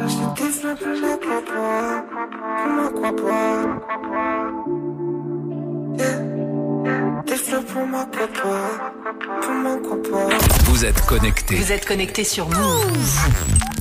[0.00, 2.04] J'achète des fleurs pour ma guapa.
[2.56, 3.38] Pour ma guapa.
[5.98, 7.22] Yeah.
[7.26, 8.54] Des fleurs pour ma guapa.
[9.42, 10.36] Pour ma guapa.
[10.64, 11.56] Vous êtes connectés.
[11.56, 13.79] Vous êtes connectés sur Move.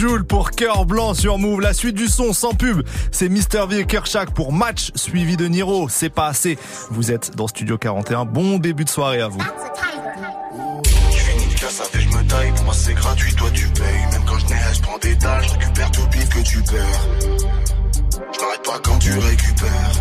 [0.00, 1.60] Jules pour Cœur Blanc sur Move.
[1.60, 5.44] La suite du son sans pub, c'est Mister V et Kershak pour Match suivi de
[5.46, 5.90] Niro.
[5.90, 6.56] C'est pas assez.
[6.90, 8.24] Vous êtes dans Studio 41.
[8.24, 9.42] Bon début de soirée à vous.
[11.12, 13.84] Je finis une casse avec je me taille, pour moi c'est gratuit, toi tu payes.
[14.12, 17.08] Même quand je n'ai je prends des dalles, je récupère tout pire que tu perds.
[18.32, 19.92] Je m'arrête pas quand tu récupères.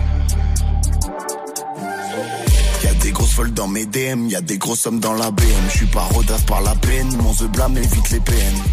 [2.86, 5.44] Y'a des grosses folles dans mes DM, y'a des grosses sommes dans la BM.
[5.68, 8.64] Je suis pas rodasse par la peine, mon The blâme évite les peines.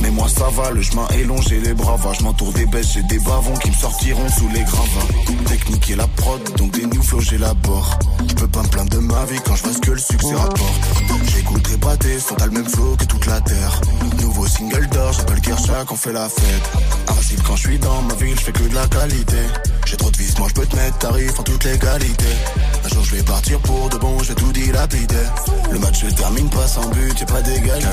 [0.00, 2.14] Mais moi ça va, le chemin est long, j'ai les bravas.
[2.18, 5.08] Je m'entoure des bêtes, j'ai des bavons qui me sortiront sous les gravats.
[5.46, 7.98] Technique et la prod, donc des new flows j'élabore.
[8.28, 10.34] Je peux pas me plaindre de ma vie quand je vois ce que le succès
[10.34, 10.80] rapporte.
[11.34, 13.80] J'écouterai pas tes sons, t'as le même flow que toute la terre.
[14.20, 16.70] Nouveau single d'or, j'appelle Kershak, on fait la fête.
[17.08, 19.36] Invincible quand je suis dans ma ville, je fais que de la qualité.
[19.86, 22.24] J'ai trop de vis, moi je peux te mettre tarif en toute légalité.
[22.84, 25.14] Un jour je vais partir pour de bon, je tout dilapider.
[25.70, 27.88] Le match se termine pas sans but, y'a pas d'égalité.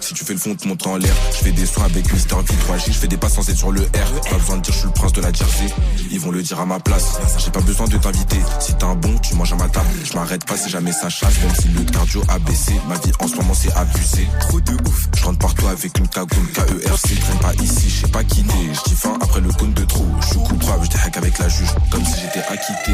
[0.00, 1.14] Si tu fais le fond, te montre en l'air.
[1.32, 3.82] Je fais des soins avec Mister V3J, je fais des pas sans être sur le
[3.82, 4.20] R.
[4.28, 5.66] Pas besoin de dire je suis le prince de la Jersey.
[6.10, 7.18] Ils vont le dire à ma place.
[7.38, 8.38] J'ai pas besoin de t'inviter.
[8.60, 9.88] Si t'es un bon, tu manges à ma table.
[10.04, 11.38] Je m'arrête pas si jamais ça chasse.
[11.42, 14.26] Même si le cardio a baissé, ma vie en ce moment c'est abusé.
[14.40, 15.08] Trop de ouf.
[15.16, 17.20] Je rentre partout avec une cagoule KERC.
[17.20, 18.72] Traîne pas ici, je sais pas qui t'es.
[18.88, 20.06] Je fin après le compte de trop.
[20.22, 21.74] Je suis coupable, je avec la juge.
[21.90, 22.92] Comme si j'étais acquitté.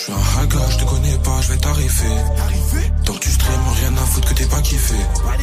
[0.00, 2.16] Je suis un haga, je te connais pas, je vais t'arriver.
[3.04, 4.94] Tant que tu stream, rien à foutre que t'es pas kiffé.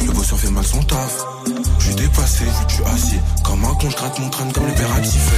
[0.04, 1.16] Le bosseur fait mal son taf.
[1.78, 3.20] Je suis dépassé, je suis assis.
[3.44, 5.36] Comme un con, je gratte mon crâne comme le père actifé.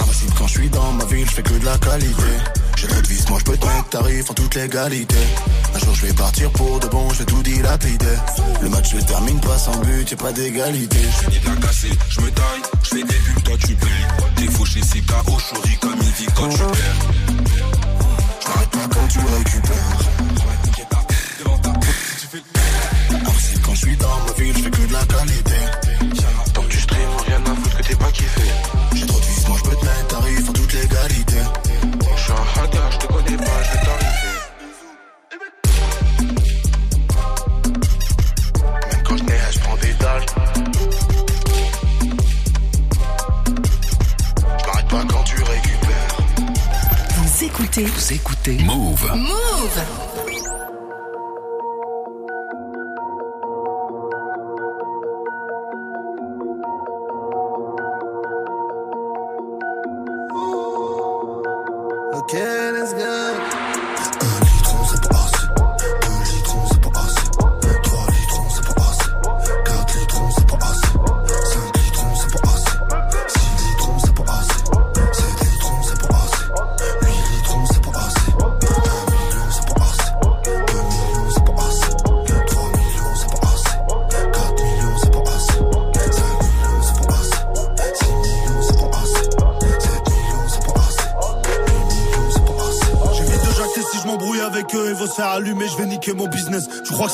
[0.00, 2.32] Invincible quand je suis dans ma ville, je fais que de la qualité.
[2.78, 5.16] J'ai trop de vis, moi je peux te mettre tarif en toute légalité.
[5.76, 8.18] Un jour je vais partir pour de bon, je vais tout dilapider.
[8.60, 10.98] Le match se termine pas sans but, y'a pas d'égalité.
[10.98, 14.06] Je finis de la casser, je me taille, je fais des bulles, toi tu payes.
[14.34, 17.77] T'es fauché, c'est KO, chori comme il vit quand tu perds.
[18.48, 19.98] Je m'arrête pas quand tu récupères.
[23.10, 25.54] Invincible quand je suis dans ma ville, je fais que de la qualité.
[26.54, 28.42] Tant que tu stream, rien à foutre que t'es pas kiffé.
[47.68, 48.58] Écoutez Vous écoutez.
[48.64, 49.12] Move.
[49.14, 50.17] Move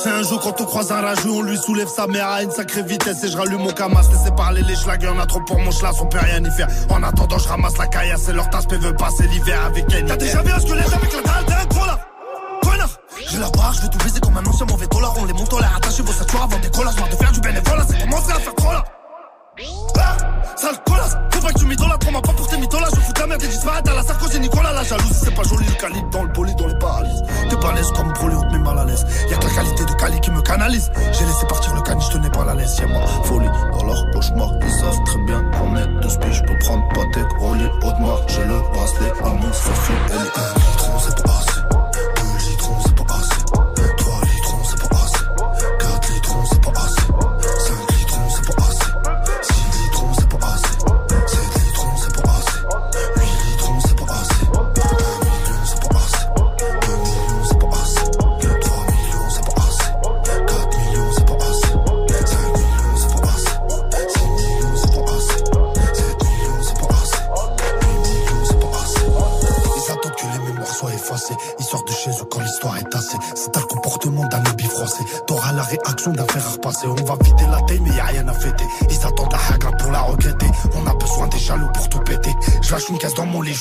[0.04, 2.50] c'est un jeu quand on croise un rageux, on lui soulève sa mère à une
[2.50, 4.02] sacrée vitesse et je rallume mon camas.
[4.12, 6.68] Laissez parler les schlags, y'en a trop pour mon schlass, on peut rien y faire.
[6.90, 10.04] En attendant, je ramasse la caillasse et leur tasse veut passer l'hiver avec elle.
[10.04, 11.98] T'as déjà vu un squelette avec la dalle, t'es un gros là
[12.62, 12.90] Connard
[13.30, 15.14] J'ai la barre, je vais tout baiser comme un ancien mauvais dollar.
[15.16, 16.92] On les monte, on les rattache, vos ceintures avant des colas.
[16.98, 18.84] Marre de faire du bénévolat, c'est commencé à faire trop là.
[19.98, 20.16] Ah,
[20.56, 22.88] sale colasse, faut pas que tu m'idolâtres, prends-moi pas pour tes mythos là.
[22.94, 24.72] Je fous ta merde et disparaître à la Sarkozy Nicolas.
[24.72, 26.32] La jalousie, c'est pas joli, le calibre dans le
[30.74, 32.80] J'ai laissé partir le caniche, je tenais pas la laisse.
[32.80, 33.06] Ma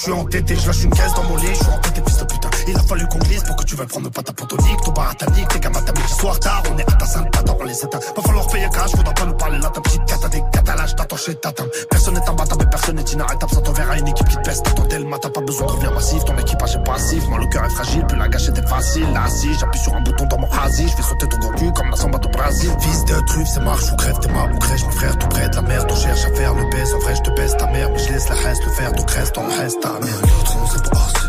[0.03, 0.55] suis entêté.
[0.55, 2.49] Je lâche une caisse dans mon lit, je suis entêté, fils de putain.
[2.67, 4.81] Il a fallu qu'on glisse pour que tu veuilles prendre pas ta potonique.
[4.83, 6.63] Ton baratanique, tes gamins t'as soir tard.
[6.71, 7.99] On est à ta sainte patate, on les éteint.
[8.15, 9.69] Va falloir payer cash, faudra pas nous parler là.
[9.69, 11.65] Ta petite cata des catalages, t'attends chez Tatin.
[11.89, 13.51] Personne n'est imbattable, personne n'est inarrêtable.
[13.53, 14.61] Ça t'enverra une équipe qui te pèse.
[14.63, 16.25] T'attends le matin, pas besoin de revenir massif.
[16.25, 18.05] Ton équipage est passif, moi le cœur est fragile.
[18.05, 19.11] Plus la gâchette est facile.
[19.13, 21.71] Là, si j'appuie sur un bouton dans mon hasi, je fais sauter ton gros cul
[21.73, 22.71] comme la samba au Brésil.
[22.79, 25.47] Fils de truffe, c'est marche ou crève, t'es ma ou crèche, mon frère, tout près
[25.49, 25.85] de la mer.
[25.89, 27.89] On cherche à faire le baisse, en vrai, je te baisse ta mère.
[28.23, 31.22] Je laisse la reste le faire, donc reste, on reste ta mère.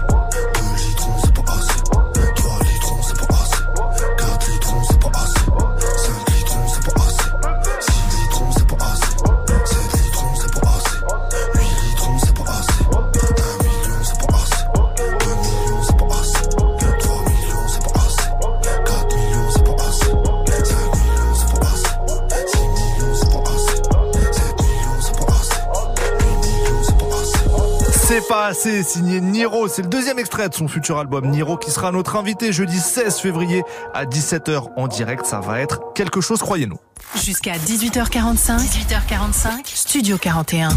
[28.64, 29.68] Signé Niro.
[29.68, 33.18] C'est le deuxième extrait de son futur album Niro qui sera notre invité jeudi 16
[33.18, 33.62] février
[33.92, 35.26] à 17h en direct.
[35.26, 36.78] Ça va être quelque chose, croyez-nous.
[37.22, 38.58] Jusqu'à 18h45.
[38.58, 39.50] 18h45.
[39.66, 40.70] Studio 41.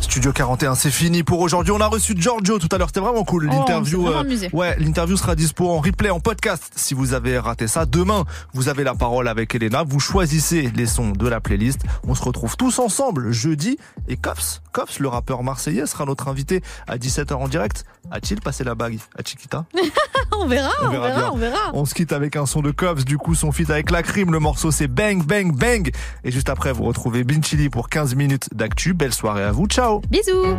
[0.00, 1.70] Studio 41, c'est fini pour aujourd'hui.
[1.72, 3.48] On a reçu Giorgio tout à l'heure, c'était vraiment cool.
[3.48, 4.50] Oh, L'interview, euh, amusé.
[4.52, 6.64] ouais, l'interview sera dispo en replay, en podcast.
[6.90, 9.84] Si vous avez raté ça, demain, vous avez la parole avec Elena.
[9.84, 11.82] Vous choisissez les sons de la playlist.
[12.04, 13.78] On se retrouve tous ensemble jeudi.
[14.08, 17.84] Et Kops, Kops, le rappeur marseillais, sera notre invité à 17h en direct.
[18.10, 19.66] A-t-il passé la bague à Chiquita
[20.36, 21.70] on verra, on verra, on verra.
[21.74, 24.32] On se quitte avec un son de Cops, du coup son feat avec la crime,
[24.32, 25.92] le morceau c'est Bang Bang Bang.
[26.24, 28.94] Et juste après vous retrouvez Bin Chili pour 15 minutes d'actu.
[28.94, 30.56] Belle soirée à vous, ciao Bisous.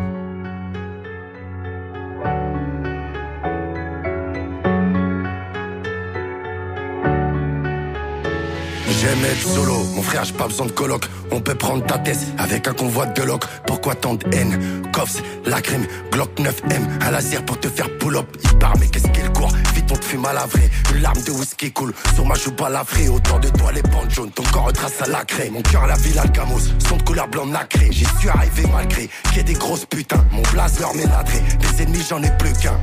[9.01, 11.05] J'aime être solo, mon frère, j'ai pas besoin de coloc.
[11.31, 13.45] On peut prendre ta tête avec un convoi de Glock.
[13.65, 14.83] Pourquoi tant de haine?
[14.93, 18.27] Cops, la crime, Glock 9M, un laser pour te faire pull-up.
[18.43, 19.51] Il part, mais qu'est-ce qu'il court?
[19.73, 20.69] Vite, on te fume à la vraie.
[20.93, 23.09] Une larme de whisky coule sur ma joue balafrée.
[23.09, 25.49] Autour de toi, les bandes jaunes, ton corps retrace à la craie.
[25.49, 27.87] Mon cœur, la ville Alcamos, son de couleur blanc nacré.
[27.89, 30.23] J'y suis arrivé malgré qu'il y ait des grosses putains.
[30.31, 32.79] Mon blazer m'est ladré, des ennemis, j'en ai plus qu'un.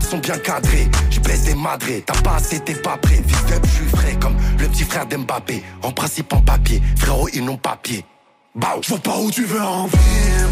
[0.00, 0.88] Sont bien cadrées.
[1.10, 3.22] Je baisse des madrés, t'as pas assez, t'es pas prêt.
[3.26, 5.62] Fils up, je suis frais comme le petit frère d'Mbappé.
[5.82, 8.04] En principe en papier, frérot, ils n'ont papier.
[8.54, 10.46] Bah, Je vois pas où tu veux en venir.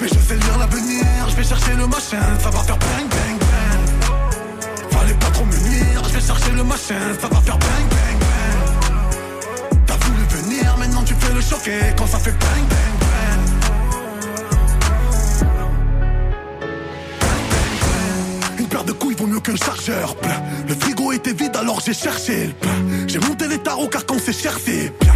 [0.00, 1.04] Mais je sais lire l'avenir.
[1.28, 2.22] Je vais chercher le machin.
[2.40, 4.90] Ça va faire bang bang bang.
[4.90, 6.02] Fallait pas trop me nuire.
[6.04, 7.00] Je vais chercher le machin.
[7.20, 9.78] Ça va faire bang bang bang.
[9.86, 10.76] T'as voulu venir.
[10.78, 13.47] Maintenant tu fais le choquer Quand ça fait bang bang bang
[18.78, 20.42] paire de couilles vaut mieux qu'un chargeur plein.
[20.68, 23.06] Le frigo était vide alors j'ai cherché le plein.
[23.06, 25.14] J'ai monté les tarots car quand c'est cher c'est bien.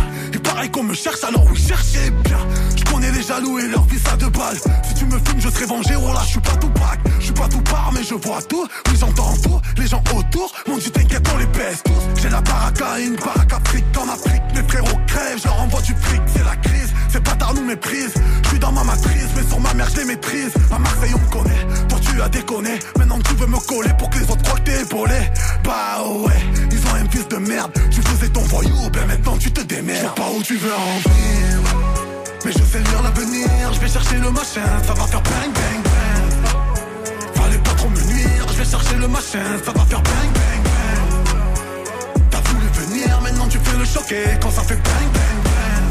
[0.52, 2.36] Pareil qu'on me cherche alors oui cherchez bien.
[2.76, 4.58] Je connais les jaloux et leur vie ça de balle.
[4.86, 5.94] Si tu me fumes je serai vengé.
[5.96, 7.00] Oh là je suis pas tout bac.
[7.20, 8.68] Je suis pas tout part mais je vois tout.
[8.88, 9.58] Oui j'entends tout.
[9.78, 12.20] Les gens autour m'ont dit t'inquiète on les baisse tous.
[12.20, 14.42] J'ai la baraka une baraka fric en Afrique.
[14.54, 16.20] Mes frérots crèvent, je leur envoie du fric.
[16.26, 16.92] C'est la crise.
[17.08, 18.14] Ces bâtards nous méprisent.
[18.42, 20.52] Je suis dans ma matrice mais sur ma mère je les maîtrise.
[20.70, 21.66] À Marseille on me connaît.
[21.88, 22.78] Toi tu as déconné.
[22.98, 25.30] Maintenant tu veux me coller pour que les autres croient que t'es épaulé.
[25.64, 27.72] Bah ouais, ils ont un fils de merde.
[27.90, 31.60] Tu faisais ton voyou, ben maintenant tu te démerdes tu veux en venir.
[32.44, 35.82] Mais je fais lire l'avenir, je vais chercher le machin, ça va faire bang bang
[35.84, 36.32] bang.
[37.34, 40.62] Fallait pas trop me nuire, je vais chercher le machin, ça va faire bang bang
[40.64, 42.24] bang.
[42.30, 45.90] T'as voulu venir, maintenant tu fais le choquer quand ça fait bang bang bang.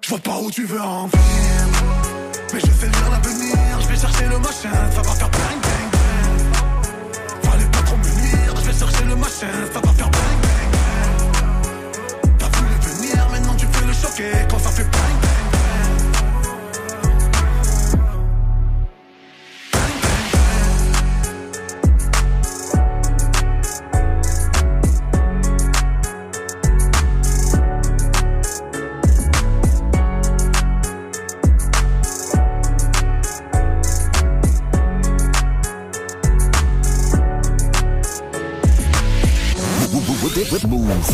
[0.00, 1.60] Je vois pas où tu veux en venir.
[2.52, 5.90] Mais je fais lire l'avenir, je vais chercher le machin, ça va faire bang bang
[5.92, 7.50] bang.
[7.50, 10.19] Fallait pas trop me nuire, je vais chercher le machin, ça va faire bang
[14.20, 14.90] choquer quand ça fait bang.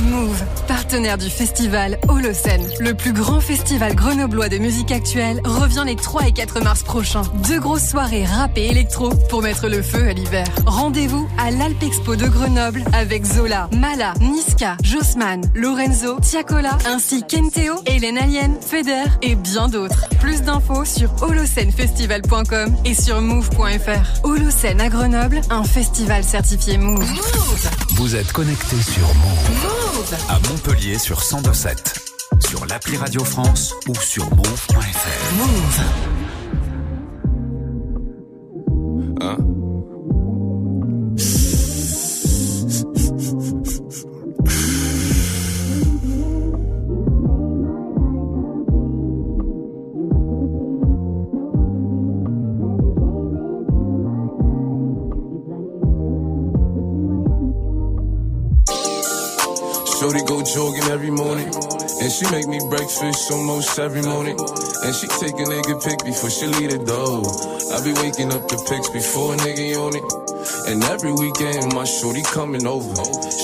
[0.03, 0.43] Move,
[0.87, 6.29] partenaire du festival Holocène, le plus grand festival grenoblois de musique actuelle, revient les 3
[6.29, 7.25] et 4 mars prochains.
[7.49, 10.47] Deux grosses soirées rap et électro pour mettre le feu à l'hiver.
[10.65, 18.19] Rendez-vous à l'Alpexpo de Grenoble avec Zola, Mala, Niska, Jossman, Lorenzo, Tiakola, ainsi qu'Enteo, Hélène
[18.19, 20.09] Alien, Feder et bien d'autres.
[20.21, 24.21] Plus d'infos sur holocenefestival.com et sur move.fr.
[24.23, 27.03] Holocène à Grenoble, un festival certifié Move.
[27.97, 30.15] Vous êtes connecté sur Move.
[30.29, 32.13] À Montpellier sur 1027.
[32.47, 35.35] Sur l'appli Radio France ou sur move.fr.
[35.39, 36.16] Move.
[62.37, 64.37] Make me breakfast almost every morning.
[64.85, 67.25] And she take a nigga pic before she leave the door.
[67.73, 70.05] I be waking up the pics before a nigga on it.
[70.69, 72.95] And every weekend my shorty coming over.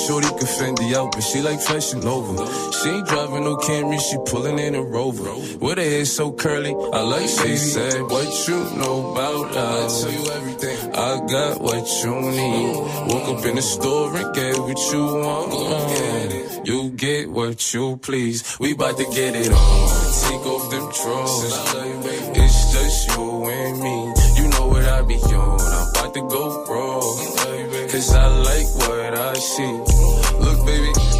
[0.04, 2.36] Shorty can fend the out, but she like fashion over.
[2.76, 5.32] She ain't driving no Camry, she pulling in a Rover.
[5.58, 10.04] With her hair so curly, I like she said, what you know about us?
[10.04, 10.71] I tell you everything.
[10.94, 12.76] I got what you need.
[13.08, 16.66] Woke up in the store and get what you want.
[16.66, 18.58] You get what you please.
[18.60, 19.88] We bout to get it on.
[20.22, 21.54] Take off them drawers.
[22.36, 24.14] It's just you and me.
[24.36, 25.60] You know what I be on.
[25.60, 27.00] I'm about to go raw.
[27.90, 29.72] Cause I like what I see.
[30.44, 30.92] Look, baby,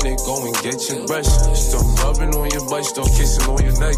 [0.00, 1.26] go and get your brush.
[1.26, 3.96] Start rubbing on your butt, start kissing on your neck.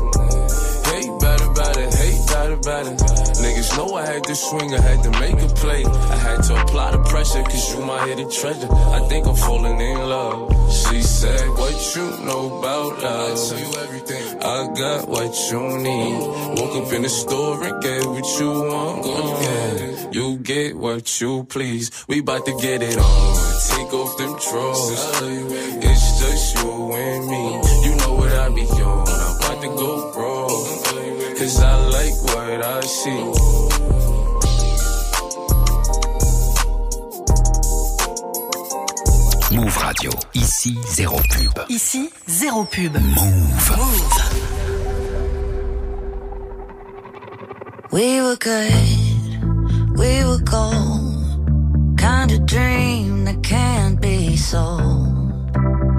[0.91, 2.95] Hey, better, better, hey, better, better.
[3.43, 5.85] Niggas know I had to swing, I had to make a play.
[5.85, 8.69] I had to apply the pressure, cause you my hidden treasure.
[8.71, 10.51] I think I'm falling in love.
[10.73, 13.53] She said, What you know about us?
[13.53, 14.43] I tell you everything.
[14.43, 16.19] I got what you need.
[16.59, 20.15] Woke up in the store and get what you want.
[20.15, 21.91] You get what you please.
[22.07, 23.53] We bout to get it on.
[23.71, 25.92] Take off them drawers.
[26.43, 27.45] It's just you and me.
[27.85, 29.07] You know what I be on.
[29.07, 30.49] I'm about to go raw.
[31.39, 33.23] Cause I like what I see.
[39.57, 40.11] Move Radio.
[40.35, 41.65] Ici, zéro pub.
[41.69, 42.97] Ici, zéro pub.
[43.01, 43.71] Move.
[47.93, 51.99] We were good, we were gold.
[51.99, 55.32] Kind of dream that can't be sold.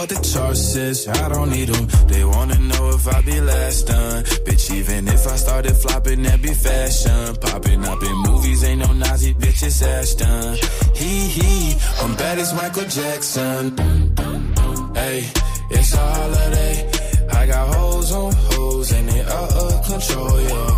[0.00, 1.86] all the choices, I don't need them.
[2.08, 4.24] They wanna know if I be last done.
[4.46, 7.36] Bitch, even if I started flopping, that be fashion.
[7.36, 10.56] Popping up in movies, ain't no Nazi, bitch, it's Ashton.
[10.94, 13.76] He, he, I'm bad as Michael Jackson.
[14.94, 15.18] Hey,
[15.70, 16.90] it's a holiday.
[17.32, 20.69] I got hoes on hoes, and they out of control, yeah.